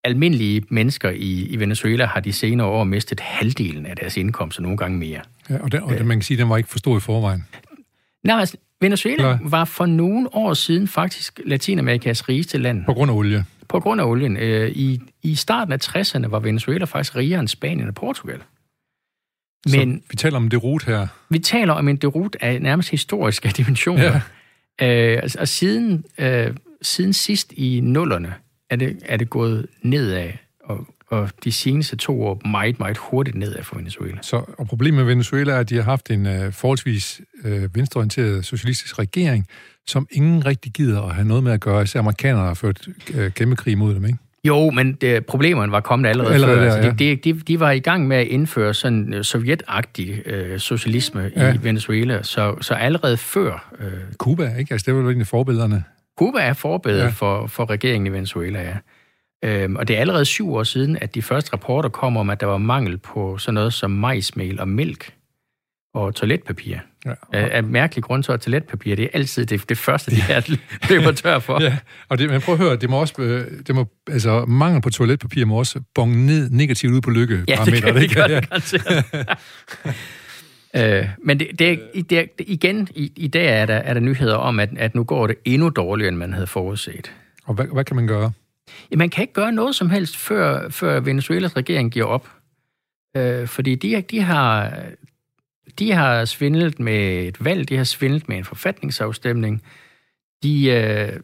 almindelige 0.05 0.65
mennesker 0.69 1.11
i, 1.11 1.47
i 1.47 1.57
Venezuela 1.57 2.05
har 2.05 2.21
de 2.21 2.33
senere 2.33 2.67
år 2.67 2.85
mistet 2.85 3.21
halvdelen 3.21 3.87
af 3.87 3.97
deres 3.97 4.17
indkomst, 4.17 4.59
og 4.59 4.63
nogle 4.63 4.79
gange 4.79 4.99
mere. 4.99 5.21
Ja, 5.51 5.59
og, 5.59 5.73
det, 5.73 5.81
og 5.81 5.99
det, 5.99 6.07
man 6.07 6.19
kan 6.19 6.23
sige, 6.23 6.37
at 6.37 6.39
den 6.39 6.49
var 6.49 6.57
ikke 6.57 6.69
for 6.69 6.79
stor 6.79 6.97
i 6.97 7.01
forvejen. 7.01 7.47
Nej, 8.25 8.41
altså, 8.41 8.57
Venezuela 8.81 9.17
Klar. 9.23 9.39
var 9.43 9.65
for 9.65 9.87
nogle 9.87 10.35
år 10.35 10.55
siden 10.55 10.89
faktisk 10.89 11.41
Latinamerikas 11.47 12.29
rigeste 12.29 12.59
land. 12.59 12.85
På 12.85 12.93
grund 12.95 13.11
af 13.11 13.15
olie? 13.15 13.45
På 13.69 13.81
grund 13.81 14.01
af 14.01 14.05
olien. 14.05 14.37
Øh, 14.37 14.71
I, 14.71 15.01
i 15.23 15.35
starten 15.35 15.73
af 15.73 15.79
60'erne 15.89 16.29
var 16.29 16.39
Venezuela 16.39 16.85
faktisk 16.85 17.17
rigere 17.17 17.41
end 17.41 17.49
Spanien 17.49 17.89
og 17.89 17.95
Portugal. 17.95 18.39
Men, 19.73 20.01
Så 20.01 20.07
vi 20.11 20.17
taler 20.17 20.37
om 20.37 20.49
det 20.49 20.63
rute 20.65 20.87
her? 20.87 21.07
Vi 21.31 21.39
taler 21.39 21.73
om 21.73 21.89
en 21.89 21.97
derut 21.97 22.37
af 22.41 22.63
nærmest 22.63 22.91
historiske 22.91 23.49
dimensioner. 23.57 24.21
Ja. 24.81 25.17
Øh, 25.17 25.23
og 25.39 25.49
siden, 25.49 26.05
øh, 26.19 26.55
siden 26.83 27.13
sidst 27.13 27.53
i 27.53 27.81
nullerne 27.81 28.35
er 28.71 28.77
det, 28.77 28.99
er 29.05 29.17
det 29.17 29.31
gået 29.31 29.67
nedad, 29.83 30.31
og 31.07 31.31
de 31.45 31.53
seneste 31.53 31.97
to 31.97 32.23
år 32.23 32.49
meget, 32.49 32.79
meget 32.79 32.97
hurtigt 32.97 33.37
nedad 33.37 33.63
for 33.63 33.77
Venezuela. 33.77 34.19
Så, 34.23 34.37
og 34.59 34.67
problemet 34.67 34.99
med 34.99 35.05
Venezuela 35.05 35.53
er, 35.53 35.59
at 35.59 35.71
de 35.71 35.75
har 35.75 35.83
haft 35.83 36.11
en 36.11 36.27
uh, 36.27 36.53
forholdsvis 36.53 37.21
uh, 37.45 37.77
venstreorienteret 37.77 38.45
socialistisk 38.45 38.99
regering, 38.99 39.47
som 39.87 40.07
ingen 40.11 40.47
rigtig 40.47 40.73
gider 40.73 41.03
at 41.03 41.15
have 41.15 41.29
noget 41.29 41.45
med 41.45 41.53
at 41.53 41.61
gøre, 41.61 41.83
især 41.83 42.01
amerikanerne 42.01 42.47
har 42.47 42.55
ført 42.55 42.89
uh, 43.15 43.29
kæmpe 43.29 43.57
krig 43.57 43.79
mod 43.79 43.95
dem, 43.95 44.05
ikke? 44.05 44.19
Jo, 44.45 44.71
men 44.71 44.93
det, 44.93 45.27
problemerne 45.27 45.73
var 45.73 45.81
kommet 45.81 46.09
allerede, 46.09 46.35
allerede 46.35 46.57
før. 46.57 46.65
Der, 46.65 46.75
altså, 46.75 46.91
de, 46.99 47.17
de, 47.17 47.33
de 47.33 47.61
var 47.61 47.71
i 47.71 47.79
gang 47.79 48.09
med 48.09 48.17
at 48.17 48.27
indføre 48.27 48.75
sådan 48.75 49.15
uh, 49.15 49.23
sovjetagtig 49.23 50.23
uh, 50.27 50.59
socialisme 50.59 51.31
ja. 51.37 51.55
i 51.55 51.59
Venezuela, 51.63 52.23
så, 52.23 52.57
så 52.61 52.75
allerede 52.75 53.17
før... 53.17 53.75
Uh, 53.81 53.87
Cuba, 54.17 54.55
ikke? 54.59 54.73
Altså, 54.73 54.85
det 54.87 54.95
var 54.95 55.01
jo 55.01 55.09
en 55.09 55.21
af 55.21 55.27
forbillerne. 55.27 55.85
Cuba 56.19 56.39
er 56.39 56.53
forbillede 56.53 57.05
ja. 57.05 57.11
for, 57.11 57.47
for 57.47 57.71
regeringen 57.71 58.07
i 58.07 58.11
Venezuela, 58.11 58.63
ja. 58.63 58.75
Øhm, 59.45 59.77
og 59.77 59.89
det 59.89 59.97
er 59.97 60.01
allerede 60.01 60.25
syv 60.25 60.55
år 60.55 60.63
siden, 60.63 60.99
at 61.01 61.15
de 61.15 61.23
første 61.23 61.53
rapporter 61.53 61.89
kom 61.89 62.17
om, 62.17 62.31
at 62.31 62.41
der 62.41 62.47
var 62.47 62.59
mangel 62.59 62.99
på 62.99 63.39
sådan 63.39 63.55
noget 63.55 63.73
som 63.73 63.91
majsmel 63.91 64.61
og 64.61 64.69
mælk 64.69 65.15
og 65.95 66.15
toiletpapir. 66.15 66.77
Ja. 67.07 67.11
Af, 67.33 67.49
af 67.53 67.65
mærkelig 67.65 68.05
grund 68.05 68.23
så 68.23 68.33
er 68.33 68.37
toiletpapir, 68.37 68.97
det 68.97 69.05
er 69.05 69.09
altid 69.13 69.47
det, 69.47 69.69
det 69.69 69.79
første, 69.79 70.11
de 70.11 70.17
her 70.23 70.57
løber 70.91 71.13
tør 71.13 71.39
for. 71.39 71.63
ja, 71.63 71.77
og 72.09 72.19
det, 72.19 72.31
men 72.31 72.41
prøv 72.41 72.55
at 72.55 72.61
høre, 72.61 72.77
det 72.77 72.91
må 72.91 73.01
også, 73.01 73.15
øh, 73.19 73.47
det 73.67 73.75
må, 73.75 73.87
altså 74.11 74.45
mangel 74.45 74.83
på 74.83 74.91
toiletpapir 74.91 75.45
må 75.45 75.59
også 75.59 75.81
bonge 75.95 76.27
ned 76.27 76.51
negativt 76.51 76.93
ud 76.93 77.01
på 77.01 77.11
lykke. 77.11 77.45
Ja, 77.49 77.59
det 77.65 77.83
kan, 77.83 77.95
det 77.95 78.11
kan 78.11 78.31
det 78.31 78.47
øh, 81.01 81.09
men 81.25 81.41
det, 81.41 81.59
det, 81.59 81.81
det, 82.11 82.31
igen, 82.39 82.89
i, 82.95 83.13
i 83.17 83.29
dag 83.29 83.61
er 83.61 83.67
der, 83.67 83.75
er 83.75 83.95
der 83.95 84.01
nyheder 84.01 84.37
om, 84.37 84.61
at, 84.61 84.71
at 84.77 84.95
nu 84.95 85.05
går 85.05 85.27
det 85.27 85.37
endnu 85.45 85.69
dårligere, 85.69 86.09
end 86.09 86.17
man 86.17 86.33
havde 86.33 86.47
forudset. 86.47 87.13
Og 87.45 87.55
hvad, 87.55 87.67
hvad 87.73 87.85
kan 87.85 87.97
man 87.97 88.07
gøre? 88.07 88.33
Man 88.97 89.11
kan 89.11 89.23
ikke 89.23 89.33
gøre 89.33 89.53
noget 89.53 89.75
som 89.75 89.91
helst, 89.91 90.17
før, 90.17 90.69
før 90.69 91.01
Venezuelas 91.01 91.57
regering 91.57 91.93
giver 91.93 92.07
op. 92.07 92.29
Øh, 93.17 93.49
fordi 93.49 93.75
de, 93.75 94.03
de, 94.11 94.21
har, 94.21 94.81
de 95.79 95.93
har 95.93 96.25
svindlet 96.25 96.81
med 96.81 97.27
et 97.27 97.45
valg, 97.45 97.69
de 97.69 97.77
har 97.77 97.85
svindlet 97.85 98.29
med 98.29 98.37
en 98.37 98.45
forfatningsafstemning. 98.45 99.63
De 100.43 100.71
øh, 100.71 101.21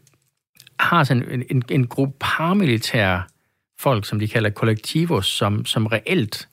har 0.81 1.05
sådan 1.05 1.31
en, 1.31 1.44
en, 1.50 1.62
en 1.70 1.87
gruppe 1.87 2.14
paramilitære 2.20 3.22
folk, 3.79 4.07
som 4.07 4.18
de 4.18 4.29
kalder 4.29 4.50
kollektivos, 4.50 5.26
som, 5.26 5.64
som 5.64 5.87
reelt 5.87 6.48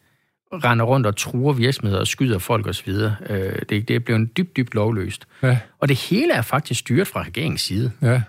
render 0.53 0.85
rundt 0.85 1.07
og 1.07 1.17
truer 1.17 1.53
virksomheder 1.53 1.99
og 1.99 2.07
skyder 2.07 2.39
folk 2.39 2.67
osv. 2.67 2.89
Øh, 2.89 3.59
det, 3.69 3.87
det 3.87 3.89
er 3.89 3.99
blevet 3.99 4.37
dybt, 4.37 4.57
dybt 4.57 4.73
lovløst. 4.73 5.27
Ja. 5.43 5.59
Og 5.79 5.87
det 5.87 5.97
hele 5.97 6.33
er 6.33 6.41
faktisk 6.41 6.79
styret 6.79 7.07
fra 7.07 7.23
regeringens 7.23 7.61
side. 7.61 7.91
Ja. 8.01 8.21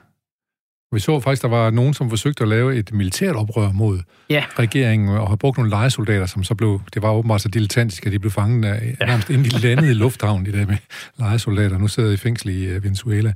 Vi 0.92 1.00
så 1.00 1.20
faktisk, 1.20 1.42
der 1.42 1.48
var 1.48 1.70
nogen, 1.70 1.94
som 1.94 2.10
forsøgte 2.10 2.42
at 2.42 2.48
lave 2.48 2.76
et 2.76 2.92
militært 2.92 3.36
oprør 3.36 3.72
mod 3.72 4.00
ja. 4.30 4.44
regeringen, 4.58 5.08
og 5.08 5.28
har 5.28 5.36
brugt 5.36 5.58
nogle 5.58 5.70
legesoldater, 5.70 6.26
som 6.26 6.44
så 6.44 6.54
blev, 6.54 6.80
det 6.94 7.02
var 7.02 7.12
åbenbart 7.12 7.40
så 7.40 7.48
dilettantisk, 7.48 8.06
at 8.06 8.12
de 8.12 8.18
blev 8.18 8.30
fanget 8.30 8.68
af, 8.68 8.96
ja. 9.00 9.06
nærmest 9.06 9.30
inden 9.30 9.44
de 9.44 9.58
landede 9.58 9.90
i 9.90 9.94
lufthavnen, 9.94 10.46
de 10.46 10.52
der 10.52 10.66
med 10.66 10.76
legesoldater. 11.18 11.78
Nu 11.78 11.88
sidder 11.88 12.08
de 12.08 12.14
i 12.14 12.16
fængsel 12.16 12.50
i 12.50 12.76
uh, 12.76 12.84
Venezuela. 12.84 13.32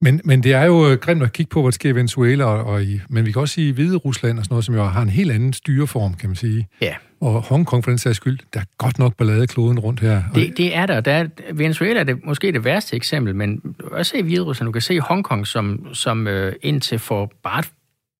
Men, 0.00 0.20
men 0.24 0.42
det 0.42 0.52
er 0.52 0.64
jo 0.64 0.90
øh, 0.90 0.98
grimt 0.98 1.22
at 1.22 1.32
kigge 1.32 1.50
på, 1.50 1.62
hvad 1.62 1.72
der 1.72 1.74
sker 1.74 1.90
i 1.90 1.94
Venezuela, 1.94 2.44
og, 2.44 2.64
og 2.64 2.82
i, 2.82 3.00
men 3.08 3.26
vi 3.26 3.32
kan 3.32 3.40
også 3.40 3.54
sige 3.54 3.68
i 3.68 3.72
Hvide 3.72 3.96
Rusland 3.96 4.38
og 4.38 4.44
sådan 4.44 4.52
noget, 4.52 4.64
som 4.64 4.74
jo 4.74 4.84
har 4.84 5.02
en 5.02 5.08
helt 5.08 5.32
anden 5.32 5.52
styreform, 5.52 6.14
kan 6.14 6.28
man 6.28 6.36
sige. 6.36 6.68
Ja. 6.80 6.94
Og 7.20 7.42
Hongkong 7.42 7.84
for 7.84 7.90
den 7.90 7.98
sags 7.98 8.16
skyld, 8.16 8.38
der 8.54 8.60
er 8.60 8.64
godt 8.78 8.98
nok 8.98 9.16
ballade 9.16 9.46
kloden 9.46 9.78
rundt 9.78 10.00
her. 10.00 10.22
Det, 10.34 10.56
det 10.56 10.76
er 10.76 10.86
der. 10.86 11.00
der 11.00 11.12
er, 11.12 11.28
Venezuela 11.52 12.00
er 12.00 12.04
det, 12.04 12.24
måske 12.24 12.52
det 12.52 12.64
værste 12.64 12.96
eksempel, 12.96 13.34
men 13.34 13.76
også 13.92 14.16
i 14.16 14.22
Hvide 14.22 14.40
Rusland, 14.40 14.66
du 14.66 14.72
kan 14.72 14.82
se 14.82 15.00
Hongkong, 15.00 15.46
som, 15.46 15.94
som 15.94 16.26
øh, 16.26 16.52
indtil 16.62 16.98
for 16.98 17.32
bare 17.42 17.58
et 17.58 17.70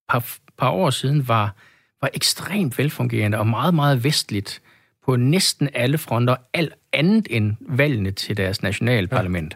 par, 0.09 0.37
par 0.59 0.71
år 0.71 0.91
siden 0.91 1.29
var, 1.29 1.55
var 2.01 2.11
ekstremt 2.15 2.79
velfungerende 2.79 3.39
og 3.39 3.47
meget, 3.47 3.75
meget 3.75 4.05
vestligt 4.05 4.63
på 5.07 5.17
næsten 5.17 5.69
alle 5.75 5.99
fronter, 5.99 6.37
alt 6.55 6.73
andet 6.93 7.27
end 7.31 7.55
valgene 7.61 8.11
til 8.11 8.37
deres 8.37 8.63
nationalparlament. 8.63 9.55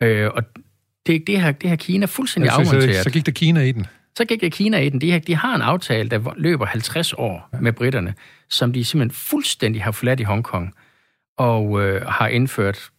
Ja. 0.00 0.06
Øh, 0.06 0.30
og 0.34 0.42
det, 1.06 1.26
det, 1.26 1.40
har, 1.40 1.52
det 1.52 1.68
har 1.68 1.76
Kina 1.76 2.06
fuldstændig 2.06 2.46
ja, 2.46 2.54
så, 2.54 2.60
afmonteret. 2.60 2.96
Så, 2.96 3.02
så 3.02 3.10
gik 3.10 3.26
der 3.26 3.32
Kina 3.32 3.60
i 3.60 3.72
den? 3.72 3.86
Så 4.16 4.24
gik 4.24 4.50
Kina 4.50 4.78
i 4.78 4.88
den. 4.88 5.00
De 5.00 5.18
de 5.18 5.34
har 5.34 5.54
en 5.54 5.62
aftale, 5.62 6.08
der 6.08 6.34
løber 6.36 6.66
50 6.66 7.12
år 7.12 7.48
med 7.60 7.72
britterne, 7.72 8.14
som 8.48 8.72
de 8.72 8.84
simpelthen 8.84 9.14
fuldstændig 9.16 9.82
har 9.82 9.90
forladt 9.90 10.20
i 10.20 10.22
Hongkong, 10.22 10.74
og 11.38 11.82
øh, 11.82 12.06
har 12.06 12.28
indført 12.28 12.90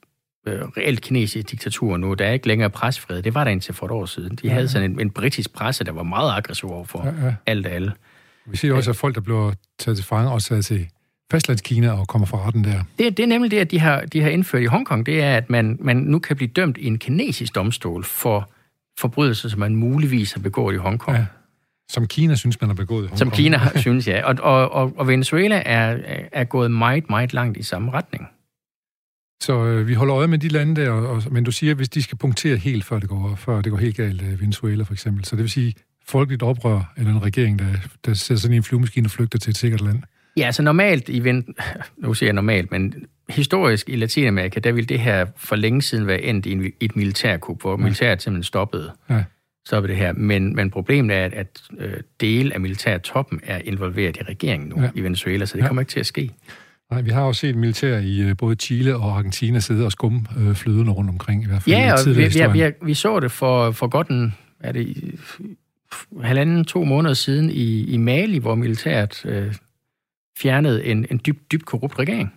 øh, 0.48 0.62
reelt 0.62 1.02
kinesisk 1.02 1.52
diktatur 1.52 1.98
nu. 1.98 2.14
Der 2.14 2.26
er 2.26 2.32
ikke 2.32 2.48
længere 2.48 2.70
presfrihed. 2.70 3.24
Det 3.24 3.34
var 3.34 3.44
der 3.44 3.52
indtil 3.52 3.74
for 3.74 3.86
et 3.86 3.92
år 3.92 4.06
siden. 4.06 4.36
De 4.36 4.48
ja, 4.48 4.54
havde 4.54 4.68
sådan 4.68 4.92
en, 4.92 5.02
en 5.02 5.10
britisk 5.10 5.54
presse, 5.54 5.84
der 5.84 5.92
var 5.92 6.04
meget 6.04 6.38
aggressiv 6.38 6.72
overfor 6.72 7.06
ja, 7.06 7.26
ja. 7.26 7.36
alt 7.46 7.66
og 7.66 7.72
alle. 7.72 7.94
Vi 8.46 8.58
ser 8.58 8.74
også, 8.74 8.90
at 8.90 8.96
folk, 8.96 9.16
der 9.16 9.22
bliver 9.22 9.54
taget 9.80 9.98
til 9.98 10.06
fange, 10.06 10.32
også 10.32 10.48
taget 10.48 10.66
til 10.66 10.88
fastlandskina 11.32 11.92
og 11.92 12.08
kommer 12.08 12.26
fra 12.26 12.48
retten 12.48 12.64
der. 12.64 12.84
Det, 13.00 13.18
det 13.18 13.24
er 13.24 13.28
nemlig 13.28 13.52
det, 13.52 13.58
at 13.58 13.72
de 13.72 13.80
har, 13.80 14.02
de 14.02 14.22
har 14.22 14.30
indført 14.30 14.62
i 14.62 14.66
Hongkong, 14.66 15.06
det 15.06 15.22
er, 15.22 15.38
at 15.38 15.50
man, 15.50 15.78
man 15.82 15.98
nu 15.98 16.20
kan 16.20 16.36
blive 16.36 16.48
dømt 16.48 16.78
i 16.78 16.86
en 16.86 17.00
kinesisk 17.00 17.56
domstol 17.56 18.04
for 18.04 18.53
forbrydelser, 19.00 19.50
som 19.50 19.60
man 19.60 19.76
muligvis 19.76 20.34
har 20.34 20.42
begået 20.42 20.74
i 20.74 20.78
Hongkong. 20.78 21.18
Ja. 21.18 21.26
Som 21.90 22.08
Kina 22.08 22.36
synes, 22.36 22.62
man 22.62 22.70
har 22.70 22.76
begået 22.76 23.04
i 23.04 23.08
Hongkong. 23.08 23.20
Som 23.20 23.32
Kina 23.32 23.60
synes, 23.76 24.08
ja. 24.08 24.26
Og, 24.26 24.36
og, 24.42 24.72
og, 24.72 24.94
og 24.98 25.08
Venezuela 25.08 25.62
er, 25.66 25.98
er 26.32 26.44
gået 26.44 26.72
meget, 26.72 27.10
meget 27.10 27.34
langt 27.34 27.58
i 27.58 27.64
samme 27.64 27.92
retning. 27.92 28.28
Så 29.44 29.66
øh, 29.66 29.88
vi 29.88 29.94
holder 29.94 30.16
øje 30.16 30.28
med 30.28 30.38
de 30.38 30.48
lande 30.48 30.82
der, 30.82 30.90
og, 30.90 31.08
og, 31.08 31.24
men 31.32 31.44
du 31.44 31.52
siger, 31.52 31.74
hvis 31.74 31.90
de 31.90 32.02
skal 32.04 32.18
punktere 32.18 32.58
helt, 32.58 32.86
før 32.86 33.00
det 33.00 33.10
går, 33.10 33.36
før 33.36 33.62
det 33.62 33.72
går 33.72 33.80
helt 33.80 33.98
galt, 33.98 34.22
øh, 34.22 34.42
Venezuela 34.42 34.84
for 34.84 34.94
eksempel. 34.94 35.26
Så 35.26 35.36
det 35.36 35.42
vil 35.42 35.50
sige, 35.50 35.74
folkeligt 36.06 36.44
oprør, 36.44 36.94
eller 36.98 37.12
en 37.12 37.24
regering, 37.24 37.60
der, 37.60 37.66
der 38.06 38.14
sætter 38.14 38.42
sådan 38.42 38.58
en 38.58 38.64
flyvemaskine 38.64 39.08
og 39.08 39.12
flygter 39.12 39.40
til 39.40 39.50
et 39.50 39.58
sikkert 39.58 39.82
land. 39.82 40.04
Ja, 40.38 40.46
altså 40.46 40.64
normalt 40.64 41.10
i 41.10 41.20
nu 42.04 42.14
siger 42.14 42.28
jeg 42.28 42.34
normalt, 42.34 42.72
men 42.72 42.94
historisk 43.30 43.90
i 43.90 43.96
Latinamerika, 43.96 44.60
der 44.60 44.72
ville 44.72 44.88
det 44.88 45.00
her 45.00 45.26
for 45.38 45.56
længe 45.56 45.82
siden 45.82 46.08
være 46.08 46.22
endt 46.22 46.46
i, 46.46 46.72
et 46.80 46.96
militærkup, 46.96 47.62
hvor 47.62 47.72
ja. 47.72 47.78
militæret 47.78 48.22
simpelthen 48.22 48.44
stoppede, 48.44 48.92
ja. 49.10 49.24
stoppede 49.68 49.94
det 49.94 50.02
her. 50.02 50.14
Men, 50.14 50.56
men 50.56 50.72
problemet 50.72 51.16
er, 51.16 51.26
at, 51.26 51.34
at 51.34 51.62
øh, 51.78 51.94
dele 52.22 52.54
af 52.54 52.60
militærtoppen 52.60 53.40
er 53.44 53.62
involveret 53.66 54.18
i 54.18 54.24
regeringen 54.24 54.70
nu 54.70 54.82
ja. 54.82 54.90
i 54.96 55.02
Venezuela, 55.02 55.46
så 55.46 55.58
det 55.58 55.64
ja. 55.64 55.68
kommer 55.68 55.82
ikke 55.82 55.92
til 55.92 56.00
at 56.00 56.06
ske. 56.06 56.32
Nej, 56.92 57.02
vi 57.02 57.10
har 57.10 57.22
også 57.22 57.40
set 57.40 57.56
militær 57.56 57.98
i 57.98 58.22
øh, 58.22 58.38
både 58.38 58.56
Chile 58.56 58.96
og 58.96 59.18
Argentina 59.18 59.60
sidde 59.60 59.86
og 59.86 59.92
skumme 59.92 60.26
øh, 60.38 60.56
flydende 60.56 60.92
rundt 60.92 61.10
omkring, 61.10 61.44
i 61.44 61.48
hvert 61.48 61.64
fald 61.64 61.76
Ja, 61.76 61.94
og 61.94 62.00
vi, 62.06 62.14
vi, 62.14 62.64
vi, 62.64 62.72
vi 62.82 62.94
så 62.94 63.20
det 63.20 63.32
for, 63.32 63.72
for 63.72 63.88
godt 63.88 64.08
en 64.08 64.34
er 64.60 64.72
det 64.72 65.16
halvanden, 66.24 66.66
to 66.66 66.84
måneder 66.84 67.14
siden 67.14 67.50
i, 67.50 67.84
i 67.84 67.98
Mali, 67.98 68.38
hvor 68.38 68.56
militæret 68.56 69.26
øh, 69.26 69.56
fjernede 70.38 70.86
en, 70.86 71.06
en 71.12 71.20
dybt, 71.26 71.52
dybt 71.52 71.66
korrupt 71.66 72.00
regering. 72.00 72.34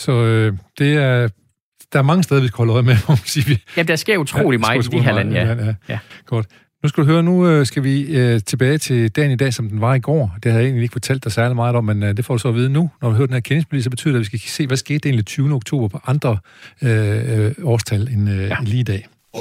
Så 0.00 0.12
øh, 0.12 0.52
det 0.78 0.94
er, 0.94 1.28
der 1.92 1.98
er 1.98 2.02
mange 2.02 2.22
steder, 2.22 2.40
vi 2.40 2.46
skal 2.46 2.56
holde 2.56 2.72
øje 2.72 2.82
med, 2.82 2.96
må 3.08 3.14
man 3.14 3.18
sige. 3.24 3.58
Ja, 3.76 3.82
der 3.82 3.96
sker 3.96 4.16
utrolig 4.18 4.58
ja, 4.58 4.66
meget 4.66 4.86
i 4.86 4.88
de 4.88 5.00
her 5.00 5.14
lande, 5.14 5.32
ja. 5.32 5.54
ja. 5.54 5.74
ja. 5.88 5.98
Godt. 6.26 6.46
Nu 6.82 6.88
skal 6.88 7.02
du 7.04 7.08
høre, 7.08 7.22
nu 7.22 7.46
øh, 7.46 7.66
skal 7.66 7.84
vi 7.84 8.02
øh, 8.02 8.40
tilbage 8.46 8.78
til 8.78 9.10
dagen 9.10 9.30
i 9.30 9.36
dag, 9.36 9.54
som 9.54 9.68
den 9.68 9.80
var 9.80 9.94
i 9.94 10.00
går. 10.00 10.36
Det 10.42 10.52
havde 10.52 10.62
jeg 10.62 10.68
egentlig 10.68 10.82
ikke 10.82 10.92
fortalt 10.92 11.24
dig 11.24 11.32
særlig 11.32 11.56
meget 11.56 11.76
om, 11.76 11.84
men 11.84 12.02
øh, 12.02 12.16
det 12.16 12.24
får 12.24 12.34
du 12.34 12.38
så 12.38 12.48
at 12.48 12.54
vide 12.54 12.68
nu. 12.68 12.90
Når 13.02 13.10
vi 13.10 13.16
hører 13.16 13.26
den 13.26 13.34
her 13.34 13.40
kendingspolitik, 13.40 13.84
så 13.84 13.90
betyder 13.90 14.12
det, 14.12 14.18
at 14.18 14.20
vi 14.20 14.24
skal 14.24 14.40
se, 14.40 14.66
hvad 14.66 14.76
skete 14.76 15.08
egentlig 15.08 15.26
20. 15.26 15.54
oktober 15.54 15.88
på 15.88 16.00
andre 16.06 16.38
øh, 16.82 17.46
øh, 17.46 17.52
årstal 17.62 18.08
end 18.08 18.30
øh, 18.30 18.42
ja. 18.42 18.56
lige 18.62 18.80
i 18.80 18.82
dag. 18.82 19.06
Oh, 19.32 19.40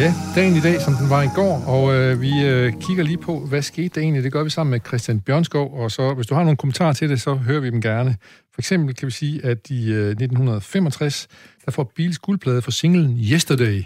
Ja, 0.00 0.14
dagen 0.34 0.56
i 0.56 0.60
dag, 0.60 0.80
som 0.80 0.94
den 0.94 1.10
var 1.10 1.22
i 1.22 1.28
går, 1.34 1.64
og 1.66 1.94
øh, 1.94 2.20
vi 2.20 2.44
øh, 2.44 2.72
kigger 2.80 3.04
lige 3.04 3.18
på, 3.18 3.46
hvad 3.46 3.62
skete 3.62 3.88
der 3.88 4.00
egentlig. 4.00 4.24
Det 4.24 4.32
gør 4.32 4.42
vi 4.42 4.50
sammen 4.50 4.70
med 4.70 4.80
Christian 4.86 5.20
Bjørnskov, 5.20 5.74
og 5.74 5.90
så 5.90 6.14
hvis 6.14 6.26
du 6.26 6.34
har 6.34 6.42
nogle 6.42 6.56
kommentarer 6.56 6.92
til 6.92 7.08
det, 7.08 7.20
så 7.20 7.34
hører 7.34 7.60
vi 7.60 7.70
dem 7.70 7.80
gerne. 7.80 8.16
For 8.54 8.60
eksempel 8.60 8.94
kan 8.94 9.06
vi 9.06 9.12
sige, 9.12 9.44
at 9.44 9.70
i 9.70 9.92
øh, 9.92 10.08
1965, 10.08 11.28
der 11.64 11.70
får 11.70 11.92
Beatles 11.96 12.18
guldplade 12.18 12.62
for 12.62 12.70
singlen 12.70 13.18
Yesterday. 13.32 13.84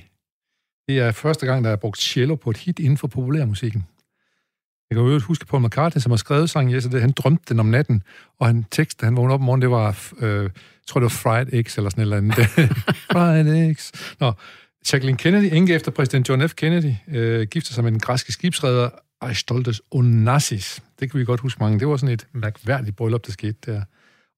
Det 0.89 0.99
er 0.99 1.13
første 1.13 1.47
gang, 1.47 1.65
der 1.65 1.71
er 1.71 1.77
brugt 1.77 2.01
cello 2.01 2.35
på 2.35 2.51
et 2.51 2.57
hit 2.57 2.79
inden 2.79 2.97
for 2.97 3.09
populærmusikken. 3.09 3.85
Jeg 4.91 4.97
kan 4.97 5.07
jo 5.07 5.21
huske 5.21 5.47
Paul 5.47 5.63
McCartney, 5.63 6.01
som 6.01 6.13
har 6.13 6.17
skrevet 6.17 6.51
sangen 6.51 6.75
Yesterday, 6.75 7.01
han 7.01 7.13
drømte 7.13 7.45
den 7.49 7.61
om 7.61 7.67
natten, 7.67 8.03
og 8.41 8.47
han 8.47 8.65
tekst, 8.71 9.01
da 9.01 9.07
han 9.07 9.17
vågnede 9.17 9.35
op 9.35 9.41
om 9.41 9.45
morgenen, 9.45 9.63
det 9.63 9.71
var, 9.71 9.99
øh, 10.21 10.43
jeg 10.43 10.51
tror 10.87 11.01
det 11.01 11.05
var 11.05 11.09
Fried 11.09 11.47
Eggs 11.53 11.77
eller 11.77 11.91
sådan 11.91 12.01
et 12.01 12.05
eller 12.05 12.17
andet. 12.17 12.35
fried 13.13 13.69
Eggs. 13.69 13.93
Nå, 14.21 14.33
Jacqueline 14.93 15.19
Kennedy, 15.19 15.53
enke 15.53 15.75
efter 15.75 15.91
præsident 15.91 16.29
John 16.29 16.49
F. 16.49 16.55
Kennedy, 16.55 16.93
øh, 17.09 17.47
gifter 17.47 17.73
sig 17.73 17.85
med 17.85 17.93
den 17.93 18.01
græske 18.01 18.33
skibsredder 18.33 18.91
Aistoltes 19.21 19.83
Onassis. 19.91 20.83
Det 21.01 21.11
kan 21.11 21.21
vi 21.21 21.25
godt 21.25 21.41
huske 21.41 21.59
mange. 21.61 21.79
Det 21.81 21.89
var 21.89 21.97
sådan 21.97 22.15
et 22.15 22.27
mærkværdigt 22.33 22.97
bryllup, 22.97 23.27
der 23.27 23.33
skete 23.33 23.59
der. 23.67 23.83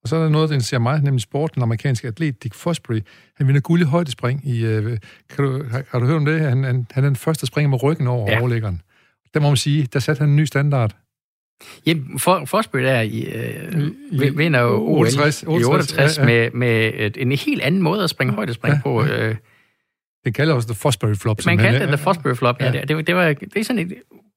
Og 0.03 0.09
så 0.09 0.15
er 0.15 0.23
der 0.23 0.29
noget, 0.29 0.49
der 0.49 0.59
ser 0.59 0.79
meget, 0.79 1.03
nemlig 1.03 1.21
sport. 1.21 1.55
Den 1.55 1.63
amerikanske 1.63 2.07
atlet 2.07 2.43
Dick 2.43 2.55
Fosbury, 2.55 2.99
han 3.37 3.47
vinder 3.47 3.61
guld 3.61 3.81
i 3.81 3.85
højdespring. 3.85 4.47
I, 4.47 4.65
øh, 4.65 4.97
kan 5.29 5.45
du, 5.45 5.63
har, 5.71 5.83
har, 5.89 5.99
du 5.99 6.05
hørt 6.05 6.15
om 6.15 6.25
det? 6.25 6.39
Han, 6.39 6.63
han, 6.63 6.87
han 6.91 7.03
er 7.03 7.09
den 7.09 7.15
første, 7.15 7.41
der 7.41 7.47
springer 7.47 7.69
med 7.69 7.83
ryggen 7.83 8.07
over 8.07 8.31
ja. 8.31 8.39
overlæggeren. 8.39 8.81
Der 9.33 9.39
må 9.39 9.47
man 9.47 9.57
sige, 9.57 9.87
der 9.93 9.99
satte 9.99 10.19
han 10.19 10.29
en 10.29 10.35
ny 10.35 10.45
standard. 10.45 10.95
Jamen, 11.85 12.19
for, 12.19 12.45
Forsberg 12.45 12.83
der 12.83 13.01
i, 13.01 13.21
øh, 13.21 14.37
vinder 14.37 14.59
jo 14.59 14.87
OL 14.87 14.99
68, 14.99 15.43
68, 15.47 15.61
i 15.61 15.65
68 15.65 16.17
ja, 16.17 16.21
ja. 16.21 16.25
med, 16.25 16.51
med 16.51 17.11
en 17.17 17.31
helt 17.31 17.61
anden 17.61 17.81
måde 17.81 18.03
at 18.03 18.09
springe 18.09 18.33
højdespring 18.33 18.75
ja, 18.75 18.81
på. 18.83 19.03
Øh, 19.03 19.35
den 20.27 20.33
kalder 20.33 20.53
også 20.53 20.67
The 20.67 20.75
Fosbury 20.75 21.15
Flop. 21.15 21.45
Man 21.45 21.57
kalder 21.57 21.79
det 21.79 21.87
The 21.87 21.97
Fosbury 21.97 22.33
Flop, 22.33 22.61
ja. 22.61 22.65
ja 22.65 22.71
det, 22.71 22.89
det, 22.89 23.07
det, 23.07 23.15
var, 23.15 23.33
det 23.33 23.57
er 23.57 23.63
sådan 23.63 23.79
et, 23.79 23.93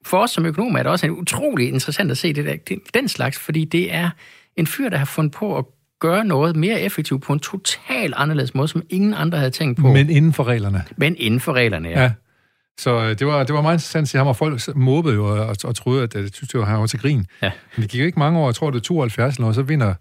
for 0.06 0.18
os 0.18 0.30
som 0.30 0.46
økonomer 0.46 0.78
er 0.78 0.82
det 0.82 0.92
også 0.92 1.06
en 1.06 1.12
utrolig 1.12 1.68
interessant 1.68 2.10
at 2.10 2.18
se 2.18 2.32
det 2.32 2.44
der, 2.44 2.56
det, 2.68 2.78
den 2.94 3.08
slags, 3.08 3.38
fordi 3.38 3.64
det 3.64 3.94
er 3.94 4.10
en 4.56 4.66
fyr, 4.66 4.88
der 4.88 4.96
har 4.96 5.04
fundet 5.04 5.32
på 5.32 5.58
at 5.58 5.64
gøre 6.00 6.24
noget 6.24 6.56
mere 6.56 6.80
effektivt 6.80 7.22
på 7.22 7.32
en 7.32 7.38
total 7.38 8.12
anderledes 8.16 8.54
måde, 8.54 8.68
som 8.68 8.82
ingen 8.90 9.14
andre 9.14 9.38
havde 9.38 9.50
tænkt 9.50 9.80
på. 9.80 9.92
Men 9.92 10.10
inden 10.10 10.32
for 10.32 10.44
reglerne. 10.44 10.84
Men 10.96 11.16
inden 11.18 11.40
for 11.40 11.52
reglerne, 11.52 11.88
ja. 11.88 12.02
ja. 12.02 12.12
Så 12.78 12.90
øh, 12.90 13.18
det 13.18 13.26
var, 13.26 13.44
det 13.44 13.54
var 13.54 13.62
meget 13.62 13.74
interessant 13.74 14.02
at 14.02 14.08
se 14.08 14.18
ham, 14.18 14.26
og 14.26 14.36
folk 14.36 14.76
måbede 14.76 15.14
jo 15.14 15.24
og, 15.26 15.56
og 15.64 15.74
troede, 15.74 16.02
at 16.02 16.12
det, 16.12 16.34
synes, 16.34 16.50
det 16.50 16.60
var, 16.60 16.66
han 16.66 16.80
var 16.80 16.86
til 16.86 16.98
grin. 16.98 17.26
Ja. 17.42 17.50
Men 17.76 17.82
det 17.82 17.90
gik 17.90 18.00
ikke 18.00 18.18
mange 18.18 18.38
år, 18.38 18.48
jeg 18.48 18.54
tror 18.54 18.70
det 18.70 18.78
er 18.78 18.82
72 18.82 19.38
år, 19.38 19.52
så 19.52 19.62
vinder 19.62 19.94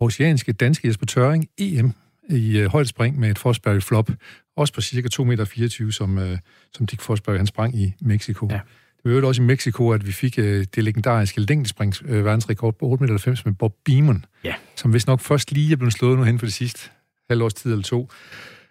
oceanske 0.00 0.52
danske 0.52 0.88
Jesper 0.88 1.06
Tøring 1.06 1.48
EM 1.58 1.92
i 2.28 2.58
øh, 2.58 2.70
højdespring 2.70 3.18
med 3.18 3.30
et 3.30 3.38
Forsberg 3.38 3.82
flop, 3.82 4.10
også 4.58 4.74
på 4.74 4.80
cirka 4.80 5.08
2,24 5.14 5.24
meter, 5.24 5.88
som, 5.90 6.18
øh, 6.18 6.38
som 6.72 6.86
Dick 6.86 7.02
Forsberg 7.02 7.36
han 7.36 7.46
sprang 7.46 7.80
i 7.80 7.94
Mexico. 8.00 8.48
Ja. 8.50 8.60
Det 9.04 9.22
var 9.22 9.28
også 9.28 9.42
i 9.42 9.44
Mexico, 9.44 9.90
at 9.90 10.06
vi 10.06 10.12
fik 10.12 10.38
øh, 10.38 10.66
det 10.74 10.84
legendariske 10.84 11.40
længdesprings 11.40 12.02
øh, 12.06 12.24
verdensrekord 12.24 12.78
på 12.78 12.86
8,90 12.86 13.00
meter 13.00 13.42
med 13.44 13.54
Bob 13.54 13.74
Beamon, 13.84 14.24
ja. 14.44 14.54
som 14.76 14.94
vist 14.94 15.06
nok 15.06 15.20
først 15.20 15.52
lige 15.52 15.72
er 15.72 15.76
blevet 15.76 15.92
slået 15.92 16.18
nu 16.18 16.24
hen 16.24 16.38
for 16.38 16.46
det 16.46 16.54
sidste 16.54 16.90
halvårs 17.30 17.54
tid 17.54 17.70
eller 17.70 17.82
to. 17.82 18.10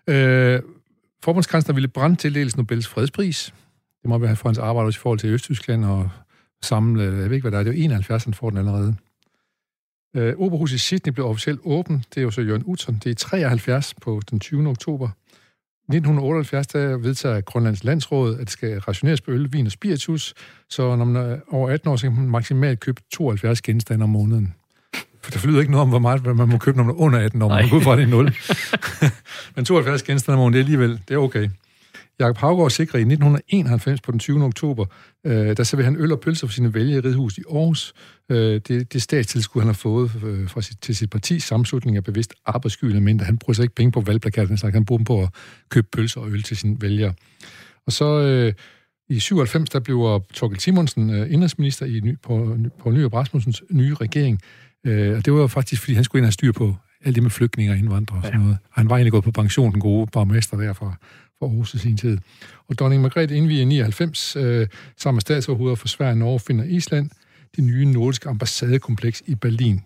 Øh, 0.08 0.62
forbundskansler 1.24 1.74
ville 1.74 1.88
brænde 1.88 2.16
tildeles 2.16 2.58
Nobels 2.58 2.88
fredspris. 2.88 3.54
Det 4.02 4.10
må 4.10 4.18
være 4.18 4.36
for 4.36 4.50
hans 4.50 4.58
arbejde 4.58 4.88
også 4.88 5.00
i 5.00 5.02
forhold 5.02 5.20
til 5.20 5.30
Østtyskland 5.30 5.86
og 5.86 6.10
samle, 6.62 7.04
jeg 7.04 7.12
ved 7.12 7.32
ikke, 7.32 7.42
hvad 7.42 7.52
der 7.52 7.60
er, 7.60 7.64
det 7.64 7.80
er 7.80 7.84
71, 7.84 8.24
han 8.24 8.34
får 8.34 8.50
den 8.50 8.60
allerede. 8.60 8.96
Øh, 10.16 10.34
Operahuset 10.38 10.76
i 10.76 10.80
Sydney 10.80 11.14
blev 11.14 11.26
officielt 11.26 11.60
åben. 11.64 12.04
Det 12.14 12.18
er 12.18 12.22
jo 12.24 12.32
så 12.32 12.42
Jørgen 12.42 12.64
Utzon. 12.66 13.00
Det 13.04 13.10
er 13.10 13.16
73 13.16 13.94
på 13.94 14.22
den 14.30 14.40
20. 14.40 14.68
oktober. 14.68 15.10
1978 15.90 16.68
der 16.68 16.98
vedtager 16.98 17.42
Grønlands 17.42 17.84
Landsråd, 17.84 18.34
at 18.34 18.40
det 18.40 18.50
skal 18.50 18.80
rationeres 18.80 19.22
på 19.22 19.32
øl, 19.32 19.54
vin 19.54 19.66
og 19.66 19.72
spiritus, 19.72 20.34
så 20.70 20.96
når 20.96 21.06
man 21.06 21.32
er 21.32 21.38
over 21.52 21.70
18 21.70 21.90
år, 21.90 21.96
så 21.96 22.08
kan 22.08 22.16
man 22.16 22.30
maksimalt 22.30 22.80
købe 22.80 23.02
72 23.14 23.62
genstande 23.62 24.04
om 24.04 24.10
måneden. 24.10 24.54
For 25.22 25.32
der 25.32 25.40
flyder 25.40 25.60
ikke 25.60 25.72
noget 25.72 25.82
om, 25.82 25.90
hvor 25.90 26.00
meget 26.00 26.26
man 26.36 26.50
må 26.50 26.58
købe, 26.58 26.78
når 26.78 26.84
man 26.84 26.96
er 26.96 27.00
under 27.00 27.20
18 27.20 27.42
år. 27.42 27.50
Man 27.50 27.70
går 27.70 27.78
ud 27.78 27.82
fra, 27.82 27.96
det 27.96 28.04
er 28.04 28.08
0. 28.08 28.36
Men 29.56 29.66
72 29.66 30.04
genstande 30.04 30.36
om 30.36 30.40
måneden, 30.40 30.54
det 30.54 30.60
er 30.60 30.64
alligevel, 30.64 31.02
det 31.08 31.14
er 31.14 31.18
okay. 31.18 31.50
Jakob 32.20 32.38
Havgaard 32.38 32.70
sikrer 32.70 33.00
i 33.00 33.02
1991 33.02 34.02
på 34.02 34.12
den 34.12 34.20
20. 34.20 34.44
oktober, 34.44 34.86
øh, 35.26 35.58
der 35.58 35.64
serverer 35.64 35.86
han 35.86 35.96
øl 36.00 36.12
og 36.12 36.20
pølser 36.20 36.48
for 36.48 36.54
sine 36.54 36.74
vælgere 36.74 36.98
i 36.98 37.02
Ridhus 37.02 37.38
i 37.38 37.42
Aarhus. 37.52 37.94
Øh, 38.30 38.62
det, 38.68 38.94
det 38.94 39.02
statstilskud, 39.02 39.62
han 39.62 39.68
har 39.68 39.74
fået 39.74 40.12
øh, 40.26 40.50
fra 40.50 40.62
sit, 40.62 40.78
til 40.82 40.96
sit 40.96 41.10
partis 41.10 41.44
sammenslutning 41.44 41.98
er 41.98 42.02
bevidst 42.02 42.34
arbejdsskyldende, 42.46 43.02
men 43.02 43.20
han 43.20 43.38
bruger 43.38 43.54
så 43.54 43.62
ikke 43.62 43.76
penge 43.76 43.92
på 43.92 44.02
valgplakaten, 44.02 44.58
så 44.58 44.70
han 44.70 44.86
bruger 44.86 44.98
dem 44.98 45.06
på 45.06 45.24
at 45.24 45.30
købe 45.70 45.88
pølser 45.92 46.22
og 46.22 46.32
øl 46.32 46.44
til 46.44 46.58
sine 46.58 46.78
vælgere. 46.82 47.14
Og 47.86 47.92
så 47.92 48.06
øh, 48.06 48.54
i 49.10 49.20
97, 49.20 49.70
der 49.70 49.80
blev 49.80 50.22
Torkel 50.34 50.60
Simonsen 50.60 51.10
øh, 51.10 51.34
indrigsminister 51.34 51.86
i, 51.86 52.00
ny, 52.04 52.18
på, 52.24 52.58
på 52.80 52.92
Nyrup 52.92 53.14
Rasmussens 53.14 53.64
nye 53.72 53.96
regering. 53.96 54.42
Øh, 54.86 55.18
og 55.18 55.26
det 55.26 55.34
var 55.34 55.48
faktisk, 55.48 55.82
fordi 55.82 55.94
han 55.94 56.04
skulle 56.04 56.20
ind 56.20 56.28
og 56.28 56.34
styre 56.34 56.54
på 56.54 56.76
alt 57.06 57.16
det 57.16 57.24
med 57.24 57.32
flygtninge 57.32 57.72
og 57.72 57.78
indvandrere 57.78 58.20
og 58.20 58.26
sådan 58.26 58.40
noget. 58.40 58.58
Og 58.64 58.82
han 58.82 58.90
var 58.90 58.96
egentlig 58.96 59.12
gået 59.12 59.24
på 59.24 59.32
pension, 59.32 59.72
den 59.72 59.80
gode 59.80 60.08
borgmester 60.12 60.58
derfra 60.58 60.96
for 61.40 61.46
Aarhus 61.46 61.74
i 61.74 61.78
sin 61.78 61.98
tid. 61.98 62.18
Og 62.68 62.78
dronning 62.80 63.02
Margrethe 63.02 63.36
indviger 63.36 63.62
i 63.62 63.66
99 63.66 64.36
øh, 64.36 64.68
sammen 64.98 65.16
med 65.16 65.22
statsoverhoveder 65.22 65.76
for 65.76 65.88
Sverige, 65.88 66.16
Norge, 66.16 66.40
Finland 66.40 66.70
og 66.70 66.76
Island 66.76 67.10
det 67.56 67.64
nye 67.64 67.86
nordiske 67.86 68.30
ambassadekompleks 68.30 69.24
i 69.26 69.36
Berlin. 69.36 69.82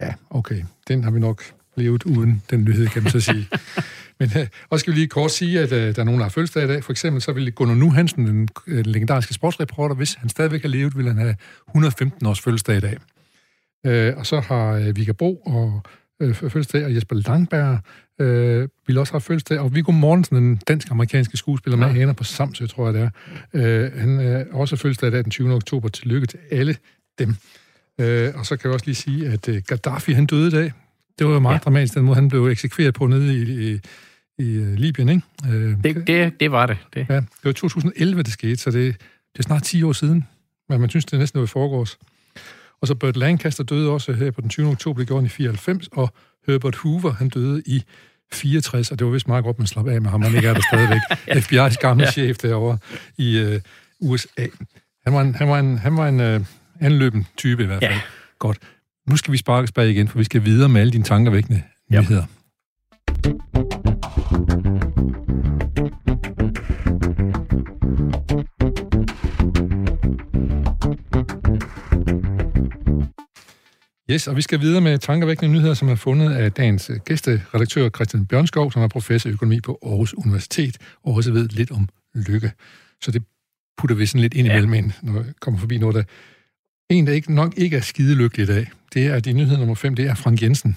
Ja, 0.00 0.14
okay. 0.30 0.64
Den 0.88 1.04
har 1.04 1.10
vi 1.10 1.20
nok 1.20 1.42
levet 1.76 2.04
uden 2.04 2.42
den 2.50 2.64
nyhed, 2.64 2.86
kan 2.86 3.02
man 3.02 3.12
så 3.12 3.20
sige. 3.20 3.48
Men 4.20 4.30
øh, 4.36 4.46
også 4.70 4.82
skal 4.82 4.92
vi 4.92 4.98
lige 4.98 5.08
kort 5.08 5.30
sige, 5.30 5.60
at 5.60 5.72
øh, 5.72 5.96
der 5.96 6.00
er 6.00 6.04
nogen, 6.04 6.20
der 6.20 6.24
har 6.24 6.30
fødselsdag 6.30 6.64
i 6.64 6.66
dag. 6.66 6.84
For 6.84 6.92
eksempel 6.92 7.22
så 7.22 7.32
ville 7.32 7.50
Gunnar 7.50 7.74
Nu 7.74 7.90
Hansen, 7.90 8.26
den, 8.26 8.48
øh, 8.66 8.86
legendariske 8.86 9.34
sportsreporter, 9.34 9.94
hvis 9.94 10.14
han 10.14 10.28
stadigvæk 10.28 10.62
har 10.62 10.68
levet, 10.68 10.96
ville 10.96 11.10
han 11.10 11.18
have 11.18 11.36
115 11.68 12.26
års 12.26 12.40
fødselsdag 12.40 12.76
i 12.76 12.80
dag. 12.80 12.96
Øh, 13.86 14.16
og 14.16 14.26
så 14.26 14.40
har 14.40 14.72
øh, 14.72 14.96
Vika 14.96 15.12
Bo 15.12 15.36
og 15.36 15.82
øh, 16.20 16.34
fødselsdag, 16.34 16.84
og 16.84 16.94
Jesper 16.94 17.22
Langberg 17.28 17.78
øh, 18.18 18.68
vil 18.86 18.98
også 18.98 19.12
have 19.12 19.20
fødselsdag, 19.20 19.58
og 19.58 19.74
Viggo 19.74 19.92
Mortensen, 19.92 20.36
den 20.36 20.56
dansk-amerikanske 20.68 21.36
skuespiller, 21.36 21.76
med 21.76 21.86
hænder 21.86 22.14
på 22.14 22.24
Samsø, 22.24 22.66
tror 22.66 22.84
jeg 22.86 22.94
det 22.94 23.02
er. 23.02 23.10
Øh, 23.54 24.00
han 24.00 24.20
er 24.20 24.40
øh, 24.40 24.46
også 24.52 24.76
fødselsdag 24.76 25.12
den 25.12 25.30
20. 25.30 25.54
oktober. 25.54 25.88
Tillykke 25.88 26.26
til 26.26 26.38
alle 26.50 26.76
dem. 27.18 27.34
Øh, 28.00 28.32
og 28.34 28.46
så 28.46 28.56
kan 28.56 28.68
jeg 28.68 28.74
også 28.74 28.86
lige 28.86 28.94
sige, 28.94 29.28
at 29.28 29.48
øh, 29.48 29.62
Gaddafi, 29.66 30.12
han 30.12 30.26
døde 30.26 30.48
i 30.48 30.50
dag. 30.50 30.72
Det 31.18 31.26
var 31.26 31.32
jo 31.32 31.38
meget 31.38 31.54
ja. 31.54 31.58
dramatisk, 31.58 31.94
den 31.94 32.04
måde, 32.04 32.14
han 32.14 32.28
blev 32.28 32.46
eksekveret 32.46 32.94
på 32.94 33.06
nede 33.06 33.34
i, 33.34 33.72
i, 33.72 33.80
i, 34.38 34.52
øh, 34.54 34.74
Libyen, 34.74 35.08
ikke? 35.08 35.22
Øh, 35.50 35.84
det, 35.84 36.06
det, 36.06 36.40
det 36.40 36.52
var 36.52 36.66
det. 36.66 36.76
det. 36.94 37.06
Ja, 37.08 37.16
det 37.16 37.44
var 37.44 37.52
2011, 37.52 38.22
det 38.22 38.32
skete, 38.32 38.56
så 38.56 38.70
det, 38.70 38.96
det 39.32 39.38
er 39.38 39.42
snart 39.42 39.62
10 39.62 39.82
år 39.82 39.92
siden. 39.92 40.26
Men 40.68 40.80
man 40.80 40.90
synes, 40.90 41.04
det 41.04 41.12
er 41.12 41.18
næsten 41.18 41.38
noget 41.38 41.48
i 41.48 41.50
forgårs. 41.50 41.98
Og 42.80 42.88
så 42.88 42.94
Burt 42.94 43.16
Lancaster 43.16 43.64
døde 43.64 43.90
også 43.90 44.12
her 44.12 44.30
på 44.30 44.40
den 44.40 44.48
20. 44.50 44.68
oktober, 44.68 44.98
det 44.98 45.08
gjorde 45.08 45.20
han 45.20 45.26
i 45.26 45.28
94, 45.28 45.88
og 45.92 46.12
Herbert 46.46 46.76
Hoover, 46.76 47.12
han 47.12 47.28
døde 47.28 47.62
i 47.66 47.82
64, 48.32 48.90
og 48.90 48.98
det 48.98 49.06
var 49.06 49.12
vist 49.12 49.28
meget 49.28 49.44
godt, 49.44 49.58
man 49.58 49.66
slap 49.66 49.88
af 49.88 50.02
med 50.02 50.10
ham, 50.10 50.22
han 50.22 50.34
ikke 50.34 50.48
er 50.48 50.54
der 50.54 50.60
stadigvæk. 50.72 51.00
FBI's 51.44 51.76
gamle 51.80 52.04
ja. 52.04 52.10
chef 52.10 52.36
derovre 52.36 52.78
i 53.16 53.38
øh, 53.38 53.60
USA. 54.00 54.46
Han 55.04 55.14
var 55.14 55.20
en, 55.20 55.34
han 55.34 55.48
var 55.48 55.58
en, 55.58 55.78
han 55.78 55.96
var 55.96 56.08
en 56.08 56.20
øh, 56.20 56.40
anløben 56.80 57.26
type 57.36 57.62
i 57.62 57.66
hvert 57.66 57.82
fald. 57.82 57.92
Ja. 57.92 58.00
Godt. 58.38 58.58
Nu 59.08 59.16
skal 59.16 59.32
vi 59.32 59.38
sparke 59.38 59.72
bag 59.74 59.90
igen, 59.90 60.08
for 60.08 60.18
vi 60.18 60.24
skal 60.24 60.44
videre 60.44 60.68
med 60.68 60.80
alle 60.80 60.92
dine 60.92 61.04
tankervækkende 61.04 61.62
nyheder. 61.90 62.24
Yes, 74.10 74.28
og 74.28 74.36
vi 74.36 74.42
skal 74.42 74.60
videre 74.60 74.80
med 74.80 74.98
tankevækkende 74.98 75.52
nyheder, 75.52 75.74
som 75.74 75.88
er 75.88 75.94
fundet 75.94 76.32
af 76.32 76.52
dagens 76.52 76.90
gæsteredaktør 77.04 77.88
Christian 77.88 78.26
Bjørnskov, 78.26 78.72
som 78.72 78.82
er 78.82 78.88
professor 78.88 79.30
i 79.30 79.32
økonomi 79.32 79.60
på 79.60 79.78
Aarhus 79.82 80.14
Universitet, 80.14 80.76
og 81.02 81.14
også 81.14 81.32
ved 81.32 81.48
lidt 81.48 81.70
om 81.70 81.88
lykke. 82.14 82.52
Så 83.02 83.10
det 83.10 83.22
putter 83.78 83.96
vi 83.96 84.06
sådan 84.06 84.20
lidt 84.20 84.34
ind 84.34 84.46
imellem, 84.46 84.74
ja. 84.74 84.82
når 85.02 85.14
jeg 85.14 85.24
kommer 85.40 85.60
forbi 85.60 85.78
noget, 85.78 85.94
der... 85.94 86.02
En, 86.90 87.06
der 87.06 87.12
ikke, 87.12 87.34
nok 87.34 87.54
ikke 87.56 87.76
er 87.76 87.80
skide 87.80 88.14
lykkelig 88.14 88.44
i 88.44 88.46
dag, 88.46 88.66
det 88.94 89.06
er, 89.06 89.14
at 89.14 89.26
i 89.26 89.32
nyhed 89.32 89.56
nummer 89.56 89.74
5, 89.74 89.94
det 89.94 90.06
er 90.06 90.14
Frank 90.14 90.42
Jensen. 90.42 90.76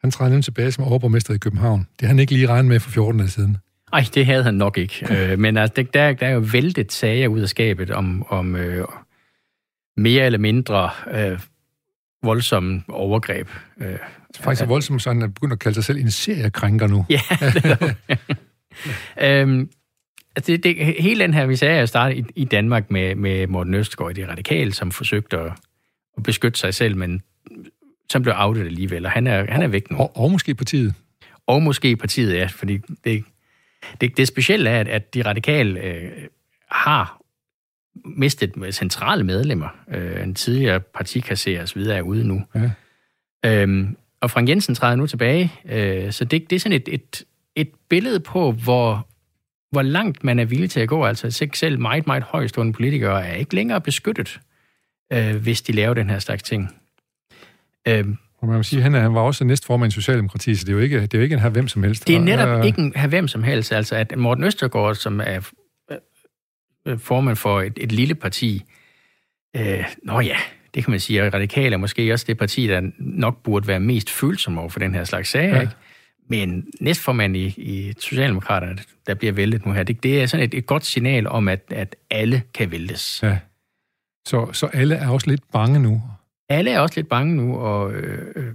Han 0.00 0.10
træder 0.10 0.30
nemlig 0.30 0.44
tilbage 0.44 0.72
som 0.72 0.84
overborgmester 0.84 1.34
i 1.34 1.38
København. 1.38 1.80
Det 1.80 2.00
har 2.00 2.08
han 2.08 2.18
ikke 2.18 2.32
lige 2.32 2.46
regnet 2.46 2.68
med 2.68 2.80
for 2.80 2.90
14 2.90 3.18
dage 3.18 3.30
siden. 3.30 3.56
Nej, 3.92 4.04
det 4.14 4.26
havde 4.26 4.42
han 4.42 4.54
nok 4.54 4.78
ikke. 4.78 5.06
øh, 5.32 5.38
men 5.38 5.56
altså, 5.56 5.84
der, 5.94 6.12
der 6.12 6.26
er 6.26 6.30
jo 6.30 6.44
væltet 6.52 6.92
sager 6.92 7.28
ud 7.28 7.40
af 7.40 7.48
skabet 7.48 7.90
om, 7.90 8.26
om 8.28 8.56
øh, 8.56 8.86
mere 9.96 10.26
eller 10.26 10.38
mindre 10.38 10.90
øh, 11.12 11.38
voldsomme 12.22 12.82
overgreb. 12.88 13.48
Øh, 13.80 13.88
det 13.88 13.98
er 14.38 14.42
faktisk 14.42 14.62
er 14.62 14.66
voldsomt, 14.66 15.02
så 15.02 15.10
han 15.10 15.22
er 15.22 15.26
begyndt 15.26 15.52
at 15.52 15.58
kalde 15.58 15.74
sig 15.74 15.84
selv 15.84 15.98
en 15.98 16.10
seriekrænker 16.10 16.86
nu. 16.86 17.06
Ja, 17.10 17.20
det 17.40 17.94
er 19.16 19.42
øhm, 19.42 19.70
altså 20.36 20.52
det, 20.52 20.64
det, 20.64 20.76
hele 21.02 21.20
den 21.20 21.34
her, 21.34 21.46
vi 21.46 21.56
sagde, 21.56 21.80
at 21.80 21.88
starte 21.88 22.16
i, 22.16 22.24
i 22.36 22.44
Danmark 22.44 22.90
med, 22.90 23.14
med 23.14 23.46
Morten 23.46 23.74
Østgaard 23.74 24.10
i 24.10 24.20
det 24.20 24.28
radikale, 24.28 24.72
som 24.72 24.90
forsøgte 24.90 25.38
at, 25.38 25.52
at 26.16 26.22
beskytte 26.22 26.58
sig 26.58 26.74
selv, 26.74 26.96
men 26.96 27.22
som 28.12 28.22
blev 28.22 28.34
outet 28.38 28.66
alligevel, 28.66 29.06
og 29.06 29.12
han 29.12 29.26
er, 29.26 29.52
han 29.52 29.62
er 29.62 29.68
væk 29.68 29.90
nu. 29.90 29.98
Og, 29.98 30.16
og 30.16 30.30
måske 30.30 30.54
partiet. 30.54 30.94
Og 31.46 31.62
måske 31.62 31.96
partiet, 31.96 32.34
ja, 32.34 32.46
fordi 32.46 32.78
det, 33.04 33.24
det, 34.00 34.16
det 34.16 34.28
specielle 34.28 34.70
er, 34.70 34.80
at, 34.80 34.88
at 34.88 35.14
de 35.14 35.22
radikale 35.22 35.80
øh, 35.80 36.10
har 36.70 37.20
mistet 38.04 38.54
centrale 38.70 39.24
medlemmer. 39.24 39.68
Øh, 39.94 40.22
en 40.22 40.34
tidligere 40.34 40.80
partikasserer 40.80 41.66
så 41.66 41.74
videre 41.74 41.96
er 41.96 42.02
ude 42.02 42.28
nu. 42.28 42.42
Ja. 42.54 42.70
Øhm, 43.44 43.96
og 44.20 44.30
Frank 44.30 44.48
Jensen 44.48 44.74
træder 44.74 44.96
nu 44.96 45.06
tilbage, 45.06 45.52
øh, 45.68 46.12
så 46.12 46.24
det, 46.24 46.50
det 46.50 46.56
er 46.56 46.60
sådan 46.60 46.76
et, 46.76 46.88
et, 46.92 47.24
et 47.54 47.70
billede 47.88 48.20
på, 48.20 48.52
hvor, 48.52 49.06
hvor 49.70 49.82
langt 49.82 50.24
man 50.24 50.38
er 50.38 50.44
villig 50.44 50.70
til 50.70 50.80
at 50.80 50.88
gå. 50.88 51.04
Altså 51.04 51.48
selv 51.54 51.80
meget, 51.80 52.06
meget 52.06 52.22
højstående 52.22 52.72
politikere 52.72 53.26
er 53.26 53.34
ikke 53.34 53.54
længere 53.54 53.80
beskyttet, 53.80 54.40
øh, 55.12 55.36
hvis 55.36 55.62
de 55.62 55.72
laver 55.72 55.94
den 55.94 56.10
her 56.10 56.18
slags 56.18 56.42
ting. 56.42 56.74
Øhm, 57.88 58.16
og 58.38 58.48
man 58.48 58.56
må 58.56 58.62
sige, 58.62 58.82
han, 58.82 58.94
han 58.94 59.14
var 59.14 59.20
også 59.20 59.44
næstformand 59.44 59.92
i 59.92 59.94
Socialdemokratiet, 59.94 60.58
så 60.58 60.64
det 60.64 60.72
er 60.72 60.76
jo 60.76 60.82
ikke, 60.82 61.00
det 61.00 61.14
er 61.14 61.18
jo 61.18 61.22
ikke 61.22 61.34
en 61.34 61.40
her 61.40 61.48
hvem 61.48 61.68
som 61.68 61.82
helst. 61.82 62.06
Det 62.06 62.16
er 62.16 62.20
netop 62.20 62.64
ikke 62.64 62.80
en 62.80 62.92
her 62.96 63.08
hvem 63.08 63.28
som 63.28 63.42
helst. 63.42 63.72
Altså, 63.72 63.96
at 63.96 64.18
Morten 64.18 64.44
Østergaard, 64.44 64.94
som 64.94 65.20
er 65.20 65.50
formand 66.98 67.36
for 67.36 67.60
et, 67.60 67.72
et 67.76 67.92
lille 67.92 68.14
parti, 68.14 68.64
øh, 69.56 69.84
nå 70.02 70.20
ja, 70.20 70.36
det 70.74 70.84
kan 70.84 70.90
man 70.90 71.00
sige, 71.00 71.22
at 71.22 71.34
radikale 71.34 71.74
er 71.74 71.78
måske 71.78 72.12
også 72.12 72.24
det 72.28 72.38
parti, 72.38 72.66
der 72.66 72.90
nok 72.98 73.42
burde 73.42 73.66
være 73.66 73.80
mest 73.80 74.10
følsom 74.10 74.58
over 74.58 74.68
for 74.68 74.78
den 74.78 74.94
her 74.94 75.04
slags 75.04 75.28
sager, 75.28 75.54
ja. 75.54 75.60
ikke? 75.60 75.72
Men 76.28 76.66
næstformand 76.80 77.36
i, 77.36 77.46
i 77.46 77.92
Socialdemokraterne, 77.98 78.78
der 79.06 79.14
bliver 79.14 79.32
væltet 79.32 79.66
nu 79.66 79.72
her, 79.72 79.82
det, 79.82 80.02
det 80.02 80.22
er 80.22 80.26
sådan 80.26 80.46
et, 80.46 80.54
et 80.54 80.66
godt 80.66 80.84
signal 80.84 81.26
om, 81.28 81.48
at, 81.48 81.64
at 81.70 81.96
alle 82.10 82.42
kan 82.54 82.70
væltes. 82.70 83.20
Ja. 83.22 83.38
Så, 84.26 84.52
så 84.52 84.66
alle 84.66 84.94
er 84.94 85.08
også 85.08 85.30
lidt 85.30 85.42
bange 85.52 85.80
nu? 85.80 86.02
Alle 86.48 86.70
er 86.70 86.80
også 86.80 86.94
lidt 86.96 87.08
bange 87.08 87.34
nu, 87.34 87.56
og... 87.56 87.92
Øh, 87.92 88.32
øh 88.36 88.54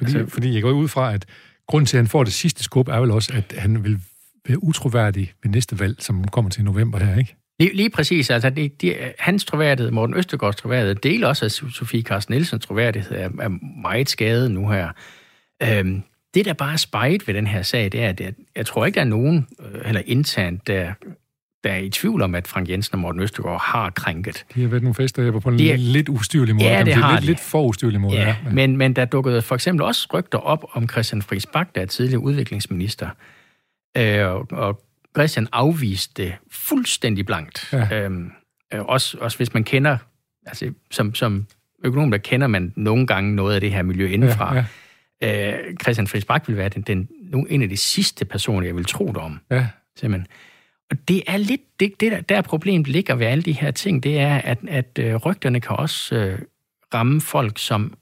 fordi, 0.00 0.18
altså, 0.18 0.34
fordi 0.34 0.54
jeg 0.54 0.62
går 0.62 0.70
ud 0.70 0.88
fra, 0.88 1.14
at 1.14 1.26
grunden 1.66 1.86
til, 1.86 1.96
at 1.96 2.02
han 2.02 2.08
får 2.08 2.24
det 2.24 2.32
sidste 2.32 2.62
skub, 2.64 2.88
er 2.88 3.00
vel 3.00 3.10
også, 3.10 3.32
at 3.34 3.54
han 3.58 3.84
vil 3.84 4.00
være 4.48 4.64
utroværdig 4.64 5.32
ved 5.42 5.50
næste 5.50 5.80
valg, 5.80 6.02
som 6.02 6.28
kommer 6.28 6.50
til 6.50 6.64
november 6.64 6.98
her, 6.98 7.18
ikke? 7.18 7.36
Lige, 7.64 7.76
lige 7.76 7.90
præcis. 7.90 8.30
Altså, 8.30 8.50
det, 8.50 8.82
de, 8.82 8.94
hans 9.18 9.44
troværdighed, 9.44 9.90
Morten 9.90 10.16
Østergaards 10.16 10.56
troværdighed, 10.56 10.94
deler 10.94 11.28
også 11.28 11.44
af 11.44 11.50
Sofie 11.50 12.02
Carsten 12.02 12.34
Nielsens 12.34 12.66
troværdighed, 12.66 13.16
er, 13.16 13.28
er 13.40 13.80
meget 13.82 14.08
skadet 14.08 14.50
nu 14.50 14.68
her. 14.68 14.88
Øhm, 15.62 16.02
det, 16.34 16.44
der 16.44 16.52
bare 16.52 16.72
er 16.72 16.76
spejt 16.76 17.26
ved 17.26 17.34
den 17.34 17.46
her 17.46 17.62
sag, 17.62 17.92
det 17.92 18.02
er, 18.02 18.08
at 18.08 18.20
jeg, 18.20 18.32
jeg 18.56 18.66
tror 18.66 18.86
ikke, 18.86 18.96
der 18.96 19.00
er 19.00 19.08
nogen, 19.08 19.46
øh, 19.60 19.88
eller 19.88 20.02
internt, 20.06 20.66
der, 20.66 20.92
der 21.64 21.70
er 21.70 21.78
i 21.78 21.90
tvivl 21.90 22.22
om, 22.22 22.34
at 22.34 22.46
Frank 22.46 22.68
Jensen 22.68 22.94
og 22.94 23.00
Morten 23.00 23.20
Østergaard 23.20 23.62
har 23.64 23.90
krænket. 23.90 24.44
De 24.54 24.62
har 24.62 24.68
været 24.68 24.82
nogle 24.82 24.94
fester 24.94 25.40
på 25.40 25.48
en 25.48 25.58
de, 25.58 25.76
lidt 25.76 26.08
ustyrlig 26.08 26.54
måde. 26.54 26.68
Ja, 26.68 26.82
det 26.82 26.94
har 26.94 27.10
lidt, 27.12 27.20
de. 27.20 27.26
lidt 27.26 27.40
for 27.40 27.62
ustyrlig 27.62 28.00
måde. 28.00 28.16
Ja, 28.16 28.26
ja. 28.28 28.36
Men, 28.52 28.76
men 28.76 28.92
der 28.92 29.04
dukkede 29.04 29.42
for 29.42 29.54
eksempel 29.54 29.84
også 29.84 30.08
rygter 30.14 30.38
op 30.38 30.64
om 30.72 30.88
Christian 30.88 31.22
Friis 31.22 31.46
Bak, 31.46 31.74
der 31.74 31.80
er 31.80 31.86
tidligere 31.86 32.20
udviklingsminister. 32.20 33.08
Øh, 33.96 34.26
og, 34.26 34.46
og 34.50 34.83
Christian 35.16 35.48
afviste 35.52 36.22
det 36.22 36.34
fuldstændig 36.50 37.26
blankt. 37.26 37.68
Ja. 37.72 38.04
Øhm, 38.04 38.32
øh, 38.74 38.80
også, 38.80 39.18
også 39.20 39.36
hvis 39.36 39.54
man 39.54 39.64
kender, 39.64 39.96
altså 40.46 40.72
som, 40.90 41.14
som 41.14 41.46
økonom, 41.84 42.10
der 42.10 42.18
kender 42.18 42.46
man 42.46 42.72
nogle 42.76 43.06
gange 43.06 43.34
noget 43.34 43.54
af 43.54 43.60
det 43.60 43.72
her 43.72 43.82
miljø 43.82 44.06
indenfra. 44.06 44.54
Ja, 44.54 44.64
ja. 45.22 45.52
Øh, 45.52 45.76
Christian 45.82 46.06
Friis 46.06 46.24
Bak 46.24 46.48
vil 46.48 46.56
være 46.56 46.68
den, 46.68 46.82
den, 46.82 47.08
en 47.48 47.62
af 47.62 47.68
de 47.68 47.76
sidste 47.76 48.24
personer, 48.24 48.66
jeg 48.66 48.76
vil 48.76 48.84
tro 48.84 49.06
det 49.06 49.16
om. 49.16 49.40
Ja. 49.50 49.68
Simpelthen. 49.96 50.26
Og 50.90 51.08
det 51.08 51.22
er 51.26 51.36
lidt, 51.36 51.80
det, 51.80 52.00
det 52.00 52.12
der, 52.12 52.20
der 52.20 52.42
problemet 52.42 52.88
ligger 52.88 53.14
ved 53.14 53.26
alle 53.26 53.42
de 53.42 53.52
her 53.52 53.70
ting, 53.70 54.02
det 54.02 54.18
er, 54.18 54.34
at, 54.36 54.58
at 54.68 54.98
øh, 55.00 55.14
rygterne 55.14 55.60
kan 55.60 55.76
også 55.76 56.16
øh, 56.16 56.38
ramme 56.94 57.20
folk, 57.20 57.58
som 57.58 57.94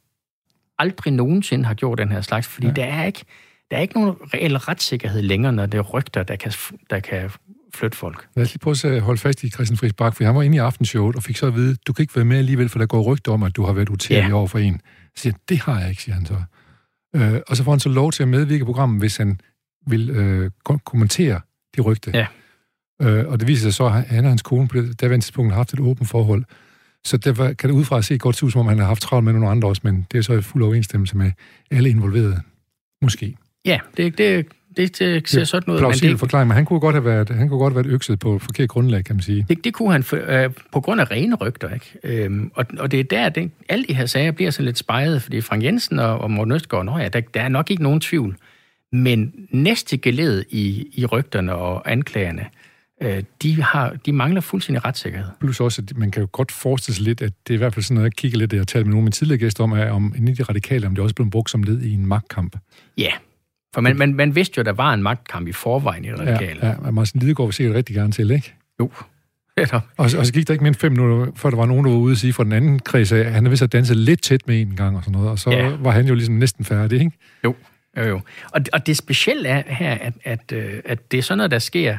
aldrig 0.78 1.12
nogensinde 1.12 1.64
har 1.64 1.74
gjort 1.74 1.98
den 1.98 2.08
her 2.08 2.20
slags, 2.20 2.46
fordi 2.46 2.66
ja. 2.66 2.72
der 2.72 2.84
er 2.84 3.04
ikke, 3.04 3.24
der 3.72 3.78
er 3.78 3.82
ikke 3.82 3.94
nogen 3.94 4.14
reel 4.34 4.56
retssikkerhed 4.56 5.22
længere, 5.22 5.52
når 5.52 5.66
det 5.66 5.78
er 5.78 5.82
rygter, 5.82 6.22
der 6.22 6.36
kan, 6.36 6.52
der 6.90 7.00
kan 7.00 7.30
flytte 7.74 7.96
folk. 7.96 8.28
Lad 8.36 8.44
os 8.44 8.52
lige 8.52 8.58
prøve 8.58 8.96
at 8.96 9.02
holde 9.02 9.20
fast 9.20 9.44
i 9.44 9.50
Christian 9.50 9.76
Friis 9.76 9.92
Bak, 9.92 10.16
for 10.16 10.24
han 10.24 10.34
var 10.34 10.42
inde 10.42 10.56
i 10.56 10.58
aftenshowet 10.58 11.16
og 11.16 11.22
fik 11.22 11.36
så 11.36 11.46
at 11.46 11.54
vide, 11.54 11.76
du 11.86 11.92
kan 11.92 12.02
ikke 12.02 12.16
være 12.16 12.24
med 12.24 12.38
alligevel, 12.38 12.68
for 12.68 12.78
der 12.78 12.86
går 12.86 13.02
rygter 13.02 13.32
om, 13.32 13.42
at 13.42 13.56
du 13.56 13.64
har 13.64 13.72
været 13.72 13.88
utærlig 13.88 14.28
ja. 14.28 14.34
over 14.34 14.46
for 14.46 14.58
en. 14.58 14.80
Så 15.16 15.22
siger 15.22 15.34
det 15.48 15.60
har 15.60 15.80
jeg 15.80 15.90
ikke, 15.90 16.02
siger 16.02 16.14
han 16.14 16.26
så. 16.26 16.42
Øh, 17.16 17.40
og 17.48 17.56
så 17.56 17.64
får 17.64 17.72
han 17.72 17.80
så 17.80 17.88
lov 17.88 18.12
til 18.12 18.22
at 18.22 18.28
medvirke 18.28 18.62
i 18.62 18.64
programmet, 18.64 19.00
hvis 19.00 19.16
han 19.16 19.40
vil 19.86 20.10
øh, 20.10 20.50
kommentere 20.84 21.40
de 21.76 21.80
rygter. 21.80 22.12
Ja. 22.14 22.26
Øh, 23.08 23.28
og 23.28 23.40
det 23.40 23.48
viser 23.48 23.62
sig 23.62 23.74
så, 23.74 23.84
at 23.84 23.92
han 23.92 24.24
og 24.24 24.30
hans 24.30 24.42
kone 24.42 24.68
på 24.68 24.76
det 24.76 25.00
daværende 25.00 25.24
tidspunkt 25.24 25.52
har 25.52 25.56
haft 25.56 25.72
et 25.72 25.80
åbent 25.80 26.08
forhold. 26.08 26.44
Så 27.04 27.16
derfor 27.16 27.52
kan 27.52 27.70
det 27.70 27.74
udefra 27.74 28.02
se 28.02 28.18
godt 28.18 28.42
ud, 28.42 28.50
som 28.50 28.60
om 28.60 28.66
han 28.66 28.78
har 28.78 28.86
haft 28.86 29.02
travlt 29.02 29.24
med 29.24 29.32
nogle 29.32 29.48
andre 29.48 29.68
også, 29.68 29.80
men 29.84 30.06
det 30.12 30.18
er 30.18 30.22
så 30.22 30.32
i 30.32 30.42
fuld 30.42 30.62
overensstemmelse 30.62 31.16
med 31.16 31.30
alle 31.70 31.90
involverede. 31.90 32.40
Måske. 33.02 33.36
Ja, 33.66 33.78
det, 33.96 34.18
det, 34.18 34.46
det, 34.76 34.98
det 34.98 35.28
ser 35.28 35.44
sådan 35.44 35.74
ud. 35.74 35.80
Men 35.80 35.92
det, 35.92 36.18
forklaring, 36.18 36.48
men 36.48 36.54
han 36.54 36.64
kunne 36.64 36.80
godt 36.80 36.94
have 36.94 37.04
været, 37.04 37.30
han 37.30 37.48
kunne 37.48 37.58
godt 37.58 37.74
have 37.74 37.84
været 37.84 37.94
økset 37.94 38.18
på 38.18 38.38
forkert 38.38 38.68
grundlag, 38.68 39.04
kan 39.04 39.16
man 39.16 39.22
sige. 39.22 39.46
Det, 39.48 39.64
det 39.64 39.74
kunne 39.74 39.92
han 39.92 40.02
for, 40.02 40.18
øh, 40.26 40.50
på 40.72 40.80
grund 40.80 41.00
af 41.00 41.10
rene 41.10 41.36
rygter, 41.36 41.74
ikke? 41.74 41.98
Øhm, 42.04 42.50
og, 42.54 42.66
og 42.78 42.90
det 42.90 43.00
er 43.00 43.04
der, 43.04 43.28
det, 43.28 43.50
alle 43.68 43.84
de 43.88 43.94
her 43.94 44.06
sager 44.06 44.30
bliver 44.30 44.50
så 44.50 44.62
lidt 44.62 44.78
spejlet, 44.78 45.22
fordi 45.22 45.40
Frank 45.40 45.64
Jensen 45.64 45.98
og, 45.98 46.18
og 46.18 46.30
Morten 46.30 46.52
Østgaard, 46.52 46.84
nå 46.84 46.98
ja, 46.98 47.08
der, 47.08 47.20
der 47.20 47.40
er 47.40 47.48
nok 47.48 47.70
ikke 47.70 47.82
nogen 47.82 48.00
tvivl. 48.00 48.36
Men 48.92 49.32
næste 49.50 49.96
geled 49.96 50.44
i, 50.50 50.88
i 50.94 51.06
rygterne 51.06 51.54
og 51.54 51.92
anklagerne, 51.92 52.46
øh, 53.02 53.22
de, 53.42 53.62
har, 53.62 53.96
de 54.06 54.12
mangler 54.12 54.40
fuldstændig 54.40 54.84
retssikkerhed. 54.84 55.28
Plus 55.40 55.60
også, 55.60 55.82
at 55.90 55.96
man 55.96 56.10
kan 56.10 56.22
jo 56.22 56.28
godt 56.32 56.52
forestille 56.52 56.96
sig 56.96 57.04
lidt, 57.04 57.22
at 57.22 57.32
det 57.46 57.54
er 57.54 57.54
i 57.54 57.58
hvert 57.58 57.74
fald 57.74 57.84
sådan 57.84 57.94
noget, 57.94 58.04
jeg 58.04 58.16
kigger 58.16 58.38
lidt, 58.38 58.52
jeg 58.52 58.60
har 58.60 58.64
talt 58.64 58.86
med 58.86 58.90
nogle 58.90 59.00
af 59.00 59.04
mine 59.04 59.12
tidligere 59.12 59.38
gæster 59.38 59.64
om, 59.64 59.72
er, 59.72 59.90
om 59.90 60.14
en 60.18 60.28
af 60.28 60.36
de 60.36 60.42
radikale, 60.42 60.86
om 60.86 60.94
det 60.94 61.02
også 61.02 61.14
blevet 61.14 61.32
brugt 61.32 61.50
som 61.50 61.62
led 61.62 61.80
i 61.80 61.92
en 61.92 62.06
magtkamp. 62.06 62.56
Ja, 62.98 63.12
for 63.74 63.80
man, 63.80 63.96
man, 63.96 64.14
man 64.14 64.34
vidste 64.34 64.54
jo, 64.56 64.60
at 64.60 64.66
der 64.66 64.72
var 64.72 64.94
en 64.94 65.02
magtkamp 65.02 65.48
i 65.48 65.52
forvejen 65.52 66.04
i 66.04 66.12
radikale. 66.12 66.66
Ja, 66.66 66.74
ja 66.84 66.90
Martin 66.90 67.20
Lidegaard 67.20 67.48
vil 67.48 67.54
sikkert 67.54 67.76
rigtig 67.76 67.96
gerne 67.96 68.12
til, 68.12 68.30
ikke? 68.30 68.54
Jo. 68.80 68.90
Ja, 69.58 69.66
og, 69.74 69.82
og 69.96 70.26
så 70.26 70.32
gik 70.32 70.48
der 70.48 70.54
ikke 70.54 70.64
mere 70.64 70.74
fem 70.74 70.92
minutter, 70.92 71.32
før 71.36 71.50
der 71.50 71.56
var 71.56 71.66
nogen, 71.66 71.84
der 71.84 71.90
var 71.90 71.98
ude 71.98 72.12
og 72.12 72.16
sige 72.16 72.32
fra 72.32 72.44
den 72.44 72.52
anden 72.52 72.78
kreds, 72.78 73.12
at 73.12 73.24
han 73.24 73.34
havde 73.34 73.50
vist 73.50 73.62
at 73.62 73.72
danse 73.72 73.94
lidt 73.94 74.22
tæt 74.22 74.40
med 74.46 74.60
en 74.60 74.76
gang 74.76 74.96
og 74.96 75.02
sådan 75.02 75.12
noget, 75.12 75.30
og 75.30 75.38
så 75.38 75.50
ja. 75.50 75.76
var 75.80 75.90
han 75.90 76.06
jo 76.06 76.14
ligesom 76.14 76.34
næsten 76.34 76.64
færdig, 76.64 77.00
ikke? 77.00 77.12
Jo, 77.44 77.54
jo, 77.96 78.02
jo. 78.02 78.20
Og, 78.52 78.60
og 78.72 78.86
det 78.86 78.96
specielle 78.96 79.48
er 79.48 79.62
her, 79.66 79.90
at, 79.92 80.12
at, 80.24 80.52
øh, 80.52 80.80
at 80.84 81.12
det 81.12 81.18
er 81.18 81.22
sådan 81.22 81.36
noget, 81.36 81.50
der 81.50 81.58
sker 81.58 81.96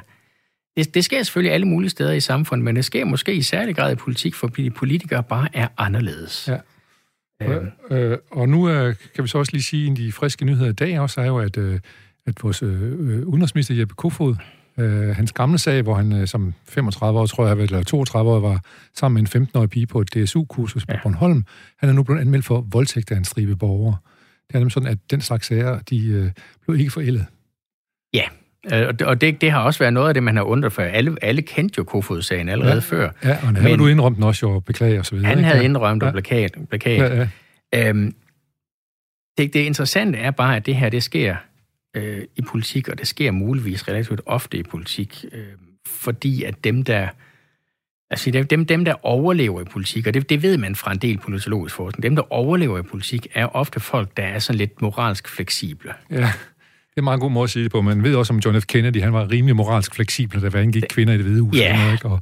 det, 0.77 0.93
det 0.93 1.05
sker 1.05 1.23
selvfølgelig 1.23 1.53
alle 1.53 1.67
mulige 1.67 1.89
steder 1.89 2.11
i 2.11 2.19
samfundet, 2.19 2.65
men 2.65 2.75
det 2.75 2.85
sker 2.85 3.05
måske 3.05 3.35
i 3.35 3.41
særlig 3.41 3.75
grad 3.75 3.91
i 3.91 3.95
politik, 3.95 4.35
fordi 4.35 4.69
politikere 4.69 5.23
bare 5.23 5.47
er 5.53 5.67
anderledes. 5.77 6.47
Ja. 6.47 6.57
Øh, 7.49 8.11
øh, 8.11 8.17
og 8.31 8.49
nu 8.49 8.69
øh, 8.69 8.95
kan 9.15 9.23
vi 9.23 9.27
så 9.27 9.37
også 9.37 9.51
lige 9.51 9.63
sige, 9.63 9.91
at 9.91 9.97
de 9.97 10.11
friske 10.11 10.45
nyheder 10.45 10.69
i 10.69 10.73
dag 10.73 10.99
også 10.99 11.21
er 11.21 11.25
jo, 11.25 11.37
at, 11.37 11.57
øh, 11.57 11.79
at 12.25 12.43
vores 12.43 12.63
øh, 12.63 13.27
udenrigsminister 13.27 13.75
Jeppe 13.75 13.95
Kofod, 13.95 14.35
øh, 14.77 15.09
hans 15.15 15.31
gamle 15.31 15.57
sag, 15.57 15.81
hvor 15.81 15.93
han 15.93 16.13
øh, 16.13 16.27
som 16.27 16.53
35 16.65 17.19
år, 17.19 17.25
tror 17.25 17.47
jeg, 17.47 17.57
eller 17.57 17.83
32 17.83 18.31
år, 18.31 18.39
var 18.39 18.61
sammen 18.93 19.23
med 19.23 19.35
en 19.35 19.47
15-årig 19.47 19.69
pige 19.69 19.87
på 19.87 20.01
et 20.01 20.13
DSU-kursus 20.13 20.85
på 20.85 20.93
ja. 20.93 20.99
Bornholm, 21.03 21.45
han 21.77 21.89
er 21.89 21.93
nu 21.93 22.03
blevet 22.03 22.21
anmeldt 22.21 22.45
for 22.45 22.67
voldtægt 22.71 23.11
af 23.11 23.17
en 23.17 23.25
stribe 23.25 23.55
borgere. 23.55 23.97
Det 24.47 24.55
er 24.55 24.59
nemlig 24.59 24.71
sådan, 24.71 24.89
at 24.89 24.97
den 25.11 25.21
slags 25.21 25.47
sager, 25.47 25.79
de 25.79 26.07
øh, 26.07 26.31
blev 26.65 26.79
ikke 26.79 26.91
forældet. 26.91 27.25
Ja, 28.13 28.23
og 29.05 29.21
det, 29.21 29.41
det 29.41 29.51
har 29.51 29.61
også 29.61 29.79
været 29.79 29.93
noget 29.93 30.07
af 30.07 30.13
det, 30.13 30.23
man 30.23 30.35
har 30.35 30.43
undret 30.43 30.73
for. 30.73 30.81
Alle, 30.81 31.17
alle 31.21 31.41
kendte 31.41 31.75
jo 31.77 31.83
Kofod-sagen 31.83 32.49
allerede 32.49 32.73
ja, 32.73 32.79
før. 32.79 33.09
Ja, 33.23 33.29
og 33.29 33.37
han 33.37 33.55
havde 33.55 33.77
du 33.77 33.87
indrømt 33.87 34.15
den 34.15 34.23
også 34.23 34.49
jo, 34.49 34.59
beklager 34.59 34.99
og 34.99 35.05
så 35.05 35.15
videre. 35.15 35.29
Han 35.29 35.37
ikke? 35.37 35.49
havde 35.49 35.65
indrømt 35.65 36.03
ja. 36.03 36.07
og 36.07 36.13
plakat. 36.13 36.57
plakat. 36.69 36.99
Ja, 36.99 37.27
ja. 37.73 37.89
Øhm, 37.89 38.15
det, 39.37 39.53
det 39.53 39.59
interessante 39.59 40.19
er 40.19 40.31
bare, 40.31 40.55
at 40.55 40.65
det 40.65 40.75
her, 40.75 40.89
det 40.89 41.03
sker 41.03 41.35
øh, 41.95 42.23
i 42.35 42.41
politik, 42.41 42.89
og 42.89 42.99
det 42.99 43.07
sker 43.07 43.31
muligvis 43.31 43.87
relativt 43.87 44.21
ofte 44.25 44.57
i 44.57 44.63
politik, 44.63 45.25
øh, 45.31 45.43
fordi 45.87 46.43
at 46.43 46.63
dem, 46.63 46.83
der 46.83 47.07
Altså 48.09 48.31
dem, 48.31 48.65
dem 48.65 48.85
der 48.85 49.05
overlever 49.05 49.61
i 49.61 49.63
politik, 49.63 50.07
og 50.07 50.13
det, 50.13 50.29
det 50.29 50.41
ved 50.41 50.57
man 50.57 50.75
fra 50.75 50.91
en 50.91 50.97
del 50.97 51.17
politologisk 51.17 51.75
forskning, 51.75 52.03
dem, 52.03 52.15
der 52.15 52.33
overlever 52.33 52.79
i 52.79 52.81
politik, 52.81 53.27
er 53.33 53.45
ofte 53.45 53.79
folk, 53.79 54.17
der 54.17 54.23
er 54.23 54.39
sådan 54.39 54.57
lidt 54.57 54.81
moralsk 54.81 55.27
fleksible. 55.27 55.93
Ja, 56.09 56.31
det 56.95 56.97
er 56.97 57.01
en 57.01 57.03
meget 57.03 57.19
god 57.19 57.31
måde 57.31 57.43
at 57.43 57.49
sige 57.49 57.63
det 57.63 57.71
på. 57.71 57.81
Man 57.81 58.03
ved 58.03 58.15
også 58.15 58.33
om 58.33 58.39
John 58.39 58.61
F. 58.61 58.65
Kennedy, 58.65 59.01
han 59.01 59.13
var 59.13 59.31
rimelig 59.31 59.55
moralsk 59.55 59.95
fleksibel, 59.95 60.41
da 60.41 60.49
hvad 60.49 60.65
gik 60.65 60.83
kvinder 60.89 61.13
i 61.13 61.17
det 61.17 61.25
hvide 61.25 61.41
hus. 61.41 61.55
Ja. 61.55 61.85
Og, 61.87 61.91
ikke? 61.93 62.05
og, 62.05 62.19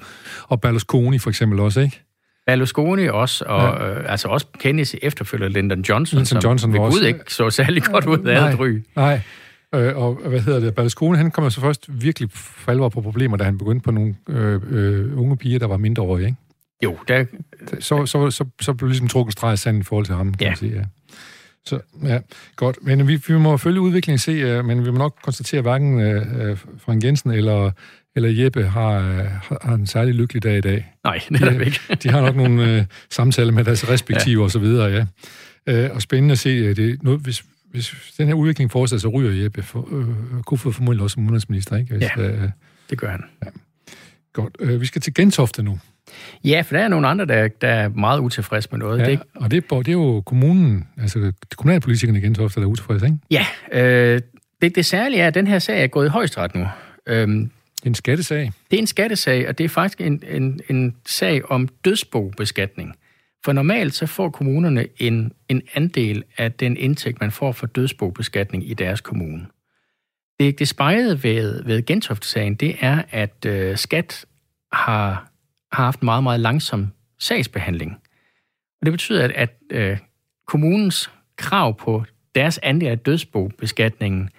og 0.48 0.62
Berlusconi 0.62 1.18
for 1.20 1.30
eksempel 1.30 1.60
også, 1.60 1.80
ikke? 1.82 2.02
Berlusconi 2.48 3.08
også, 3.08 3.46
og 3.48 3.62
ja. 3.88 4.00
øh, 4.00 4.12
altså 4.12 4.28
også 4.28 4.48
Kennedys 4.60 4.96
efterfølger 5.02 5.48
Lyndon 5.50 5.82
Johnson, 5.82 6.18
Lyndon 6.18 6.26
som 6.26 6.40
Johnson 6.44 6.74
ved 6.74 6.80
Gud 6.80 6.88
også- 6.88 7.06
ikke 7.08 7.20
så 7.28 7.50
særlig 7.50 7.84
godt 7.84 8.06
ud 8.06 8.20
af 8.20 8.50
at 8.52 8.60
ryge. 8.60 8.84
Nej, 8.96 9.22
øh, 9.76 9.98
og 9.98 10.20
hvad 10.26 10.40
hedder 10.40 10.60
det? 10.60 10.76
Berlusconi, 10.76 11.18
han 11.18 11.32
kom 11.32 11.44
jo 11.44 11.50
så 11.50 11.62
først 11.62 11.86
virkelig 12.04 12.30
for 12.34 12.72
alvor 12.72 12.90
på 12.90 13.02
problemer, 13.02 13.38
da 13.38 13.44
han 13.44 13.58
begyndte 13.58 13.84
på 13.84 13.92
nogle 13.92 14.16
øh, 14.30 14.62
øh, 14.70 15.20
unge 15.20 15.38
piger, 15.38 15.60
der 15.60 15.68
var 15.68 15.78
mindreårige, 15.78 16.26
ikke? 16.26 16.38
Jo, 16.84 16.98
der, 17.08 17.26
Så, 17.80 18.06
så, 18.06 18.30
så, 18.32 18.46
så 18.62 18.74
blev 18.74 18.88
ligesom 18.90 19.08
trukket 19.08 19.34
streg 19.34 19.54
i 19.54 19.58
sanden 19.58 19.82
i 19.82 19.84
forhold 19.84 20.06
til 20.06 20.16
ham, 20.16 20.34
kan 20.34 20.42
Ja. 20.42 20.50
man 20.50 20.58
sige, 20.58 20.72
ja. 20.76 20.84
Så, 21.66 21.80
ja, 22.04 22.20
godt. 22.56 22.78
Men 22.82 23.08
vi, 23.08 23.16
vi 23.28 23.34
må 23.38 23.58
følge 23.58 23.82
udviklingen 23.82 24.20
se, 24.20 24.32
øh, 24.32 24.66
men 24.66 24.86
vi 24.86 24.92
må 24.92 24.98
nok 24.98 25.18
konstatere, 25.24 25.58
at 25.58 25.64
hverken 25.64 26.00
øh, 26.02 26.58
Frank 26.78 27.04
Jensen 27.04 27.32
eller, 27.32 27.72
eller 28.16 28.30
Jeppe 28.44 28.64
har, 28.64 28.92
øh, 28.92 29.26
har, 29.62 29.74
en 29.74 29.88
særlig 29.88 30.14
lykkelig 30.14 30.44
dag 30.44 30.58
i 30.58 30.62
dag. 30.62 30.94
nej, 31.04 31.22
det 31.30 31.42
er 31.42 31.50
der 31.50 31.62
ikke. 31.62 31.80
De 32.04 32.10
har 32.10 32.22
nok 32.22 32.36
nogle 32.36 32.76
øh, 32.78 32.86
samtaler 33.10 33.52
med 33.52 33.64
deres 33.64 33.90
respektive 33.90 34.40
ja. 34.40 34.44
og 34.44 34.52
så 34.52 34.60
videre, 34.60 34.86
ja. 34.92 35.06
Øh, 35.68 35.96
og 35.96 36.02
spændende 36.02 36.32
at 36.32 36.40
se, 36.40 36.50
øh, 36.50 36.76
det, 36.76 37.04
noget, 37.04 37.20
hvis, 37.20 37.44
hvis 37.72 38.14
den 38.18 38.28
her 38.28 38.34
udvikling 38.34 38.72
fortsætter, 38.72 39.02
så 39.02 39.08
ryger 39.08 39.44
Jeppe 39.44 39.64
for, 39.64 39.88
øh, 39.92 40.44
Kofod 40.44 40.74
formodentlig 40.74 41.04
også 41.04 41.14
som 41.14 41.24
udenrigsminister, 41.24 41.78
ikke? 41.78 41.94
Hvis, 41.98 42.08
Ja. 42.18 42.24
øh, 42.24 42.50
Det 42.90 42.98
gør 42.98 43.10
han. 43.12 43.24
godt. 44.34 44.58
Øh, 44.60 44.82
vi 44.82 44.86
skal 44.86 45.02
til 45.02 45.14
Gentofte 45.14 45.64
nu. 45.64 45.80
Ja, 46.44 46.62
for 46.62 46.76
der 46.76 46.84
er 46.84 46.88
nogle 46.88 47.08
andre, 47.08 47.26
der, 47.26 47.48
der 47.48 47.68
er 47.68 47.90
meget 47.90 48.20
utilfredse 48.20 48.70
med 48.72 48.80
noget. 48.80 49.00
Ja, 49.00 49.06
Det, 49.06 49.20
og 49.36 49.52
det, 49.52 49.64
er- 49.72 49.78
det 49.78 49.88
er 49.88 49.92
jo 49.92 50.22
kommunen, 50.26 50.88
altså 50.98 51.32
kommunalpolitikerne 51.58 52.20
i 52.20 52.22
Gentofte, 52.22 52.60
der 52.60 52.66
er 52.66 52.70
utilfredse, 52.70 53.06
ikke? 53.06 53.18
ja, 53.32 53.46
øh, 53.72 54.22
det, 54.62 54.76
det 54.76 54.86
særlige 54.86 55.22
er, 55.22 55.28
at 55.28 55.34
den 55.34 55.48
her 55.48 55.60
sag 55.60 55.84
er 55.84 55.88
gået 55.88 56.06
i 56.06 56.10
højesteret 56.10 56.56
nu. 56.56 56.68
Øhm, 57.08 57.40
Det 57.76 57.86
er 57.86 57.90
en 57.90 57.96
skattesag. 57.96 58.52
Det 58.72 58.78
er 58.78 58.82
en 58.82 58.88
skattesag, 58.88 59.48
og 59.48 59.58
det 59.58 59.64
er 59.64 59.70
faktisk 59.70 60.02
en, 60.02 60.24
en, 60.28 60.60
en 60.70 60.96
sag 61.06 61.52
om 61.52 61.68
dødsbobeskatning. 61.86 62.96
For 63.46 63.54
normalt 63.54 63.94
så 63.94 64.06
får 64.06 64.30
kommunerne 64.30 64.88
en, 64.98 65.32
en 65.50 65.62
andel 65.76 66.24
af 66.38 66.52
den 66.52 66.78
indtægt, 66.78 67.22
man 67.22 67.32
får 67.32 67.52
for 67.52 67.68
dødsbobeskatning 67.68 68.70
i 68.70 68.74
deres 68.74 69.02
kommune. 69.02 69.46
Det, 70.40 70.60
det 70.60 70.68
spejlede 70.68 71.24
ved, 71.24 71.64
ved 71.64 71.86
Gentofte-sagen, 71.86 72.56
det 72.56 72.76
er, 72.82 73.02
at 73.12 73.46
øh, 73.46 73.78
skat 73.78 74.26
har, 74.74 75.31
har 75.74 75.84
haft 75.84 76.00
en 76.00 76.06
meget, 76.06 76.24
meget 76.24 76.40
langsom 76.40 76.88
sagsbehandling. 77.20 77.92
Og 78.82 78.86
det 78.86 78.94
betyder, 78.94 79.24
at, 79.24 79.32
at 79.32 79.50
øh, 79.72 79.98
kommunens 80.48 81.12
krav 81.38 81.78
på 81.78 82.06
deres 82.36 82.60
andel 82.64 82.88
af 82.88 83.00
dødsbobeskatningen 83.00 84.30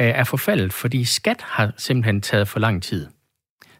øh, 0.00 0.06
er 0.06 0.24
forfaldet, 0.24 0.72
fordi 0.72 1.04
skat 1.04 1.40
har 1.40 1.72
simpelthen 1.76 2.20
taget 2.20 2.48
for 2.48 2.60
lang 2.60 2.82
tid. 2.82 3.06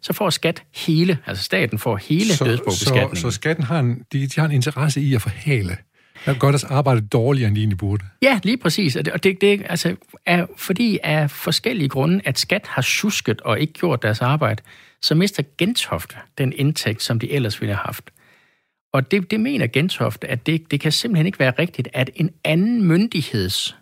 Så 0.01 0.13
får 0.13 0.31
skat 0.31 0.63
hele, 0.75 1.19
altså 1.27 1.45
staten 1.45 1.79
får 1.79 1.97
hele 1.97 2.31
så, 2.31 2.37
så, 2.37 2.45
dødsbobeskatningen. 2.45 3.17
så 3.17 3.31
skatten 3.31 3.65
har 3.65 3.81
en, 3.81 4.03
de, 4.13 4.27
de 4.27 4.41
har 4.41 4.47
en 4.47 4.53
interesse 4.53 5.01
i 5.01 5.15
at 5.15 5.23
forhale. 5.23 5.77
Der 6.27 6.35
gør 6.39 6.49
deres 6.49 6.65
arbejde 6.65 7.01
dårligere, 7.01 7.49
end 7.49 7.57
de 7.57 7.61
egentlig 7.61 7.79
burde. 7.79 8.05
Ja, 8.23 8.41
lige 8.43 8.57
præcis. 8.57 8.97
Og 8.97 9.05
det, 9.05 9.13
og 9.13 9.25
det, 9.25 9.41
det 9.41 9.63
altså, 9.69 9.97
er 10.27 10.47
fordi 10.57 10.99
af 11.03 11.31
forskellige 11.31 11.89
grunde, 11.89 12.21
at 12.25 12.39
skat 12.39 12.67
har 12.67 12.83
susket 12.83 13.41
og 13.41 13.61
ikke 13.61 13.73
gjort 13.73 14.03
deres 14.03 14.21
arbejde, 14.21 14.63
så 15.05 15.15
mister 15.15 15.43
Gentofte 15.59 16.17
den 16.39 16.53
indtægt, 16.57 17.03
som 17.03 17.19
de 17.19 17.33
ellers 17.33 17.61
ville 17.61 17.75
have 17.75 17.85
haft. 17.85 18.11
Og 18.93 19.11
det, 19.11 19.31
det 19.31 19.41
mener 19.41 19.67
Gentofte, 19.67 20.29
at 20.29 20.47
det, 20.47 20.71
det 20.71 20.81
kan 20.81 20.93
simpelthen 20.93 21.27
ikke 21.27 21.39
være 21.39 21.53
rigtigt, 21.59 21.89
at 21.93 22.11
en 22.15 22.31
anden 22.45 22.83
myndigheds 22.89 23.77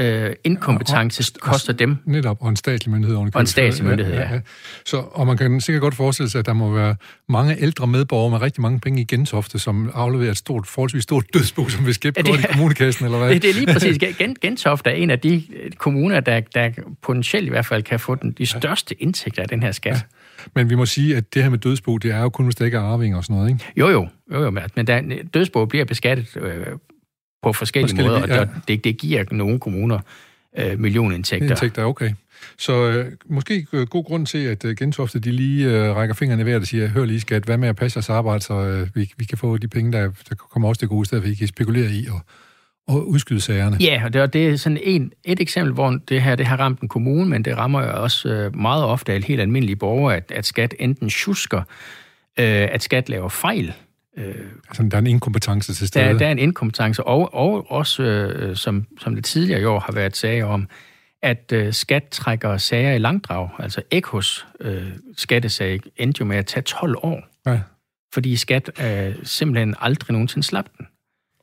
øh, 0.00 0.32
inkompetence 0.44 1.32
koster 1.40 1.72
dem. 1.72 1.96
Netop, 2.04 2.36
og 2.40 2.48
en 2.48 2.56
statslig 2.56 2.92
myndighed. 2.92 3.16
Og 3.16 3.22
en 3.22 3.30
købet. 3.32 3.48
statslig 3.48 3.86
myndighed, 3.88 4.14
ja. 4.14 4.40
Så, 4.86 4.96
og 4.96 5.26
man 5.26 5.36
kan 5.36 5.60
sikkert 5.60 5.80
godt 5.80 5.94
forestille 5.94 6.30
sig, 6.30 6.38
at 6.38 6.46
der 6.46 6.52
må 6.52 6.74
være 6.74 6.96
mange 7.28 7.56
ældre 7.60 7.86
medborgere 7.86 8.30
med 8.30 8.40
rigtig 8.40 8.62
mange 8.62 8.80
penge 8.80 9.00
i 9.00 9.04
Gentofte, 9.04 9.58
som 9.58 9.90
afleverer 9.94 10.30
et 10.30 10.36
stort, 10.36 10.66
forholdsvis 10.66 11.02
stort 11.02 11.24
dødsbo, 11.34 11.68
som 11.68 11.86
vil 11.86 11.94
skæbe 11.94 12.20
Ja, 12.26 12.30
ja, 12.30 12.36
det 12.36 12.44
i 12.44 12.52
kommunekassen, 12.52 13.04
eller 13.04 13.18
hvad? 13.18 13.30
Det, 13.30 13.42
det 13.42 13.50
er 13.50 13.54
lige 13.54 13.66
præcis. 13.74 13.98
Gen- 13.98 14.36
Gentofte 14.40 14.90
er 14.90 14.94
en 14.94 15.10
af 15.10 15.18
de 15.18 15.42
øh, 15.56 15.70
kommuner, 15.72 16.20
der, 16.20 16.40
der 16.40 16.70
potentielt 17.02 17.46
i 17.46 17.50
hvert 17.50 17.66
fald 17.66 17.82
kan 17.82 18.00
få 18.00 18.14
den, 18.14 18.32
de 18.32 18.46
største 18.46 19.02
indtægter 19.02 19.42
af 19.42 19.48
den 19.48 19.62
her 19.62 19.72
skat. 19.72 20.06
Men 20.54 20.70
vi 20.70 20.74
må 20.74 20.86
sige, 20.86 21.16
at 21.16 21.34
det 21.34 21.42
her 21.42 21.50
med 21.50 21.58
dødsbo, 21.58 21.98
det 21.98 22.10
er 22.10 22.22
jo 22.22 22.28
kun, 22.28 22.44
hvis 22.44 22.56
der 22.56 22.64
ikke 22.64 22.76
er 22.76 22.82
arvinger 22.82 23.18
og 23.18 23.24
sådan 23.24 23.36
noget, 23.36 23.50
ikke? 23.50 23.64
Jo, 23.76 23.88
jo, 23.88 24.08
jo, 24.32 24.42
jo 24.42 24.50
men 24.50 24.86
der, 24.86 25.02
dødsbo 25.34 25.64
bliver 25.64 25.84
beskattet 25.84 26.36
øh, 26.36 26.66
på 27.42 27.52
forskellige, 27.52 27.88
Forskellige 27.88 28.08
måder, 28.08 28.22
og 28.22 28.28
der, 28.28 28.46
det, 28.68 28.84
det 28.84 28.98
giver 28.98 29.24
nogle 29.30 29.60
kommuner 29.60 29.98
øh, 30.58 30.78
millionindtægter. 30.78 31.48
Indtægter, 31.48 31.84
okay. 31.84 32.10
Så 32.58 32.88
øh, 32.88 33.12
måske 33.26 33.66
øh, 33.72 33.86
god 33.86 34.04
grund 34.04 34.26
til, 34.26 34.38
at 34.38 34.64
øh, 34.64 34.76
Gentofte, 34.76 35.18
de 35.18 35.32
lige 35.32 35.70
øh, 35.70 35.96
rækker 35.96 36.14
fingrene 36.14 36.46
vejret 36.46 36.60
og 36.60 36.66
siger, 36.66 36.88
hør 36.88 37.04
lige 37.04 37.20
skat, 37.20 37.44
hvad 37.44 37.56
med 37.56 37.68
at 37.68 37.76
passe 37.76 37.96
jeres 37.96 38.10
arbejde, 38.10 38.42
så 38.42 38.54
øh, 38.54 38.88
vi, 38.94 39.12
vi 39.16 39.24
kan 39.24 39.38
få 39.38 39.56
de 39.56 39.68
penge, 39.68 39.92
der, 39.92 40.10
der 40.28 40.34
kommer 40.34 40.68
også 40.68 40.78
til 40.78 40.88
gode, 40.88 41.02
i 41.02 41.04
stedet 41.04 41.24
for 41.24 41.30
I 41.30 41.34
kan 41.34 41.48
spekulere 41.48 41.90
i 41.90 42.06
og, 42.06 42.20
og 42.88 43.08
udskyde 43.08 43.40
sagerne. 43.40 43.76
Ja, 43.80 44.02
og 44.04 44.12
det, 44.12 44.22
og 44.22 44.32
det 44.32 44.48
er 44.48 44.56
sådan 44.56 44.78
en, 44.82 45.12
et 45.24 45.40
eksempel, 45.40 45.72
hvor 45.74 45.98
det 46.08 46.22
her 46.22 46.36
det 46.36 46.46
har 46.46 46.56
ramt 46.56 46.80
en 46.80 46.88
kommune, 46.88 47.30
men 47.30 47.42
det 47.44 47.56
rammer 47.56 47.82
jo 47.82 48.02
også 48.02 48.28
øh, 48.28 48.56
meget 48.56 48.84
ofte 48.84 49.12
af 49.12 49.22
helt 49.22 49.40
almindelige 49.40 49.76
borgere, 49.76 50.16
at, 50.16 50.32
at 50.34 50.46
skat 50.46 50.74
enten 50.78 51.08
tjusker, 51.08 51.58
øh, 52.38 52.68
at 52.72 52.82
skat 52.82 53.08
laver 53.08 53.28
fejl, 53.28 53.72
øh, 54.16 54.34
Altså, 54.68 54.82
der 54.82 54.96
er 54.96 54.98
en 55.00 55.06
inkompetence 55.06 55.74
til 55.74 55.88
stede. 55.88 56.04
Der, 56.04 56.18
der 56.18 56.26
er 56.26 56.32
en 56.32 56.38
inkompetence, 56.38 57.04
og, 57.04 57.34
og 57.34 57.70
også, 57.70 58.02
øh, 58.02 58.56
som, 58.56 58.86
som 59.00 59.14
det 59.14 59.24
tidligere 59.24 59.60
i 59.60 59.64
år 59.64 59.80
har 59.80 59.92
været 59.92 60.16
sager 60.16 60.46
om, 60.46 60.68
at 61.22 61.52
øh, 61.52 61.72
skat 61.72 62.04
trækker 62.10 62.56
sager 62.56 62.92
i 62.92 62.98
langdrag. 62.98 63.48
Altså 63.58 63.82
Ekos 63.90 64.46
øh, 64.60 64.86
skattesag 65.16 65.80
endte 65.96 66.20
jo 66.20 66.24
med 66.24 66.36
at 66.36 66.46
tage 66.46 66.62
12 66.62 66.96
år, 67.02 67.22
Ja. 67.46 67.60
fordi 68.14 68.36
skat 68.36 68.70
øh, 68.84 69.14
simpelthen 69.22 69.74
aldrig 69.80 70.12
nogensinde 70.12 70.46
slap 70.46 70.64
den. 70.78 70.86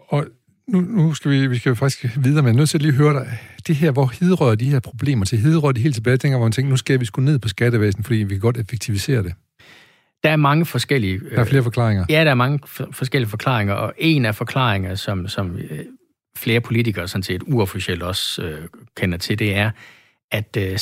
Og 0.08 0.26
nu, 0.68 0.82
nu 0.82 1.14
skal 1.14 1.32
vi, 1.32 1.48
vi 1.48 1.58
skal 1.58 1.70
jo 1.70 1.76
faktisk 1.76 2.18
videre, 2.18 2.44
men 2.44 2.48
jeg 2.48 2.56
nødt 2.56 2.70
til 2.70 2.78
at 2.78 2.82
lige 2.82 2.94
høre 2.94 3.14
dig. 3.14 3.38
Det 3.68 3.76
her, 3.76 3.92
hvor 3.92 4.14
hidrører 4.20 4.56
de 4.56 4.70
her 4.70 4.80
problemer 4.80 5.26
til? 5.26 5.40
Hidrører 5.40 5.72
de 5.72 5.82
helt 5.82 5.96
tilbage, 5.96 6.18
tænker, 6.18 6.38
hvor 6.38 6.46
man 6.46 6.52
tænker, 6.52 6.70
nu 6.70 6.78
skal 6.78 7.00
vi 7.00 7.06
sgu 7.06 7.22
ned 7.22 7.40
på 7.40 7.48
skattevæsen, 7.48 8.04
fordi 8.04 8.18
vi 8.18 8.30
kan 8.30 8.40
godt 8.40 8.58
effektivisere 8.58 9.24
det. 9.24 9.34
Der 10.24 10.30
er 10.30 10.36
mange 10.36 10.66
forskellige... 10.66 11.14
Øh, 11.14 11.32
Der 11.32 11.40
er 11.40 11.46
flere 11.46 11.64
forklaringer. 11.64 12.06
Ja, 12.10 12.24
der 12.24 12.32
er 12.32 12.36
mange 12.36 12.60
forskellige 12.92 13.30
forklaringer, 13.30 13.74
og 13.74 13.94
en 13.98 14.26
af 14.26 14.36
forklaringer, 14.36 14.96
som, 14.96 15.28
som 15.28 15.56
øh, 15.58 15.80
flere 16.38 16.62
politikere 16.62 17.08
sådan 17.08 17.24
set 17.24 17.42
uofficielt 17.48 18.04
også 18.04 18.42
øh, 18.42 18.68
kender 18.98 19.18
til, 19.18 19.40
det 19.40 19.56
er, 19.56 19.72
at 20.32 20.58
øh, 20.60 20.80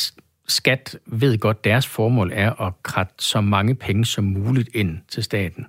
skat 0.48 0.98
ved 1.06 1.38
godt, 1.38 1.64
deres 1.64 1.88
formål 1.88 2.32
er 2.34 2.62
at 2.62 2.74
kratte 2.84 3.14
så 3.20 3.42
mange 3.42 3.76
penge 3.76 4.06
som 4.06 4.24
muligt 4.24 4.70
ind 4.74 4.98
til 5.10 5.24
staten. 5.24 5.66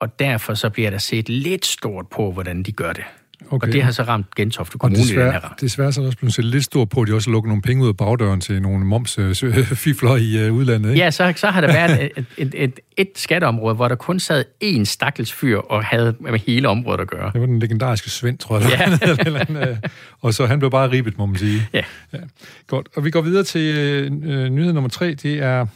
Og 0.00 0.18
derfor 0.18 0.54
så 0.54 0.70
bliver 0.70 0.90
der 0.90 0.98
set 0.98 1.28
lidt 1.28 1.66
stort 1.66 2.06
på, 2.08 2.32
hvordan 2.32 2.62
de 2.62 2.72
gør 2.72 2.92
det. 2.92 3.04
Okay. 3.50 3.66
Og 3.66 3.72
det 3.72 3.82
har 3.82 3.90
så 3.90 4.02
ramt 4.02 4.34
Gentofte 4.34 4.74
Og 4.74 4.80
Kommune 4.80 4.98
i 4.98 5.00
den 5.00 5.08
desværre, 5.08 5.32
her 5.32 5.54
desværre 5.60 5.92
så 5.92 6.00
er 6.00 6.02
der 6.02 6.06
også 6.08 6.18
blevet 6.18 6.34
set 6.34 6.44
lidt 6.44 6.64
stort 6.64 6.88
på, 6.88 7.00
at 7.00 7.08
de 7.08 7.14
også 7.14 7.30
lukker 7.30 7.48
nogle 7.48 7.62
penge 7.62 7.82
ud 7.84 7.88
af 7.88 7.96
bagdøren 7.96 8.40
til 8.40 8.62
nogle 8.62 8.84
momsfifler 8.86 10.16
i 10.44 10.48
uh, 10.48 10.56
udlandet, 10.56 10.90
ikke? 10.90 11.04
Ja, 11.04 11.10
så, 11.10 11.32
så 11.36 11.46
har 11.46 11.60
der 11.60 11.68
været 11.72 12.10
et, 12.16 12.24
et, 12.36 12.54
et, 12.56 12.80
et 12.96 13.08
skatteområde, 13.16 13.74
hvor 13.74 13.88
der 13.88 13.94
kun 13.94 14.20
sad 14.20 14.44
én 14.64 14.84
stakkels 14.84 15.32
fyr 15.32 15.58
og 15.58 15.84
havde 15.84 16.14
med 16.20 16.38
hele 16.38 16.68
området 16.68 17.00
at 17.00 17.08
gøre. 17.08 17.30
Det 17.32 17.40
var 17.40 17.46
den 17.46 17.58
legendariske 17.58 18.10
Svend, 18.10 18.38
tror 18.38 18.58
jeg. 18.58 18.70
Ja. 18.70 18.90
Ja. 19.08 19.16
eller, 19.26 19.44
en, 19.44 19.56
øh, 19.56 19.76
og 20.20 20.34
så 20.34 20.46
han 20.46 20.58
blev 20.58 20.70
bare 20.70 20.90
ribet, 20.90 21.18
må 21.18 21.26
man 21.26 21.36
sige. 21.36 21.62
Ja. 21.72 21.82
ja. 22.12 22.18
Godt. 22.66 22.88
Og 22.96 23.04
vi 23.04 23.10
går 23.10 23.20
videre 23.20 23.44
til 23.44 23.74
øh, 23.78 24.48
nyhed 24.48 24.72
nummer 24.72 24.90
tre. 24.90 25.14
Det 25.14 25.38
er 25.42 25.66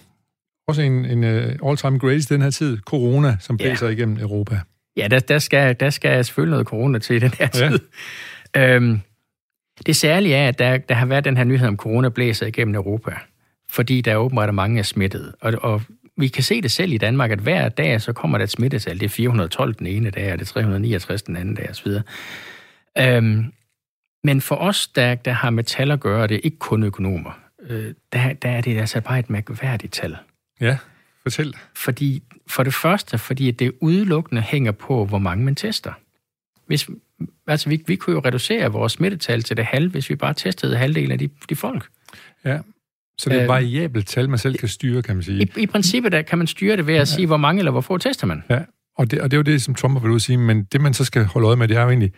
også 0.68 0.82
en, 0.82 1.04
en 1.04 1.24
uh, 1.24 1.70
all-time 1.70 1.98
greatest 1.98 2.30
i 2.30 2.34
den 2.34 2.42
her 2.42 2.50
tid. 2.50 2.78
Corona, 2.78 3.36
som 3.40 3.56
Ja. 3.60 3.64
blæser 3.64 3.88
igennem 3.88 4.18
Europa. 4.20 4.60
Ja, 4.96 5.08
der, 5.08 5.18
der, 5.18 5.38
skal, 5.38 5.76
der 5.80 5.90
skal 5.90 6.24
selvfølgelig 6.24 6.50
noget 6.50 6.66
corona 6.66 6.98
til 6.98 7.16
i 7.16 7.18
den 7.18 7.32
her 7.38 7.46
tid. 7.46 7.78
Ja. 8.54 8.74
Øhm, 8.74 9.00
det 9.86 9.96
særlige 9.96 10.34
er, 10.34 10.48
at 10.48 10.58
der, 10.58 10.78
der 10.78 10.94
har 10.94 11.06
været 11.06 11.24
den 11.24 11.36
her 11.36 11.44
nyhed 11.44 11.68
om 11.68 11.76
corona 11.76 12.08
blæser 12.08 12.46
igennem 12.46 12.74
Europa, 12.74 13.16
fordi 13.70 14.00
der 14.00 14.16
åbenbart 14.16 14.48
er 14.48 14.52
mange 14.52 14.78
er 14.78 14.82
smittet. 14.82 15.34
Og, 15.40 15.52
og 15.62 15.82
vi 16.16 16.28
kan 16.28 16.42
se 16.42 16.62
det 16.62 16.70
selv 16.70 16.92
i 16.92 16.98
Danmark, 16.98 17.30
at 17.30 17.38
hver 17.38 17.68
dag 17.68 18.00
så 18.00 18.12
kommer 18.12 18.38
der 18.38 18.44
et 18.44 18.50
smittetal. 18.50 19.00
Det 19.00 19.04
er 19.04 19.10
412 19.10 19.74
den 19.74 19.86
ene 19.86 20.10
dag, 20.10 20.32
og 20.32 20.38
det 20.38 20.48
er 20.48 20.52
369 20.52 21.22
den 21.22 21.36
anden 21.36 21.54
dag 21.54 21.70
osv. 21.70 21.88
Øhm, 22.98 23.52
men 24.24 24.40
for 24.40 24.56
os, 24.56 24.88
der, 24.88 25.14
der 25.14 25.32
har 25.32 25.50
med 25.50 25.64
tal 25.64 25.90
at 25.90 26.00
gøre, 26.00 26.22
og 26.22 26.28
det 26.28 26.34
er 26.34 26.40
ikke 26.44 26.58
kun 26.58 26.82
økonomer, 26.82 27.40
øh, 27.68 27.94
der, 28.12 28.32
der 28.32 28.50
er 28.50 28.60
det 28.60 28.78
altså 28.78 29.00
bare 29.00 29.18
et 29.18 29.30
mærkværdigt 29.30 29.92
tal. 29.92 30.16
Ja, 30.60 30.78
fortæl. 31.22 31.54
Fordi, 31.74 32.22
for 32.54 32.62
det 32.62 32.74
første, 32.74 33.18
fordi 33.18 33.50
det 33.50 33.72
udelukkende 33.80 34.42
hænger 34.42 34.72
på, 34.72 35.04
hvor 35.04 35.18
mange 35.18 35.44
man 35.44 35.54
tester. 35.54 35.92
Hvis, 36.66 36.90
altså, 37.46 37.68
vi, 37.68 37.82
vi 37.86 37.96
kunne 37.96 38.14
jo 38.14 38.22
reducere 38.24 38.72
vores 38.72 38.92
smittetal 38.92 39.42
til 39.42 39.56
det 39.56 39.64
halve, 39.64 39.88
hvis 39.88 40.10
vi 40.10 40.16
bare 40.16 40.34
testede 40.34 40.76
halvdelen 40.76 41.10
af 41.12 41.18
de, 41.18 41.28
de 41.48 41.56
folk. 41.56 41.88
Ja, 42.44 42.58
Så 43.18 43.30
det 43.30 43.38
er 43.38 43.42
et 43.42 43.48
variabelt 43.48 44.06
tal, 44.06 44.30
man 44.30 44.38
selv 44.38 44.56
kan 44.58 44.68
styre, 44.68 45.02
kan 45.02 45.16
man 45.16 45.22
sige. 45.22 45.42
I, 45.42 45.62
i 45.62 45.66
princippet 45.66 46.12
der 46.12 46.22
kan 46.22 46.38
man 46.38 46.46
styre 46.46 46.76
det 46.76 46.86
ved 46.86 46.94
at 46.94 46.98
ja. 46.98 47.04
sige, 47.04 47.26
hvor 47.26 47.36
mange 47.36 47.58
eller 47.58 47.70
hvor 47.70 47.80
få 47.80 47.98
tester 47.98 48.26
man. 48.26 48.42
Ja, 48.50 48.60
og 48.96 49.10
det, 49.10 49.20
og 49.20 49.30
det 49.30 49.36
er 49.36 49.38
jo 49.38 49.42
det, 49.42 49.62
som 49.62 49.74
Trump 49.74 49.94
har 49.94 50.00
været 50.00 50.10
ude 50.10 50.16
at 50.16 50.22
sige, 50.22 50.38
men 50.38 50.64
det, 50.64 50.80
man 50.80 50.94
så 50.94 51.04
skal 51.04 51.24
holde 51.24 51.46
øje 51.48 51.56
med, 51.56 51.68
det 51.68 51.76
er 51.76 51.82
jo 51.82 51.88
egentlig, 51.88 52.12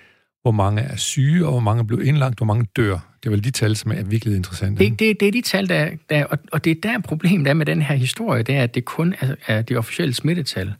hvor 0.45 0.53
mange 0.53 0.83
er 0.83 0.97
syge, 0.97 1.45
og 1.45 1.51
hvor 1.51 1.61
mange 1.61 1.87
bliver 1.87 2.03
indlagt, 2.03 2.39
hvor 2.39 2.47
mange 2.47 2.67
dør. 2.77 2.99
Det 3.23 3.27
er 3.27 3.31
vel 3.31 3.45
de 3.45 3.51
tal, 3.51 3.77
som 3.77 3.93
er 3.93 4.03
virkelig 4.03 4.37
interessante. 4.37 4.85
Det, 4.85 4.99
det, 4.99 5.21
det 5.21 5.29
er 5.29 5.33
de 5.33 5.41
tal, 5.41 5.69
der, 5.69 5.91
der 6.11 6.25
og, 6.25 6.39
og 6.53 6.65
det 6.65 6.71
er 6.71 6.81
der 6.83 7.01
problemet 7.01 7.47
er 7.47 7.55
med 7.55 7.67
den 7.67 7.83
her 7.83 7.95
historie, 7.95 8.43
det 8.43 8.55
er, 8.55 8.63
at 8.63 8.75
det 8.75 8.85
kun 8.85 9.15
er, 9.21 9.35
er 9.47 9.63
de 9.63 9.77
officielle 9.77 10.15
smittetal. 10.15 10.75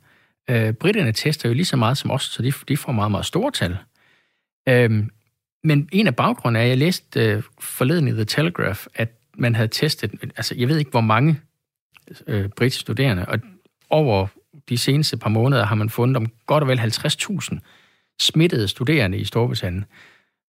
Øh, 0.49 0.73
britterne 0.73 1.11
tester 1.11 1.49
jo 1.49 1.55
lige 1.55 1.65
så 1.65 1.77
meget 1.77 1.97
som 1.97 2.11
os, 2.11 2.23
så 2.23 2.43
de, 2.43 2.53
de 2.67 2.77
får 2.77 2.91
meget, 2.91 3.11
meget 3.11 3.25
store 3.25 3.51
tal. 3.51 3.77
Øh, 4.69 5.03
men 5.63 5.89
en 5.91 6.07
af 6.07 6.15
baggrundene 6.15 6.59
er, 6.59 6.63
at 6.63 6.69
jeg 6.69 6.77
læste 6.77 7.19
øh, 7.19 7.43
forleden 7.59 8.07
i 8.07 8.11
The 8.11 8.25
Telegraph, 8.25 8.85
at 8.95 9.09
man 9.37 9.55
havde 9.55 9.67
testet, 9.67 10.11
altså 10.37 10.55
jeg 10.57 10.67
ved 10.67 10.77
ikke, 10.77 10.91
hvor 10.91 11.01
mange 11.01 11.39
øh, 12.27 12.49
britiske 12.49 12.81
studerende, 12.81 13.25
og 13.25 13.39
over 13.89 14.27
de 14.69 14.77
seneste 14.77 15.17
par 15.17 15.29
måneder 15.29 15.65
har 15.65 15.75
man 15.75 15.89
fundet 15.89 16.17
om 16.17 16.27
godt 16.45 16.63
og 16.63 16.67
vel 16.67 16.79
50.000 16.79 17.59
smittede 18.19 18.67
studerende 18.67 19.17
i 19.17 19.25
Storbritannien. 19.25 19.85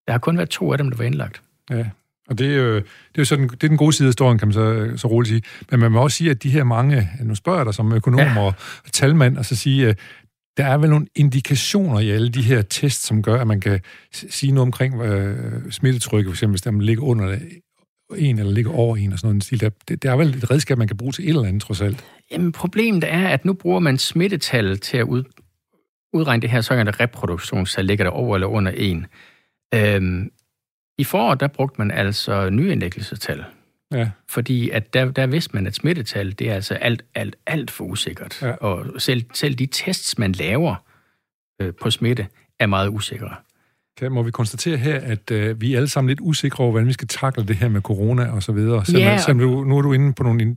Der 0.06 0.12
har 0.12 0.18
kun 0.18 0.36
været 0.36 0.50
to 0.50 0.72
af 0.72 0.78
dem, 0.78 0.90
der 0.90 0.96
var 0.96 1.04
indlagt. 1.04 1.42
Ja, 1.70 1.84
og 2.28 2.38
det 2.38 2.46
er 2.46 2.56
jo, 2.56 2.74
det 2.74 2.84
er 3.14 3.18
jo 3.18 3.24
sådan, 3.24 3.48
det 3.48 3.64
er 3.64 3.68
den 3.68 3.76
gode 3.76 3.92
side 3.92 4.06
af 4.06 4.08
historien, 4.08 4.38
kan 4.38 4.48
man 4.48 4.52
så, 4.52 4.92
så 4.96 5.08
roligt 5.08 5.28
sige. 5.28 5.42
Men 5.70 5.80
man 5.80 5.92
må 5.92 6.02
også 6.02 6.16
sige, 6.16 6.30
at 6.30 6.42
de 6.42 6.50
her 6.50 6.64
mange, 6.64 7.08
nu 7.22 7.34
spørger 7.34 7.58
jeg 7.58 7.66
dig 7.66 7.74
som 7.74 7.92
økonom 7.92 8.20
ja. 8.20 8.40
og 8.40 8.54
talmand, 8.92 9.36
og 9.36 9.44
så 9.44 9.56
sige, 9.56 9.88
at 9.88 9.98
der 10.56 10.66
er 10.66 10.78
vel 10.78 10.90
nogle 10.90 11.06
indikationer 11.14 12.00
i 12.00 12.10
alle 12.10 12.28
de 12.28 12.42
her 12.42 12.62
tests, 12.62 13.06
som 13.06 13.22
gør, 13.22 13.40
at 13.40 13.46
man 13.46 13.60
kan 13.60 13.80
sige 14.12 14.52
noget 14.52 14.66
omkring 14.66 15.02
øh, 15.02 15.72
smittetrykket, 15.72 16.30
for 16.30 16.34
eksempel, 16.34 16.52
hvis 16.52 16.62
der 16.62 16.80
ligger 16.80 17.04
under 17.04 17.38
en 18.16 18.38
eller 18.38 18.52
ligger 18.52 18.72
over 18.72 18.96
en 18.96 19.12
og 19.12 19.18
sådan 19.18 19.28
noget 19.28 19.44
stil. 19.44 19.60
Der, 19.60 19.70
det, 19.88 20.02
det 20.02 20.10
er 20.10 20.16
vel 20.16 20.28
et 20.28 20.50
redskab, 20.50 20.78
man 20.78 20.88
kan 20.88 20.96
bruge 20.96 21.12
til 21.12 21.24
et 21.24 21.28
eller 21.28 21.44
andet, 21.44 21.62
trods 21.62 21.80
alt. 21.80 22.04
Jamen, 22.30 22.52
problemet 22.52 23.04
er, 23.06 23.28
at 23.28 23.44
nu 23.44 23.52
bruger 23.52 23.80
man 23.80 23.98
smittetal 23.98 24.78
til 24.78 24.96
at 24.96 25.04
ud, 25.04 25.24
udregne 26.12 26.42
det 26.42 26.50
her 26.50 26.60
såkaldte 26.60 26.92
reproduktionstal, 27.00 27.84
ligger 27.84 28.04
der 28.04 28.10
over 28.10 28.36
eller 28.36 28.46
under 28.46 28.72
en. 28.72 29.06
Øhm, 29.74 30.30
I 30.98 31.04
foråret, 31.04 31.40
der 31.40 31.46
brugte 31.46 31.78
man 31.78 31.90
altså 31.90 32.50
nyindlæggelsestal. 32.50 33.44
Ja. 33.92 34.10
Fordi 34.28 34.70
at 34.70 34.94
der, 34.94 35.04
der 35.04 35.26
vidste 35.26 35.50
man, 35.54 35.66
at 35.66 35.74
smittetal, 35.74 36.32
det 36.32 36.50
er 36.50 36.54
altså 36.54 36.74
alt, 36.74 37.04
alt, 37.14 37.36
alt 37.46 37.70
for 37.70 37.84
usikkert. 37.84 38.42
Ja. 38.42 38.52
Og 38.52 39.00
selv, 39.00 39.24
selv 39.34 39.54
de 39.54 39.66
tests, 39.66 40.18
man 40.18 40.32
laver 40.32 40.74
øh, 41.62 41.72
på 41.82 41.90
smitte, 41.90 42.26
er 42.58 42.66
meget 42.66 42.88
usikre. 42.88 43.34
Kan, 43.98 44.12
må 44.12 44.22
vi 44.22 44.30
konstatere 44.30 44.76
her, 44.76 45.00
at 45.02 45.30
øh, 45.30 45.60
vi 45.60 45.72
er 45.72 45.76
alle 45.76 45.88
sammen 45.88 46.08
lidt 46.08 46.18
usikre 46.22 46.62
over, 46.62 46.70
hvordan 46.70 46.88
vi 46.88 46.92
skal 46.92 47.08
takle 47.08 47.46
det 47.46 47.56
her 47.56 47.68
med 47.68 47.80
corona 47.80 48.30
og 48.30 48.42
så 48.42 48.52
videre. 48.52 48.84
Så 48.84 48.98
ja, 48.98 49.18
og... 49.28 49.34
du, 49.34 49.64
nu 49.64 49.78
er 49.78 49.82
du 49.82 49.92
inde 49.92 50.12
på 50.12 50.22
nogle, 50.22 50.56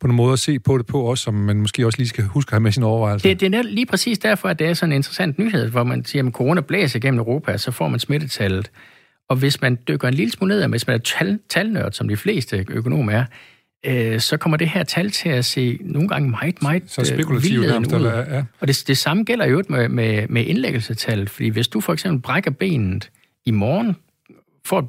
på 0.00 0.06
nogle 0.06 0.16
måder 0.16 0.32
at 0.32 0.38
se 0.38 0.58
på 0.58 0.78
det 0.78 0.86
på 0.86 1.00
også, 1.00 1.24
som 1.24 1.34
man 1.34 1.60
måske 1.60 1.86
også 1.86 1.98
lige 1.98 2.08
skal 2.08 2.24
huske 2.24 2.48
at 2.48 2.52
have 2.52 2.60
med 2.60 2.72
sin 2.72 2.82
overvejelse. 2.82 3.28
Det, 3.28 3.40
det 3.40 3.54
er 3.54 3.62
lige 3.62 3.86
præcis 3.86 4.18
derfor, 4.18 4.48
at 4.48 4.58
det 4.58 4.66
er 4.66 4.74
sådan 4.74 4.92
en 4.92 4.96
interessant 4.96 5.38
nyhed, 5.38 5.70
hvor 5.70 5.84
man 5.84 6.04
siger, 6.04 6.26
at 6.26 6.32
corona 6.32 6.60
blæser 6.60 6.98
gennem 6.98 7.18
Europa, 7.18 7.56
så 7.56 7.70
får 7.70 7.88
man 7.88 8.00
smittetallet. 8.00 8.70
Og 9.28 9.36
hvis 9.36 9.60
man 9.60 9.78
dykker 9.88 10.08
en 10.08 10.14
lille 10.14 10.32
smule 10.32 10.54
ned, 10.54 10.68
hvis 10.68 10.86
man 10.86 10.94
er 10.94 11.00
tal, 11.00 11.38
talnørd, 11.48 11.92
som 11.92 12.08
de 12.08 12.16
fleste 12.16 12.64
økonomer 12.68 13.12
er, 13.12 13.24
øh, 13.86 14.20
så 14.20 14.36
kommer 14.36 14.56
det 14.56 14.68
her 14.68 14.82
tal 14.82 15.10
til 15.10 15.28
at 15.28 15.44
se 15.44 15.78
nogle 15.80 16.08
gange 16.08 16.30
meget, 16.30 16.62
meget 16.62 16.82
så 16.86 17.04
spekulativt 17.04 17.66
nærmest, 17.66 17.92
ud. 17.92 17.96
Eller, 17.96 18.34
ja. 18.34 18.44
Og 18.60 18.68
det, 18.68 18.84
det 18.86 18.98
samme 18.98 19.24
gælder 19.24 19.46
jo 19.46 19.62
med, 19.68 19.88
med, 19.88 20.28
med 20.28 20.44
indlæggelsetal, 20.44 21.28
fordi 21.28 21.48
hvis 21.48 21.68
du 21.68 21.80
for 21.80 21.92
eksempel 21.92 22.22
brækker 22.22 22.50
benet 22.50 23.10
i 23.44 23.50
morgen, 23.50 23.96
får 24.64 24.78
et 24.78 24.88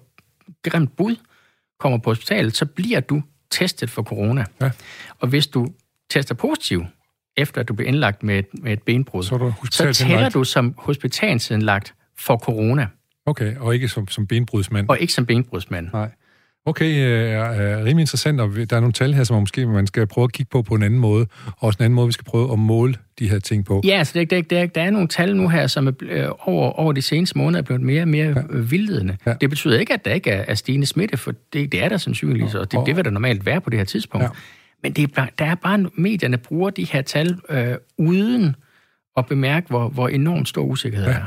grimt 0.63 0.97
bud, 0.97 1.15
kommer 1.79 1.97
på 1.97 2.09
hospitalet, 2.09 2.55
så 2.55 2.65
bliver 2.65 2.99
du 2.99 3.23
testet 3.51 3.89
for 3.89 4.03
corona. 4.03 4.45
Ja. 4.61 4.69
Og 5.19 5.27
hvis 5.27 5.47
du 5.47 5.67
tester 6.09 6.35
positiv, 6.35 6.85
efter 7.37 7.61
at 7.61 7.67
du 7.67 7.73
bliver 7.73 7.87
indlagt 7.87 8.23
med 8.23 8.39
et, 8.39 8.47
med 8.53 8.73
et 8.73 8.83
benbrud, 8.83 9.23
så, 9.23 9.53
så 9.71 9.93
tæller 9.93 10.29
du 10.29 10.43
som 10.43 10.73
hospitalsindlagt 10.77 11.93
for 12.17 12.37
corona. 12.37 12.87
Okay, 13.25 13.57
og 13.57 13.73
ikke 13.73 13.87
som, 13.87 14.07
som 14.07 14.27
benbrudsmand? 14.27 14.89
Og 14.89 14.99
ikke 14.99 15.13
som 15.13 15.25
benbrudsmand. 15.25 15.89
Nej. 15.93 16.09
Okay, 16.65 16.85
øh, 16.85 17.31
er 17.31 17.77
rimelig 17.77 17.99
interessant, 17.99 18.41
og 18.41 18.51
der 18.69 18.75
er 18.75 18.79
nogle 18.79 18.93
tal 18.93 19.13
her, 19.13 19.23
som 19.23 19.39
måske 19.39 19.65
man 19.65 19.87
skal 19.87 20.07
prøve 20.07 20.25
at 20.25 20.31
kigge 20.31 20.49
på 20.49 20.61
på 20.61 20.75
en 20.75 20.83
anden 20.83 20.99
måde, 20.99 21.27
og 21.45 21.63
også 21.63 21.77
en 21.79 21.83
anden 21.83 21.95
måde, 21.95 22.07
vi 22.07 22.11
skal 22.11 22.25
prøve 22.25 22.51
at 22.51 22.59
måle 22.59 22.95
de 23.19 23.29
her 23.29 23.39
ting 23.39 23.65
på. 23.65 23.81
Ja, 23.85 23.97
altså 23.97 24.19
det, 24.19 24.29
det, 24.29 24.49
det, 24.49 24.75
der 24.75 24.81
er 24.81 24.89
nogle 24.89 25.07
tal 25.07 25.35
nu 25.35 25.49
her, 25.49 25.67
som 25.67 25.87
er 25.87 25.91
øh, 26.01 26.29
over, 26.39 26.69
over 26.69 26.93
de 26.93 27.01
seneste 27.01 27.37
måneder 27.37 27.59
er 27.59 27.65
blevet 27.65 27.81
mere 27.81 28.01
og 28.01 28.07
mere 28.07 28.27
ja. 28.27 28.41
Øh, 28.49 28.71
vildledende. 28.71 29.17
Ja. 29.25 29.33
Det 29.41 29.49
betyder 29.49 29.79
ikke, 29.79 29.93
at 29.93 30.05
der 30.05 30.13
ikke 30.13 30.29
er, 30.29 30.45
er 30.47 30.53
stigende 30.53 30.85
smitte, 30.85 31.17
for 31.17 31.33
det, 31.53 31.71
det 31.71 31.83
er 31.83 31.89
der 31.89 31.97
sandsynligvis, 31.97 32.55
og 32.55 32.71
det, 32.71 32.79
det 32.85 32.95
vil 32.95 33.05
der 33.05 33.11
normalt 33.11 33.45
være 33.45 33.61
på 33.61 33.69
det 33.69 33.79
her 33.79 33.85
tidspunkt. 33.85 34.23
Ja. 34.23 34.29
Men 34.83 34.93
det 34.93 35.11
er, 35.17 35.25
der 35.39 35.45
er 35.45 35.55
bare, 35.55 35.89
medierne 35.93 36.37
bruger 36.37 36.69
de 36.69 36.83
her 36.83 37.01
tal 37.01 37.39
øh, 37.49 37.75
uden 37.97 38.55
at 39.17 39.25
bemærke, 39.25 39.67
hvor, 39.67 39.89
hvor 39.89 40.07
enormt 40.07 40.47
stor 40.47 40.63
usikkerhed 40.63 41.07
ja. 41.07 41.13
er 41.13 41.25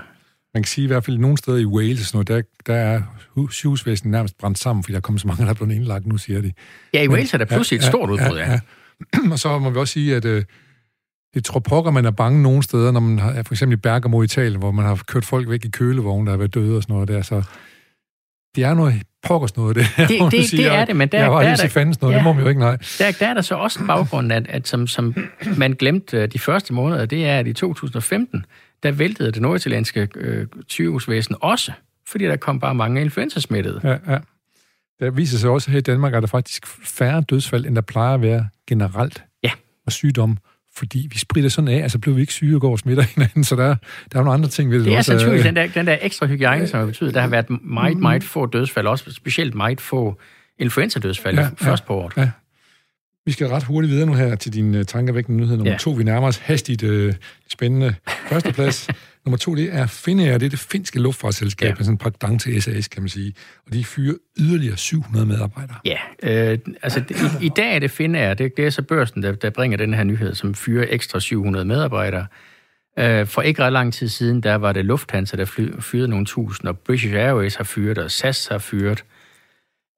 man 0.55 0.63
kan 0.63 0.69
sige 0.69 0.85
i 0.85 0.87
hvert 0.87 1.05
fald, 1.05 1.17
at 1.17 1.21
nogle 1.21 1.39
steder 1.39 1.59
i 1.59 1.65
Wales, 1.65 2.15
nu, 2.15 2.23
der, 2.23 2.43
der 2.67 2.75
er 2.75 3.03
sygehusvæsenet 3.51 4.11
nærmest 4.13 4.39
brændt 4.39 4.59
sammen, 4.59 4.83
fordi 4.83 4.93
der 4.93 4.97
er 4.99 5.01
kommet 5.01 5.21
så 5.21 5.27
mange, 5.27 5.45
der 5.45 5.51
er 5.51 5.55
blevet 5.55 5.75
indlagt, 5.75 6.07
nu 6.07 6.19
siger 6.19 6.41
de. 6.41 6.53
Ja, 6.95 7.03
i 7.03 7.09
Wales 7.09 7.35
er 7.35 7.39
der 7.39 7.45
pludselig 7.45 7.81
ja, 7.81 7.87
et 7.87 7.89
stort 7.89 8.11
udbrud, 8.11 8.39
ja. 8.39 8.51
ja. 8.51 8.61
ja. 9.15 9.31
Og 9.33 9.39
så 9.39 9.59
må 9.59 9.71
vi 9.71 9.79
også 9.79 9.93
sige, 9.93 10.17
at 10.17 10.25
øh, 10.25 10.45
det 11.35 11.45
tror 11.45 11.61
pokker, 11.61 11.91
man 11.91 12.05
er 12.05 12.11
bange 12.11 12.43
nogle 12.43 12.63
steder, 12.63 12.93
når 12.93 13.01
man 13.01 13.19
har, 13.19 13.43
for 13.43 13.55
eksempel 13.55 13.79
i 13.79 13.81
Bergamo 13.81 14.23
i 14.23 14.25
Italien, 14.25 14.59
hvor 14.59 14.71
man 14.71 14.85
har 14.85 15.03
kørt 15.07 15.25
folk 15.25 15.49
væk 15.49 15.65
i 15.65 15.69
kølevogne, 15.69 16.27
der 16.27 16.33
har 16.33 16.39
været 16.39 16.55
døde 16.55 16.77
og 16.77 16.83
sådan 16.83 16.95
noget 16.95 17.09
der, 17.09 17.23
så 17.23 17.43
det 18.57 18.65
er 18.65 18.75
noget 18.75 19.03
pokkers 19.23 19.57
noget, 19.57 19.77
det 19.77 19.87
Det, 19.97 20.09
det, 20.09 20.33
det, 20.33 20.51
det 20.51 20.67
er 20.67 20.85
det, 20.85 20.97
men 20.97 21.09
der, 21.09 21.19
jeg 21.19 21.33
var 21.33 21.41
der, 21.41 21.49
helt 21.49 21.63
der, 21.63 21.69
fandens 21.69 22.01
noget, 22.01 22.13
ja, 22.13 22.19
det 22.19 22.25
må 22.25 22.33
man 22.33 22.43
jo 22.43 22.49
ikke, 22.49 22.61
nej. 22.61 22.77
Der, 22.99 23.13
der 23.13 23.27
er 23.27 23.35
der 23.35 23.41
så 23.41 23.55
også 23.55 23.81
en 23.81 23.87
baggrund, 23.87 24.33
at, 24.33 24.47
at 24.49 24.69
som, 24.69 24.87
som 24.87 25.15
man 25.57 25.73
glemte 25.73 26.17
øh, 26.17 26.29
de 26.33 26.39
første 26.39 26.73
måneder, 26.73 27.07
det 27.07 27.27
er, 27.27 27.39
at 27.39 27.47
i 27.47 27.53
2015, 27.53 28.45
der 28.83 28.93
væltede 28.93 29.33
det 29.33 29.43
norditalienske 29.43 30.09
øh, 30.15 30.47
sygehusvæsen 30.69 31.37
også, 31.41 31.73
fordi 32.07 32.25
der 32.25 32.37
kom 32.37 32.61
bare 32.61 32.75
mange 32.75 33.01
influenzasmittede. 33.01 33.81
Ja, 33.85 34.13
ja. 34.13 34.19
Der 35.01 35.11
viser 35.11 35.39
sig 35.39 35.51
også 35.51 35.71
her 35.71 35.79
i 35.79 35.83
Danmark, 35.83 36.15
at 36.15 36.23
der 36.23 36.29
faktisk 36.29 36.67
færre 36.67 37.21
dødsfald, 37.21 37.67
end 37.67 37.77
der 37.77 37.83
plejer 37.83 38.15
at 38.15 38.23
være 38.23 38.49
generelt. 38.67 39.25
Ja. 39.45 39.51
Og 39.87 39.93
sygdom 39.93 40.39
fordi 40.77 41.09
vi 41.13 41.19
spritter 41.19 41.51
sådan 41.51 41.69
af, 41.69 41.83
altså 41.83 41.99
bliver 41.99 42.15
vi 42.15 42.21
ikke 42.21 42.33
syge 42.33 42.57
og 42.57 42.61
går 42.61 42.71
og 42.71 42.79
smitter 42.79 43.03
hinanden, 43.15 43.45
så 43.45 43.57
der, 43.57 43.67
der 44.13 44.19
er 44.19 44.23
nogle 44.23 44.33
andre 44.33 44.49
ting 44.49 44.71
ved 44.71 44.79
det. 44.79 44.87
Det 44.87 44.95
er 44.95 44.99
også, 44.99 45.13
den 45.43 45.57
der, 45.57 45.67
den 45.67 45.87
der 45.87 45.97
ekstra 46.03 46.27
hygiejne, 46.27 46.67
som 46.67 46.79
har 46.81 46.87
betydet, 46.87 47.09
at 47.09 47.15
der 47.15 47.21
har 47.21 47.29
været 47.29 47.47
meget, 47.65 47.97
meget 47.97 48.25
få 48.25 48.47
dødsfald, 48.47 48.87
også 48.87 49.13
specielt 49.13 49.55
meget 49.55 49.81
få 49.81 50.21
influenza-dødsfald 50.59 51.39
ja, 51.39 51.49
først 51.57 51.83
ja, 51.83 51.87
på 51.87 51.95
året. 51.95 52.13
Ja. 52.17 52.31
Vi 53.27 53.33
skal 53.33 53.47
ret 53.47 53.65
hurtigt 53.65 53.91
videre 53.91 54.07
nu 54.07 54.15
her 54.15 54.35
til 54.35 54.53
din 54.53 54.75
uh, 54.75 54.83
tankevækkende 54.83 55.39
nyhed 55.39 55.57
nummer 55.57 55.73
ja. 55.73 55.79
to. 55.79 55.91
Vi 55.91 56.05
nærmer 56.05 56.29
os 56.29 56.37
hastigt 56.37 56.83
uh, 56.83 57.13
spændende 57.49 57.95
førsteplads. 58.29 58.89
nummer 59.25 59.37
to, 59.37 59.55
det 59.55 59.75
er 59.75 59.87
Finnair, 59.87 60.39
det 60.39 60.47
er 60.47 60.51
det 60.51 60.59
finske 60.59 60.99
luftfartsselskab, 61.01 61.69
ja. 61.69 61.75
sådan 61.75 61.93
en 61.93 61.99
par 61.99 62.37
til 62.37 62.63
SAS, 62.63 62.89
kan 62.89 63.03
man 63.03 63.09
sige. 63.09 63.35
Og 63.67 63.73
de 63.73 63.85
fyrer 63.85 64.15
yderligere 64.39 64.77
700 64.77 65.27
medarbejdere. 65.27 65.77
Ja, 65.85 65.99
øh, 66.23 66.59
altså 66.83 67.03
i, 67.41 67.47
i 67.47 67.49
dag 67.49 67.75
er 67.75 67.79
det 67.79 67.91
Finnair, 67.91 68.35
det, 68.35 68.57
det 68.57 68.67
er 68.67 68.71
så 68.71 68.83
børsen, 68.83 69.23
der, 69.23 69.33
der 69.33 69.51
bringer 69.51 69.79
den 69.79 69.95
her 69.95 70.05
nyhed, 70.05 70.35
som 70.35 70.55
fyrer 70.55 70.87
ekstra 70.91 71.21
700 71.21 71.65
medarbejdere. 71.65 72.27
Øh, 72.99 73.27
for 73.27 73.43
ikke 73.43 73.63
ret 73.63 73.73
lang 73.73 73.93
tid 73.93 74.09
siden, 74.09 74.41
der 74.41 74.55
var 74.55 74.73
det 74.73 74.85
Lufthansa, 74.85 75.37
der 75.37 75.45
fly, 75.45 75.81
fyrede 75.81 76.09
nogle 76.09 76.27
tusind, 76.27 76.69
og 76.69 76.79
British 76.79 77.15
Airways 77.15 77.55
har 77.55 77.65
fyret, 77.65 77.99
og 77.99 78.11
SAS 78.11 78.47
har 78.47 78.59
fyret. 78.59 79.05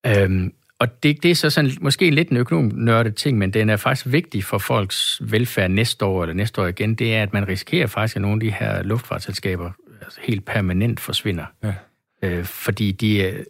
Øhm, 0.06 0.52
og 0.84 1.02
det, 1.02 1.22
det 1.22 1.30
er 1.30 1.34
så 1.34 1.50
sådan, 1.50 1.70
måske 1.80 2.10
lidt 2.10 2.28
en 2.28 2.36
økonomnørdet 2.36 3.14
ting, 3.14 3.38
men 3.38 3.50
den 3.50 3.70
er 3.70 3.76
faktisk 3.76 4.12
vigtig 4.12 4.44
for 4.44 4.58
folks 4.58 5.22
velfærd 5.22 5.70
næste 5.70 6.04
år 6.04 6.22
eller 6.22 6.34
næste 6.34 6.62
år 6.62 6.66
igen, 6.66 6.94
det 6.94 7.14
er, 7.14 7.22
at 7.22 7.32
man 7.32 7.48
risikerer 7.48 7.86
faktisk, 7.86 8.16
at 8.16 8.22
nogle 8.22 8.36
af 8.36 8.40
de 8.40 8.50
her 8.50 8.82
luftfartsselskaber 8.82 9.70
altså 10.02 10.20
helt 10.22 10.44
permanent 10.44 11.00
forsvinder. 11.00 11.44
Ja. 11.62 11.74
Øh, 12.22 12.44
fordi 12.44 12.92
de 12.92 13.22
er... 13.22 13.44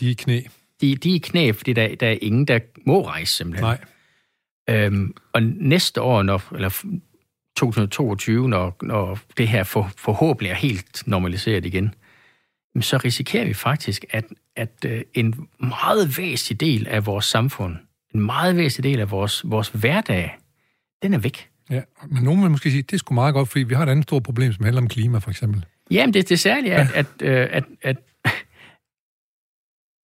De 0.00 0.06
er 0.06 0.10
i 0.10 0.12
knæ. 0.12 0.40
De, 0.80 0.96
de 0.96 1.10
er 1.10 1.14
i 1.14 1.18
knæ, 1.18 1.52
fordi 1.52 1.72
der, 1.72 1.94
der 1.94 2.08
er 2.08 2.16
ingen, 2.22 2.44
der 2.44 2.58
må 2.86 3.06
rejse 3.06 3.36
simpelthen. 3.36 3.64
Nej. 3.64 3.78
Øhm, 4.70 5.14
og 5.32 5.42
næste 5.42 6.02
år, 6.02 6.22
når, 6.22 6.42
eller 6.54 6.84
2022, 7.56 8.48
når, 8.48 8.76
når 8.82 9.18
det 9.36 9.48
her 9.48 9.64
for, 9.64 9.90
forhåbentlig 9.96 10.50
er 10.50 10.54
helt 10.54 11.02
normaliseret 11.06 11.66
igen, 11.66 11.94
så 12.80 12.96
risikerer 12.96 13.44
vi 13.44 13.54
faktisk, 13.54 14.04
at, 14.10 14.24
at 14.56 14.84
øh, 14.86 15.02
en 15.14 15.48
meget 15.58 16.18
væsentlig 16.18 16.60
del 16.60 16.88
af 16.88 17.06
vores 17.06 17.24
samfund, 17.24 17.76
en 18.14 18.20
meget 18.20 18.56
væsentlig 18.56 18.92
del 18.92 19.00
af 19.00 19.10
vores, 19.10 19.42
vores 19.44 19.68
hverdag, 19.68 20.38
den 21.02 21.14
er 21.14 21.18
væk. 21.18 21.48
Ja, 21.70 21.82
men 22.08 22.24
nogen 22.24 22.42
vil 22.42 22.50
måske 22.50 22.70
sige, 22.70 22.78
at 22.78 22.90
det 22.90 22.96
er 22.96 22.98
sgu 22.98 23.14
meget 23.14 23.34
godt, 23.34 23.48
fordi 23.48 23.62
vi 23.62 23.74
har 23.74 23.82
et 23.82 23.88
andet 23.88 24.02
stort 24.02 24.22
problem, 24.22 24.52
som 24.52 24.64
handler 24.64 24.82
om 24.82 24.88
klima, 24.88 25.18
for 25.18 25.30
eksempel. 25.30 25.64
Jamen, 25.90 26.14
det, 26.14 26.28
det 26.28 26.40
særlige 26.40 26.72
er, 26.72 26.80
at, 26.80 26.92
at, 26.94 27.06
øh, 27.22 27.48
at, 27.50 27.64
at, 27.82 27.96
at 28.24 28.32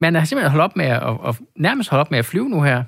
man 0.01 0.15
har 0.15 0.25
simpelthen 0.25 0.51
holdt 0.51 0.65
op 0.65 0.77
med 0.77 0.85
at, 0.85 1.03
at, 1.03 1.19
at, 1.27 1.41
nærmest 1.57 1.91
holdt 1.91 2.01
op 2.01 2.11
med 2.11 2.19
at 2.19 2.25
flyve 2.25 2.49
nu 2.49 2.63
her, 2.63 2.85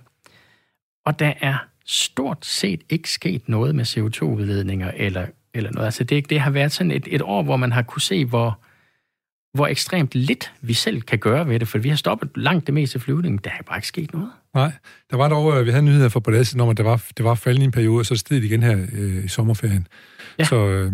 og 1.07 1.19
der 1.19 1.33
er 1.41 1.57
stort 1.87 2.47
set 2.47 2.81
ikke 2.89 3.11
sket 3.11 3.49
noget 3.49 3.75
med 3.75 3.85
CO2-udledninger 3.85 4.91
eller, 4.97 5.27
eller 5.55 5.71
noget. 5.73 5.87
Altså 5.87 6.05
det, 6.05 6.31
det 6.31 6.41
har 6.41 6.51
været 6.51 6.73
sådan 6.73 6.91
et, 6.91 7.09
et 7.11 7.23
år, 7.23 7.43
hvor 7.43 7.57
man 7.57 7.73
har 7.73 7.83
kunne 7.83 8.03
se, 8.03 8.25
hvor, 8.25 8.61
hvor 9.55 9.67
ekstremt 9.67 10.15
lidt 10.15 10.53
vi 10.61 10.73
selv 10.73 11.03
kan 11.03 11.19
gøre 11.19 11.49
ved 11.49 11.61
det, 11.61 11.69
for 11.69 11.79
vi 11.79 11.89
har 11.89 11.97
stoppet 11.97 12.31
langt 12.37 12.67
det 12.67 12.75
meste 12.75 13.01
flyvning, 13.01 13.45
der 13.45 13.51
er 13.51 13.63
bare 13.63 13.79
ikke 13.79 13.89
sket 13.89 14.13
noget. 14.13 14.31
Nej, 14.55 14.73
der 15.11 15.17
var 15.17 15.29
dog, 15.29 15.59
øh, 15.59 15.67
vi 15.67 15.71
havde 15.71 15.85
nyheder 15.85 16.09
for 16.09 16.21
på 16.21 16.31
det 16.31 16.61
om, 16.61 16.69
at 16.69 16.77
der 16.77 16.83
var, 16.83 17.05
det 17.17 17.25
var 17.25 17.35
faldende 17.35 17.65
i 17.65 17.67
en 17.67 17.71
periode, 17.71 18.01
og 18.01 18.07
så 18.07 18.17
steg 18.17 18.37
det 18.37 18.45
igen 18.45 18.63
her 18.63 18.87
øh, 18.93 19.25
i 19.25 19.29
sommerferien. 19.29 19.87
Ja. 20.39 20.45
Så, 20.45 20.69
øh, 20.69 20.93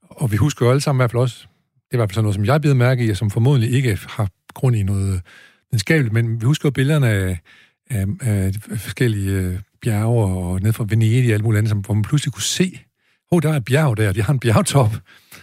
og 0.00 0.32
vi 0.32 0.36
husker 0.36 0.66
jo 0.66 0.70
alle 0.70 0.80
sammen 0.80 0.98
i 0.98 1.02
hvert 1.02 1.10
fald 1.10 1.22
også, 1.22 1.46
det 1.74 1.90
er 1.90 1.96
i 1.96 1.96
hvert 1.96 2.08
fald 2.08 2.14
sådan 2.14 2.24
noget, 2.24 2.34
som 2.34 2.44
jeg 2.44 2.60
bider 2.60 2.74
mærke 2.74 3.04
i, 3.04 3.10
og 3.10 3.16
som 3.16 3.30
formodentlig 3.30 3.72
ikke 3.72 3.98
har 4.08 4.28
grund 4.54 4.76
i 4.76 4.82
noget 4.82 5.22
videnskabeligt, 5.70 6.12
men 6.12 6.40
vi 6.40 6.46
husker 6.46 6.68
jo 6.68 6.70
billederne 6.70 7.08
af, 7.08 7.38
af, 7.90 8.06
af 8.20 8.52
forskellige 8.78 9.32
øh, 9.32 9.58
bjerge 9.82 10.24
og 10.24 10.60
ned 10.60 10.72
fra 10.72 10.86
Venedig 10.88 11.30
og 11.30 11.32
alle 11.32 11.44
mulige 11.44 11.58
andre, 11.58 11.74
hvor 11.74 11.94
man 11.94 12.02
pludselig 12.02 12.32
kunne 12.32 12.42
se, 12.42 12.80
oh, 13.34 13.42
der 13.42 13.52
er 13.52 13.56
et 13.56 13.64
bjerg 13.64 13.96
der, 13.96 14.12
de 14.12 14.22
har 14.22 14.32
en 14.32 14.38
bjergtop. 14.38 14.90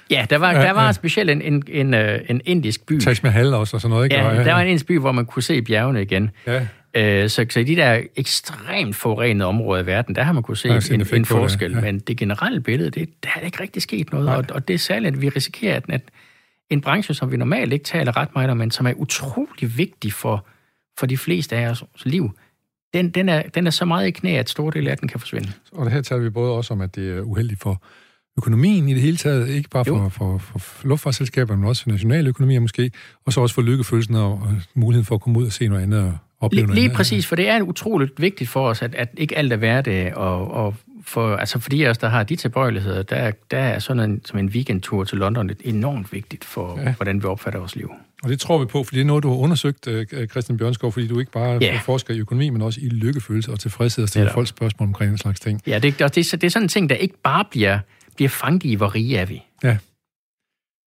Ja, 0.09 0.25
der 0.29 0.37
var, 0.37 0.53
der 0.53 0.71
var 0.71 0.91
specielt 0.91 1.29
en, 1.29 1.41
en, 1.41 1.63
en, 1.67 1.93
øh, 1.93 2.19
en 2.29 2.41
indisk 2.45 2.85
by. 2.85 2.99
Taj 2.99 3.15
Mahal 3.23 3.53
også 3.53 3.77
og 3.77 3.81
sådan 3.81 3.89
noget, 3.89 4.05
ikke? 4.05 4.15
Ja, 4.15 4.43
der 4.43 4.53
var 4.53 4.61
en 4.61 4.67
indisk 4.67 4.85
by, 4.85 4.99
hvor 4.99 5.11
man 5.11 5.25
kunne 5.25 5.43
se 5.43 5.61
bjergene 5.61 6.01
igen. 6.01 6.31
Ja. 6.47 6.67
Øh, 6.93 7.29
så, 7.29 7.45
så 7.49 7.59
i 7.59 7.63
de 7.63 7.75
der 7.75 8.01
ekstremt 8.15 8.95
forurenede 8.95 9.47
områder 9.47 9.83
i 9.83 9.85
verden, 9.85 10.15
der 10.15 10.23
har 10.23 10.33
man 10.33 10.43
kunne 10.43 10.57
se 10.57 10.69
en, 10.69 11.01
en, 11.01 11.07
en 11.13 11.25
forskel. 11.25 11.71
Ja. 11.71 11.81
Men 11.81 11.99
det 11.99 12.17
generelle 12.17 12.61
billede, 12.61 12.89
det, 12.89 13.09
der 13.23 13.29
er 13.35 13.45
ikke 13.45 13.63
rigtig 13.63 13.81
sket 13.81 14.11
noget. 14.11 14.29
Og, 14.29 14.45
og 14.51 14.67
det 14.67 14.73
er 14.73 14.77
særligt, 14.77 15.15
at 15.15 15.21
vi 15.21 15.29
risikerer, 15.29 15.75
at, 15.75 15.83
at 15.89 16.01
en 16.69 16.81
branche, 16.81 17.13
som 17.13 17.31
vi 17.31 17.37
normalt 17.37 17.73
ikke 17.73 17.85
taler 17.85 18.17
ret 18.17 18.29
meget 18.35 18.49
om, 18.49 18.57
men 18.57 18.71
som 18.71 18.87
er 18.87 18.93
utrolig 18.93 19.77
vigtig 19.77 20.13
for, 20.13 20.47
for 20.99 21.05
de 21.05 21.17
fleste 21.17 21.55
af 21.55 21.69
os 21.69 21.83
liv, 22.05 22.31
den, 22.93 23.09
den, 23.09 23.29
er, 23.29 23.41
den 23.41 23.67
er 23.67 23.71
så 23.71 23.85
meget 23.85 24.07
i 24.07 24.11
knæ, 24.11 24.37
at 24.37 24.49
store 24.49 24.71
dele 24.73 24.91
af 24.91 24.97
den 24.97 25.07
kan 25.07 25.19
forsvinde. 25.19 25.51
Og 25.71 25.85
det 25.85 25.93
her 25.93 26.01
taler 26.01 26.21
vi 26.21 26.29
både 26.29 26.51
også 26.51 26.73
om, 26.73 26.81
at 26.81 26.95
det 26.95 27.17
er 27.17 27.21
uheldigt 27.21 27.61
for 27.61 27.83
økonomien 28.37 28.89
i 28.89 28.93
det 28.93 29.01
hele 29.01 29.17
taget, 29.17 29.49
ikke 29.49 29.69
bare 29.69 29.85
for, 29.85 30.09
for, 30.09 30.37
for, 30.37 30.59
for 30.59 30.87
luftfartsselskaber, 30.87 31.55
men 31.55 31.65
også 31.65 31.83
for 31.83 31.89
nationale 31.89 32.29
økonomier 32.29 32.59
måske, 32.59 32.91
og 33.25 33.33
så 33.33 33.41
også 33.41 33.55
for 33.55 33.61
lykkefølelsen 33.61 34.15
og, 34.15 34.31
og 34.31 34.55
muligheden 34.73 35.05
for 35.05 35.15
at 35.15 35.21
komme 35.21 35.39
ud 35.39 35.45
og 35.45 35.51
se 35.51 35.67
noget 35.67 35.83
andet 35.83 35.99
og 35.99 36.17
opleve 36.39 36.65
noget 36.65 36.75
Lige 36.75 36.85
andet. 36.85 36.97
præcis, 36.97 37.27
for 37.27 37.35
det 37.35 37.49
er 37.49 37.61
utroligt 37.61 38.21
vigtigt 38.21 38.49
for 38.49 38.67
os, 38.69 38.81
at, 38.81 38.95
at 38.95 39.09
ikke 39.17 39.37
alt 39.37 39.53
er 39.53 39.57
hverdag, 39.57 40.17
og, 40.17 40.51
og 40.51 40.75
for, 41.03 41.35
altså 41.35 41.59
for 41.59 41.69
de 41.69 41.85
af 41.85 41.89
os, 41.89 41.97
der 41.97 42.09
har 42.09 42.23
de 42.23 42.35
tilbøjeligheder, 42.35 43.03
der, 43.03 43.31
der 43.51 43.57
er 43.57 43.79
sådan 43.79 44.09
en, 44.11 44.21
som 44.25 44.39
en 44.39 44.47
weekendtur 44.47 45.03
til 45.03 45.17
London 45.17 45.49
et 45.49 45.61
enormt 45.63 46.13
vigtigt 46.13 46.45
for, 46.45 46.79
ja. 46.79 46.93
hvordan 46.93 47.21
vi 47.21 47.27
opfatter 47.27 47.59
vores 47.59 47.75
liv. 47.75 47.91
Og 48.23 48.29
det 48.29 48.39
tror 48.39 48.57
vi 48.57 48.65
på, 48.65 48.83
for 48.83 48.93
det 48.93 49.01
er 49.01 49.05
noget, 49.05 49.23
du 49.23 49.29
har 49.29 49.37
undersøgt, 49.37 49.87
øh, 49.87 50.27
Christian 50.27 50.57
Bjørnskov, 50.57 50.91
fordi 50.91 51.07
du 51.07 51.19
ikke 51.19 51.31
bare 51.31 51.57
ja. 51.61 51.79
forsker 51.85 52.13
i 52.13 52.19
økonomi, 52.19 52.49
men 52.49 52.61
også 52.61 52.81
i 52.81 52.89
lykkefølelse 52.89 53.51
og 53.51 53.59
tilfredshed 53.59 54.03
og 54.03 54.09
stiller 54.09 54.33
folk 54.33 54.47
spørgsmål 54.47 54.87
omkring 54.87 55.09
den 55.09 55.17
slags 55.17 55.39
ting. 55.39 55.61
Ja, 55.67 55.79
det, 55.79 55.99
det, 55.99 56.15
det 56.15 56.43
er 56.43 56.49
sådan 56.49 56.63
en 56.63 56.69
ting, 56.69 56.89
der 56.89 56.95
ikke 56.95 57.15
bare 57.23 57.45
bliver, 57.51 57.79
bliver 58.15 58.29
fanget 58.29 58.63
i, 58.63 58.73
hvor 58.73 58.95
rige 58.95 59.17
er 59.17 59.25
vi. 59.25 59.43
Ja. 59.63 59.77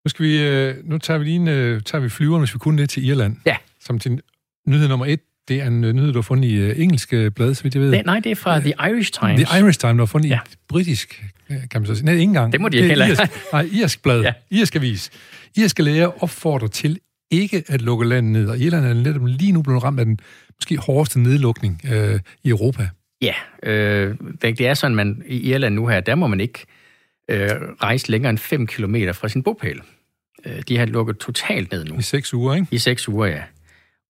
Nu, 0.04 0.08
skal 0.08 0.26
vi, 0.26 0.42
øh, 0.42 0.74
nu 0.84 0.98
tager 0.98 1.18
vi 1.18 1.24
lige 1.24 1.36
en, 1.36 1.48
øh, 1.48 1.82
tager 1.82 2.02
vi 2.02 2.08
flyveren, 2.08 2.40
hvis 2.40 2.54
vi 2.54 2.58
kunne 2.58 2.82
det, 2.82 2.90
til 2.90 3.08
Irland. 3.08 3.36
Ja. 3.46 3.56
Som 3.80 3.98
til 3.98 4.20
nyhed 4.66 4.88
nummer 4.88 5.06
et, 5.06 5.20
det 5.49 5.61
er 5.61 5.66
en 5.66 5.80
nyhed, 5.80 6.12
du 6.12 6.18
har 6.18 6.22
fundet 6.22 6.49
i 6.49 6.64
uh, 6.64 6.80
engelske 6.80 7.30
blad, 7.30 7.55
så 7.55 7.62
vidt 7.62 7.74
jeg 7.74 7.82
ved. 7.82 7.92
Det, 7.92 8.07
nej, 8.07 8.20
det 8.20 8.32
er 8.32 8.36
fra 8.36 8.61
The 8.61 8.72
Irish 8.90 9.12
Times. 9.20 9.49
The 9.49 9.61
Irish 9.61 9.80
Times, 9.80 9.97
du 9.97 10.01
har 10.01 10.07
fundet 10.07 10.28
ja. 10.28 10.38
i 10.53 10.57
britisk, 10.68 11.24
kan 11.49 11.80
man 11.80 11.86
så 11.86 11.95
sige. 11.95 12.05
Nej, 12.05 12.14
ikke 12.14 12.22
engang. 12.22 12.53
Det 12.53 12.61
må 12.61 12.68
de 12.68 12.82
heller 12.82 13.07
ikke. 13.07 13.28
Nej, 13.53 13.68
irsk 13.72 14.03
blad. 14.03 14.22
ja. 14.22 14.32
Irsk 14.51 14.76
avis. 14.76 15.11
Irske 15.57 15.82
læger 15.82 16.22
opfordrer 16.22 16.68
til 16.68 16.99
ikke 17.30 17.64
at 17.68 17.82
lukke 17.82 18.09
landet 18.09 18.32
ned, 18.32 18.49
og 18.49 18.59
Irland 18.59 18.84
er 18.84 18.95
netop 18.95 19.26
lige 19.26 19.53
nu 19.53 19.62
blevet 19.62 19.84
ramt 19.84 20.01
af 20.01 20.07
den 20.07 20.18
måske 20.59 20.76
hårdeste 20.76 21.20
nedlukning 21.20 21.80
øh, 21.92 22.20
i 22.45 22.49
Europa. 22.49 22.88
Ja, 23.22 23.34
øh, 23.62 24.14
det 24.42 24.61
er 24.61 24.74
sådan, 24.74 24.95
man 24.95 25.22
i 25.26 25.51
Irland 25.51 25.74
nu 25.74 25.86
her, 25.86 26.01
der 26.01 26.14
må 26.14 26.26
man 26.26 26.40
ikke 26.40 26.66
øh, 27.30 27.51
rejse 27.82 28.11
længere 28.11 28.30
end 28.30 28.38
5 28.38 28.66
km 28.66 28.97
fra 29.12 29.28
sin 29.28 29.42
bopæl. 29.42 29.80
Øh, 30.47 30.62
de 30.68 30.78
har 30.78 30.86
lukket 30.86 31.18
totalt 31.18 31.72
ned 31.72 31.84
nu. 31.84 31.99
I 31.99 32.03
seks 32.03 32.34
uger, 32.34 32.55
ikke? 32.55 32.66
I 32.70 32.78
seks 32.78 33.09
uger, 33.09 33.26
ja. 33.26 33.42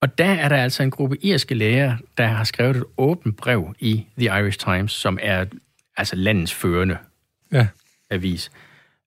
Og 0.05 0.19
der 0.19 0.25
er 0.25 0.49
der 0.49 0.57
altså 0.57 0.83
en 0.83 0.91
gruppe 0.91 1.17
irske 1.25 1.55
læger, 1.55 1.97
der 2.19 2.27
har 2.27 2.45
skrevet 2.45 2.77
et 2.77 2.85
åbent 2.97 3.37
brev 3.37 3.75
i 3.81 4.07
The 4.19 4.41
Irish 4.41 4.59
Times, 4.59 4.93
som 4.93 5.19
er 5.23 5.45
altså 5.97 6.17
landets 6.17 6.55
førende 6.55 6.97
ja. 7.53 7.67
avis, 8.11 8.51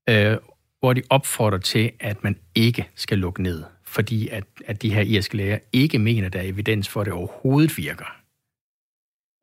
øh, 0.09 0.37
hvor 0.79 0.93
de 0.93 1.01
opfordrer 1.09 1.57
til, 1.57 1.91
at 1.99 2.23
man 2.23 2.35
ikke 2.55 2.87
skal 2.95 3.17
lukke 3.17 3.43
ned, 3.43 3.63
fordi 3.83 4.27
at, 4.27 4.43
at 4.65 4.81
de 4.81 4.93
her 4.93 5.01
irske 5.01 5.37
læger 5.37 5.59
ikke 5.73 5.99
mener, 5.99 6.29
der 6.29 6.39
er 6.39 6.43
evidens 6.43 6.89
for, 6.89 7.01
at 7.01 7.05
det 7.05 7.13
overhovedet 7.13 7.77
virker. 7.77 8.15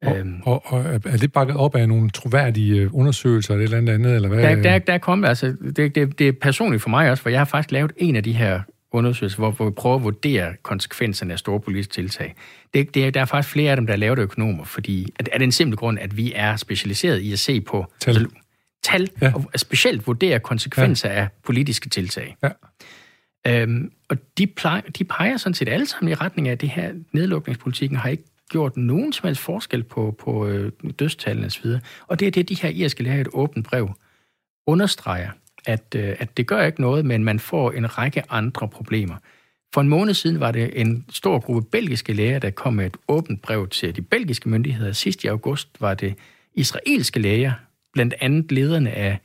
Og, 0.02 0.18
øhm, 0.18 0.40
og, 0.42 0.62
og 0.66 0.80
er 1.05 1.16
det 1.16 1.32
bakket 1.32 1.57
op 1.57 1.76
af 1.76 1.88
nogle 1.88 2.11
troværdige 2.11 2.80
øh, 2.80 2.94
undersøgelser 2.94 3.55
eller 3.55 3.78
et 3.78 3.78
eller 3.78 3.94
andet, 3.94 4.14
eller 4.14 4.28
hvad? 4.28 4.42
Der, 4.42 4.62
der, 4.62 4.78
der 4.78 4.92
er 4.92 4.98
kommet, 4.98 5.28
altså, 5.28 5.57
det, 5.76 5.94
det, 5.94 6.18
det 6.18 6.28
er 6.28 6.32
personligt 6.32 6.82
for 6.82 6.90
mig 6.90 7.11
også, 7.11 7.22
for 7.22 7.30
jeg 7.30 7.40
har 7.40 7.44
faktisk 7.44 7.72
lavet 7.72 7.92
en 7.96 8.16
af 8.16 8.22
de 8.22 8.32
her 8.32 8.61
undersøgelser, 8.95 9.38
hvor, 9.38 9.51
hvor 9.51 9.64
vi 9.64 9.70
prøver 9.70 9.97
at 9.97 10.05
vurdere 10.05 10.55
konsekvenserne 10.62 11.32
af 11.32 11.38
store 11.38 11.61
politiske 11.61 11.92
tiltag. 11.92 12.34
Det, 12.74 12.95
det, 12.95 13.14
der 13.14 13.20
er 13.20 13.24
faktisk 13.24 13.53
flere 13.53 13.70
af 13.70 13.76
dem, 13.76 13.86
der 13.86 13.92
er 13.92 13.97
lavet 13.97 14.18
økonomer, 14.18 14.64
fordi 14.64 15.12
at, 15.16 15.28
er 15.32 15.38
det 15.38 15.45
en 15.45 15.53
simpel 15.53 15.76
grund, 15.76 15.99
at 15.99 16.16
vi 16.16 16.32
er 16.34 16.57
specialiseret 16.57 17.20
i 17.20 17.32
at 17.32 17.38
se 17.38 17.61
på 17.61 17.86
tal, 18.01 18.16
altså, 18.16 18.36
tal 18.82 19.09
ja. 19.20 19.32
og 19.34 19.45
specielt 19.57 20.07
vurdere 20.07 20.40
konsekvenser 20.40 21.11
ja. 21.11 21.14
af 21.14 21.28
politiske 21.45 21.88
tiltag. 21.88 22.36
Ja. 22.42 22.51
Øhm, 23.47 23.92
og 24.09 24.16
de, 24.38 24.47
plejer, 24.47 24.80
de 24.80 25.05
peger 25.05 25.36
sådan 25.36 25.55
set 25.55 25.68
alle 25.68 25.86
sammen 25.86 26.12
i 26.12 26.14
retning 26.14 26.49
af, 26.49 26.53
at 26.53 26.61
det 26.61 26.68
her 26.68 26.92
nedlukningspolitikken 27.12 27.99
har 27.99 28.09
ikke 28.09 28.24
gjort 28.51 28.76
nogen 28.76 29.12
som 29.12 29.26
helst 29.26 29.40
forskel 29.40 29.82
på, 29.82 30.16
på 30.18 30.47
øh, 30.47 30.72
dødstallene 30.99 31.47
osv. 31.47 31.66
Og 32.07 32.20
det 32.20 32.28
er 32.28 32.30
det, 32.30 32.49
de 32.49 32.55
her 32.55 32.68
irske 32.68 33.03
lærer 33.03 33.16
i 33.16 33.20
et 33.20 33.28
åbent 33.32 33.66
brev 33.66 33.90
understreger, 34.66 35.30
at, 35.67 35.95
øh, 35.97 36.17
at 36.19 36.37
det 36.37 36.47
gør 36.47 36.62
ikke 36.62 36.81
noget, 36.81 37.05
men 37.05 37.25
man 37.25 37.39
får 37.39 37.73
en 37.73 37.99
række 37.99 38.23
andre 38.31 38.69
problemer. 38.69 39.15
For 39.75 39.81
en 39.81 39.89
måned 39.89 40.15
siden 40.15 40.41
var 40.41 40.51
det 40.51 40.81
en 40.81 41.05
stor 41.11 41.39
gruppe 41.39 41.69
belgiske 41.73 42.12
læger, 42.12 42.39
der 42.39 42.51
kom 42.51 42.75
med 42.75 42.87
et 42.87 42.97
åbent 43.09 43.43
brev 43.43 43.69
til 43.69 43.97
de 43.97 44.03
belgiske 44.03 44.49
myndigheder. 44.49 44.93
Sidst 44.93 45.25
i 45.25 45.27
august 45.27 45.69
var 45.81 45.95
det 45.95 46.15
israelske 46.55 47.21
læger, 47.21 47.53
blandt 47.93 48.15
andet 48.21 48.53
lederne 48.53 48.91
af 48.91 49.19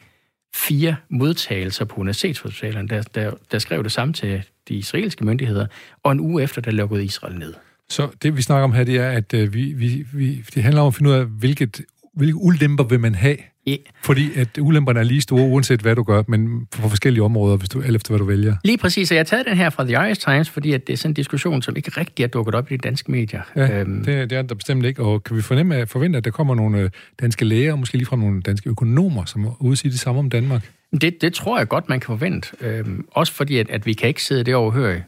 fire 0.56 0.96
modtagelser 1.10 1.86
på 1.86 1.96
universitetshospitalerne, 2.02 2.88
der, 2.88 3.02
der, 3.02 3.32
der 3.52 3.60
skrev 3.60 3.84
det 3.84 3.92
samme 3.92 4.14
til 4.14 4.44
de 4.70 4.76
israelske 4.76 5.26
myndigheder, 5.26 5.68
og 6.04 6.12
en 6.12 6.20
uge 6.20 6.44
efter, 6.44 6.62
der 6.62 6.72
lukkede 6.72 7.04
Israel 7.04 7.40
ned. 7.40 7.54
Så 7.90 8.10
det, 8.24 8.38
vi 8.38 8.42
snakker 8.42 8.64
om 8.64 8.74
her, 8.74 8.84
det 8.84 8.98
er, 8.98 9.12
at 9.12 9.34
øh, 9.34 9.54
vi, 9.54 9.74
vi, 9.74 10.06
vi, 10.14 10.44
det 10.56 10.64
handler 10.64 10.82
om 10.82 10.88
at 10.88 10.96
finde 10.96 11.10
ud 11.10 11.16
af, 11.16 11.26
hvilket, 11.26 11.82
hvilke 12.14 12.36
ulemper 12.36 12.84
vil 12.84 13.00
man 13.00 13.16
have 13.16 13.38
Yeah. 13.68 13.80
Fordi 14.04 14.30
at 14.36 14.58
ulemperne 14.60 15.00
er 15.00 15.04
lige 15.04 15.22
store, 15.22 15.42
uanset 15.42 15.82
hvad 15.82 15.96
du 15.96 16.04
gør, 16.04 16.24
men 16.28 16.66
på 16.66 16.90
forskellige 16.90 17.24
områder, 17.24 17.58
hvis 17.58 17.70
du, 17.70 17.82
alt 17.82 17.96
efter 17.96 18.12
hvad 18.12 18.20
du 18.20 18.26
vælger. 18.26 18.56
Lige 18.64 18.78
præcis, 18.78 19.12
og 19.12 19.16
jeg 19.16 19.20
har 19.20 19.26
taget 19.26 19.46
den 19.46 19.58
her 19.58 19.70
fra 19.70 19.84
The 19.84 19.94
Irish 19.94 20.22
Times, 20.22 20.50
fordi 20.50 20.74
at 20.74 20.88
det 20.88 20.94
er 20.94 20.98
sådan 20.98 21.12
en 21.12 21.14
diskussion, 21.14 21.62
som 21.62 21.76
ikke 21.76 21.92
rigtig 21.98 22.24
er 22.24 22.28
dukket 22.28 22.56
op 22.56 22.72
i 22.72 22.74
de 22.74 22.78
danske 22.78 23.12
medier. 23.12 23.42
Ja, 23.56 23.80
øhm. 23.80 24.04
det, 24.06 24.30
det 24.30 24.38
er 24.38 24.42
der 24.42 24.56
bestemt 24.56 24.86
ikke, 24.86 25.04
og 25.04 25.24
kan 25.24 25.38
vi 25.38 25.42
fornemme 25.42 25.76
at 25.76 25.90
forvente, 25.90 26.18
at 26.18 26.26
der 26.26 26.32
kommer 26.32 26.56
nogle 26.56 26.80
øh, 26.80 26.90
danske 27.22 27.46
læger, 27.46 27.72
og 27.72 27.80
måske 27.80 27.98
lige 27.98 28.06
fra 28.06 28.16
nogle 28.16 28.42
danske 28.42 28.70
økonomer, 28.70 29.26
som 29.26 29.56
udsige 29.60 29.92
det 29.92 30.00
samme 30.00 30.20
om 30.20 30.30
Danmark? 30.30 30.72
Det, 31.02 31.22
det 31.22 31.34
tror 31.34 31.58
jeg 31.58 31.68
godt, 31.68 31.90
man 31.90 32.00
kan 32.00 32.08
forvente. 32.08 32.50
Øhm, 32.62 33.06
også 33.12 33.34
fordi, 33.34 33.58
at, 33.58 33.70
at 33.70 33.86
vi 33.86 33.94
kan 33.94 34.08
ikke 34.08 34.24
sidde 34.24 34.44
det 34.44 34.56
overhøre. 34.56 35.02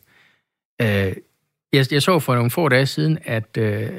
Øh, 0.82 1.14
jeg, 1.74 1.86
jeg 1.91 2.01
så 2.01 2.19
for 2.19 2.36
nogle 2.36 2.51
få 2.51 2.69
dage 2.69 2.86
siden, 2.86 3.17
at 3.26 3.57
øh, 3.57 3.89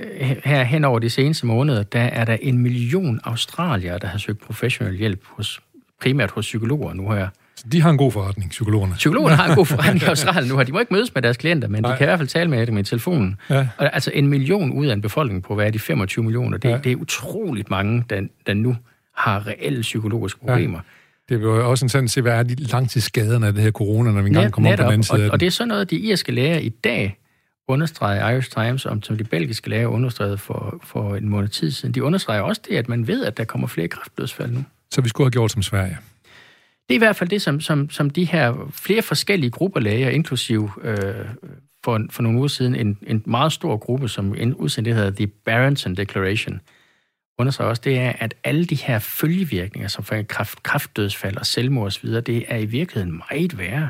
her 0.45 0.63
hen 0.65 0.85
over 0.85 0.99
de 0.99 1.11
seneste 1.11 1.47
måneder, 1.47 1.83
der 1.83 2.01
er 2.01 2.25
der 2.25 2.37
en 2.43 2.59
million 2.59 3.21
australier, 3.25 3.99
der 3.99 4.09
har 4.09 4.19
søgt 4.19 4.41
professionel 4.41 4.97
hjælp, 4.97 5.21
hos, 5.25 5.61
primært 6.01 6.31
hos 6.31 6.45
psykologer 6.45 6.95
nu 6.95 7.11
her. 7.11 7.29
Så 7.57 7.65
de 7.73 7.83
har 7.83 7.91
en 7.91 7.97
god 7.97 8.13
forretning, 8.13 8.51
psykologerne? 8.51 8.95
Psykologerne 8.95 9.37
har 9.37 9.49
en 9.49 9.55
god 9.57 9.67
forretning 9.77 10.03
i 10.03 10.05
Australien 10.05 10.49
nu 10.49 10.57
her. 10.57 10.65
De 10.65 10.73
må 10.73 10.81
ikke 10.81 10.95
mødes 10.95 11.15
med 11.15 11.23
deres 11.23 11.37
klienter, 11.37 11.69
men 11.69 11.83
Nej. 11.83 11.93
de 11.93 11.99
kan 11.99 12.05
i 12.05 12.09
hvert 12.09 12.19
fald 12.19 12.29
tale 12.29 12.51
med 12.51 12.67
dem 12.67 12.79
i 12.79 12.83
telefonen. 12.83 13.37
Ja. 13.51 13.69
Og, 13.77 13.95
altså 13.95 14.11
en 14.15 14.27
million 14.27 14.73
ud 14.73 14.87
af 14.87 14.93
en 14.93 15.01
befolkning 15.01 15.43
på, 15.43 15.55
hvad 15.55 15.67
er 15.67 15.71
de 15.71 15.79
25 15.79 16.25
millioner, 16.25 16.59
det, 16.59 16.69
ja. 16.69 16.79
det 16.85 16.93
er 16.93 16.97
utroligt 16.97 17.71
mange, 17.71 18.05
der, 18.11 18.21
der 18.47 18.55
nu 18.55 18.77
har 19.17 19.47
reelle 19.47 19.81
psykologiske 19.81 20.41
problemer. 20.41 20.79
Ja. 20.79 21.35
Det 21.35 21.43
er 21.43 21.47
jo 21.47 21.71
også 21.71 21.89
sådan 21.89 22.05
at 22.05 22.11
se, 22.11 22.23
hvad 22.23 22.33
er 22.33 22.43
de 22.43 22.55
langtidsskaderne 22.55 23.47
af 23.47 23.53
det 23.53 23.63
her 23.63 23.71
corona, 23.71 24.11
når 24.11 24.23
vi 24.23 24.29
engang 24.29 24.53
kommer 24.53 24.73
op 24.73 24.79
på 24.79 24.83
den 24.83 24.93
anden 24.93 25.03
side 25.03 25.27
og, 25.27 25.31
og 25.31 25.41
det 25.41 25.47
er 25.47 25.51
sådan 25.51 25.69
noget, 25.69 25.91
de 25.91 25.97
irske 25.97 26.33
læger 26.33 26.59
i 26.59 26.69
dag 26.69 27.19
understreget 27.69 28.35
Irish 28.35 28.51
Times, 28.51 28.87
om 28.87 29.03
som 29.03 29.19
de 29.19 29.25
belgiske 29.25 29.71
læger 29.71 29.87
understregede 29.87 30.39
for, 30.39 30.81
for 30.85 31.17
en 31.17 31.29
måned 31.29 31.49
tid 31.49 31.71
siden. 31.71 31.95
De 31.95 32.05
understreger 32.05 32.41
også 32.41 32.61
det, 32.69 32.77
at 32.77 32.89
man 32.89 33.07
ved, 33.07 33.25
at 33.25 33.37
der 33.37 33.45
kommer 33.45 33.67
flere 33.67 33.89
kræftdødsfald 33.89 34.53
nu. 34.53 34.65
Så 34.91 35.01
vi 35.01 35.09
skulle 35.09 35.25
have 35.25 35.31
gjort 35.31 35.53
som 35.53 35.63
Sverige? 35.63 35.99
Det 36.89 36.95
er 36.95 36.95
i 36.95 36.99
hvert 36.99 37.17
fald 37.17 37.31
det, 37.31 37.43
som, 37.43 37.61
som, 37.61 37.91
som 37.91 38.11
de 38.11 38.25
her 38.25 38.71
flere 38.73 39.03
forskellige 39.03 39.51
grupper 39.51 39.81
læger, 39.81 40.11
inklusiv 40.11 40.71
øh, 40.83 40.97
for, 41.85 42.01
for 42.11 42.23
nogle 42.23 42.39
uger 42.39 42.49
siden 42.49 42.75
en, 42.75 42.99
en 43.07 43.23
meget 43.27 43.53
stor 43.53 43.77
gruppe, 43.77 44.09
som 44.09 44.35
en 44.35 44.55
udsendte, 44.55 44.91
der 44.91 44.97
hedder 44.97 45.11
The 45.11 45.27
Barrington 45.27 45.95
Declaration, 45.97 46.61
understreger 47.39 47.71
også, 47.71 47.83
det 47.85 47.99
er, 47.99 48.13
at 48.19 48.35
alle 48.45 48.65
de 48.65 48.75
her 48.75 48.99
følgevirkninger, 48.99 49.89
som 49.89 50.05
for 50.05 50.23
kræft, 50.23 50.63
kræftdødsfald 50.63 51.37
og 51.37 51.47
selvmord 51.47 51.87
osv., 51.87 52.11
det 52.11 52.45
er 52.49 52.57
i 52.57 52.67
virkeligheden 52.67 53.23
meget 53.31 53.59
værre 53.59 53.89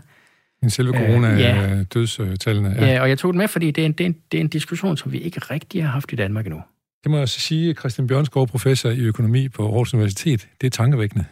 en 0.62 0.70
selve 0.70 0.92
corona-dødstallene. 0.92 2.68
Øh, 2.68 2.76
ja. 2.76 2.86
ja, 2.86 3.00
og 3.00 3.08
jeg 3.08 3.18
tog 3.18 3.32
den 3.32 3.38
med, 3.38 3.48
fordi 3.48 3.70
det 3.70 3.82
er, 3.82 3.86
en, 3.86 3.92
det, 3.92 4.04
er 4.04 4.08
en, 4.08 4.16
det 4.32 4.38
er 4.38 4.40
en 4.40 4.48
diskussion, 4.48 4.96
som 4.96 5.12
vi 5.12 5.18
ikke 5.18 5.40
rigtig 5.40 5.84
har 5.84 5.90
haft 5.90 6.12
i 6.12 6.16
Danmark 6.16 6.46
endnu. 6.46 6.62
Det 7.04 7.10
må 7.10 7.16
jeg 7.16 7.22
også 7.22 7.40
sige, 7.40 7.74
Christian 7.74 8.06
Bjørnskov, 8.06 8.48
professor 8.48 8.90
i 8.90 9.00
økonomi 9.00 9.48
på 9.48 9.62
Aarhus 9.62 9.94
Universitet, 9.94 10.48
det 10.60 10.66
er 10.66 10.70
tankevækkende. 10.70 11.24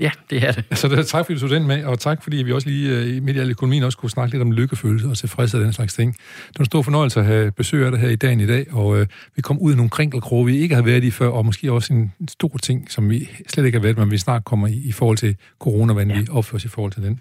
Ja, 0.00 0.10
det 0.30 0.48
er 0.48 0.52
det. 0.52 0.64
Så 0.78 0.88
det, 0.88 1.06
tak 1.06 1.26
fordi 1.26 1.34
du 1.34 1.40
tog 1.40 1.50
den 1.50 1.66
med, 1.66 1.84
og 1.84 1.98
tak 1.98 2.22
fordi 2.22 2.36
vi 2.36 2.52
også 2.52 2.68
lige 2.68 3.16
uh, 3.16 3.22
midt 3.22 3.36
i 3.36 3.40
al 3.40 3.50
økonomien 3.50 3.82
også 3.82 3.98
kunne 3.98 4.10
snakke 4.10 4.34
lidt 4.34 4.42
om 4.42 4.52
lykkefølelse 4.52 5.06
og 5.08 5.18
tilfredshed 5.18 5.60
og 5.60 5.64
den 5.64 5.72
slags 5.72 5.94
ting. 5.94 6.12
Det 6.48 6.58
var 6.58 6.62
en 6.62 6.66
stor 6.66 6.82
fornøjelse 6.82 7.20
at 7.20 7.26
have 7.26 7.52
besøg 7.52 7.84
af 7.84 7.90
dig 7.90 8.00
her 8.00 8.08
i 8.08 8.16
dagen 8.16 8.40
i 8.40 8.46
dag, 8.46 8.66
og 8.72 8.86
uh, 8.86 9.06
vi 9.36 9.42
kom 9.42 9.58
ud 9.58 9.70
af 9.70 9.76
nogle 9.76 9.90
krinkelkroge, 9.90 10.46
vi 10.46 10.58
ikke 10.58 10.74
har 10.74 10.82
været 10.82 11.04
i 11.04 11.10
før, 11.10 11.28
og 11.28 11.46
måske 11.46 11.72
også 11.72 11.92
en 11.92 12.12
stor 12.28 12.56
ting, 12.62 12.90
som 12.90 13.10
vi 13.10 13.30
slet 13.48 13.66
ikke 13.66 13.78
har 13.78 13.82
været, 13.82 13.98
men 13.98 14.10
vi 14.10 14.18
snart 14.18 14.44
kommer 14.44 14.66
i, 14.66 14.82
i 14.84 14.92
forhold 14.92 15.16
til 15.16 15.36
corona, 15.58 15.92
hvordan 15.92 16.10
ja. 16.10 16.20
vi 16.20 16.26
opfører 16.30 16.56
os 16.56 16.64
i 16.64 16.68
forhold 16.68 16.92
til 16.92 17.02
den. 17.02 17.20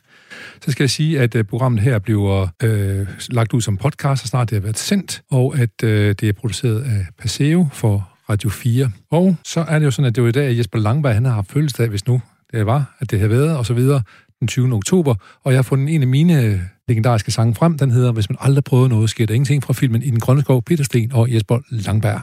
Så 0.62 0.72
skal 0.72 0.84
jeg 0.84 0.90
sige, 0.90 1.20
at 1.20 1.36
uh, 1.36 1.44
programmet 1.44 1.82
her 1.82 2.00
bliver 2.00 2.48
uh, 2.64 3.08
lagt 3.30 3.54
ud 3.54 3.62
som 3.62 3.78
podcast, 3.78 4.24
og 4.24 4.28
snart 4.28 4.50
det 4.50 4.56
har 4.56 4.62
været 4.62 4.80
sendt, 4.80 5.22
og 5.32 5.58
at 5.58 5.84
uh, 5.84 5.90
det 5.90 6.24
er 6.24 6.34
produceret 6.34 6.82
af 6.82 7.06
Paseo 7.20 7.68
for 7.74 8.10
Radio 8.30 8.50
4. 8.50 8.92
Og 9.12 9.36
så 9.44 9.62
er 9.62 9.80
det 9.80 9.86
jo 9.86 9.92
sådan, 9.92 10.08
at 10.08 10.16
det 10.16 10.24
var 10.24 10.30
i 10.30 10.32
dag, 10.32 10.48
at 10.48 10.58
Jesper 10.58 10.80
Langberg, 10.80 11.14
han 11.14 11.26
har 11.26 11.34
haft 11.34 11.52
fødselsdag, 11.52 11.88
hvis 11.88 12.08
nu 12.08 12.22
det 12.54 12.66
var, 12.66 12.96
at 13.00 13.12
det 13.12 13.20
havde 13.20 13.30
været, 13.32 13.58
og 13.58 13.66
så 13.66 13.74
videre, 13.74 14.02
den 14.40 14.48
20. 14.48 14.74
oktober. 14.74 15.16
Og 15.44 15.52
jeg 15.52 15.58
har 15.58 15.64
fundet 15.64 15.96
en 15.96 16.02
af 16.02 16.08
mine 16.08 16.70
legendariske 16.88 17.32
sange 17.32 17.56
frem. 17.56 17.78
Den 17.78 17.92
hedder, 17.92 18.12
hvis 18.12 18.30
man 18.30 18.38
aldrig 18.42 18.64
prøver 18.64 18.88
noget, 18.88 19.10
sker 19.10 19.26
der 19.26 19.34
ingenting 19.34 19.64
fra 19.64 19.74
filmen 19.74 20.02
I 20.02 20.10
den 20.10 20.20
grønne 20.20 20.42
skov, 20.42 20.62
Peter 20.62 20.84
Sten 20.84 21.12
og 21.12 21.34
Jesper 21.34 21.60
Langberg. 21.70 22.22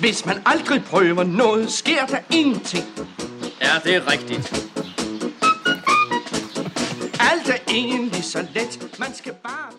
Hvis 0.00 0.26
man 0.26 0.36
aldrig 0.46 0.82
prøver 0.84 1.24
noget, 1.24 1.70
sker 1.70 2.06
der 2.06 2.18
ingenting. 2.30 2.84
Er 3.60 3.78
det 3.84 4.02
rigtigt? 4.12 4.70
Alt 7.20 7.48
er 7.48 7.72
egentlig 7.74 8.24
så 8.24 8.38
let, 8.54 8.98
man 8.98 9.14
skal 9.14 9.32
bare 9.42 9.70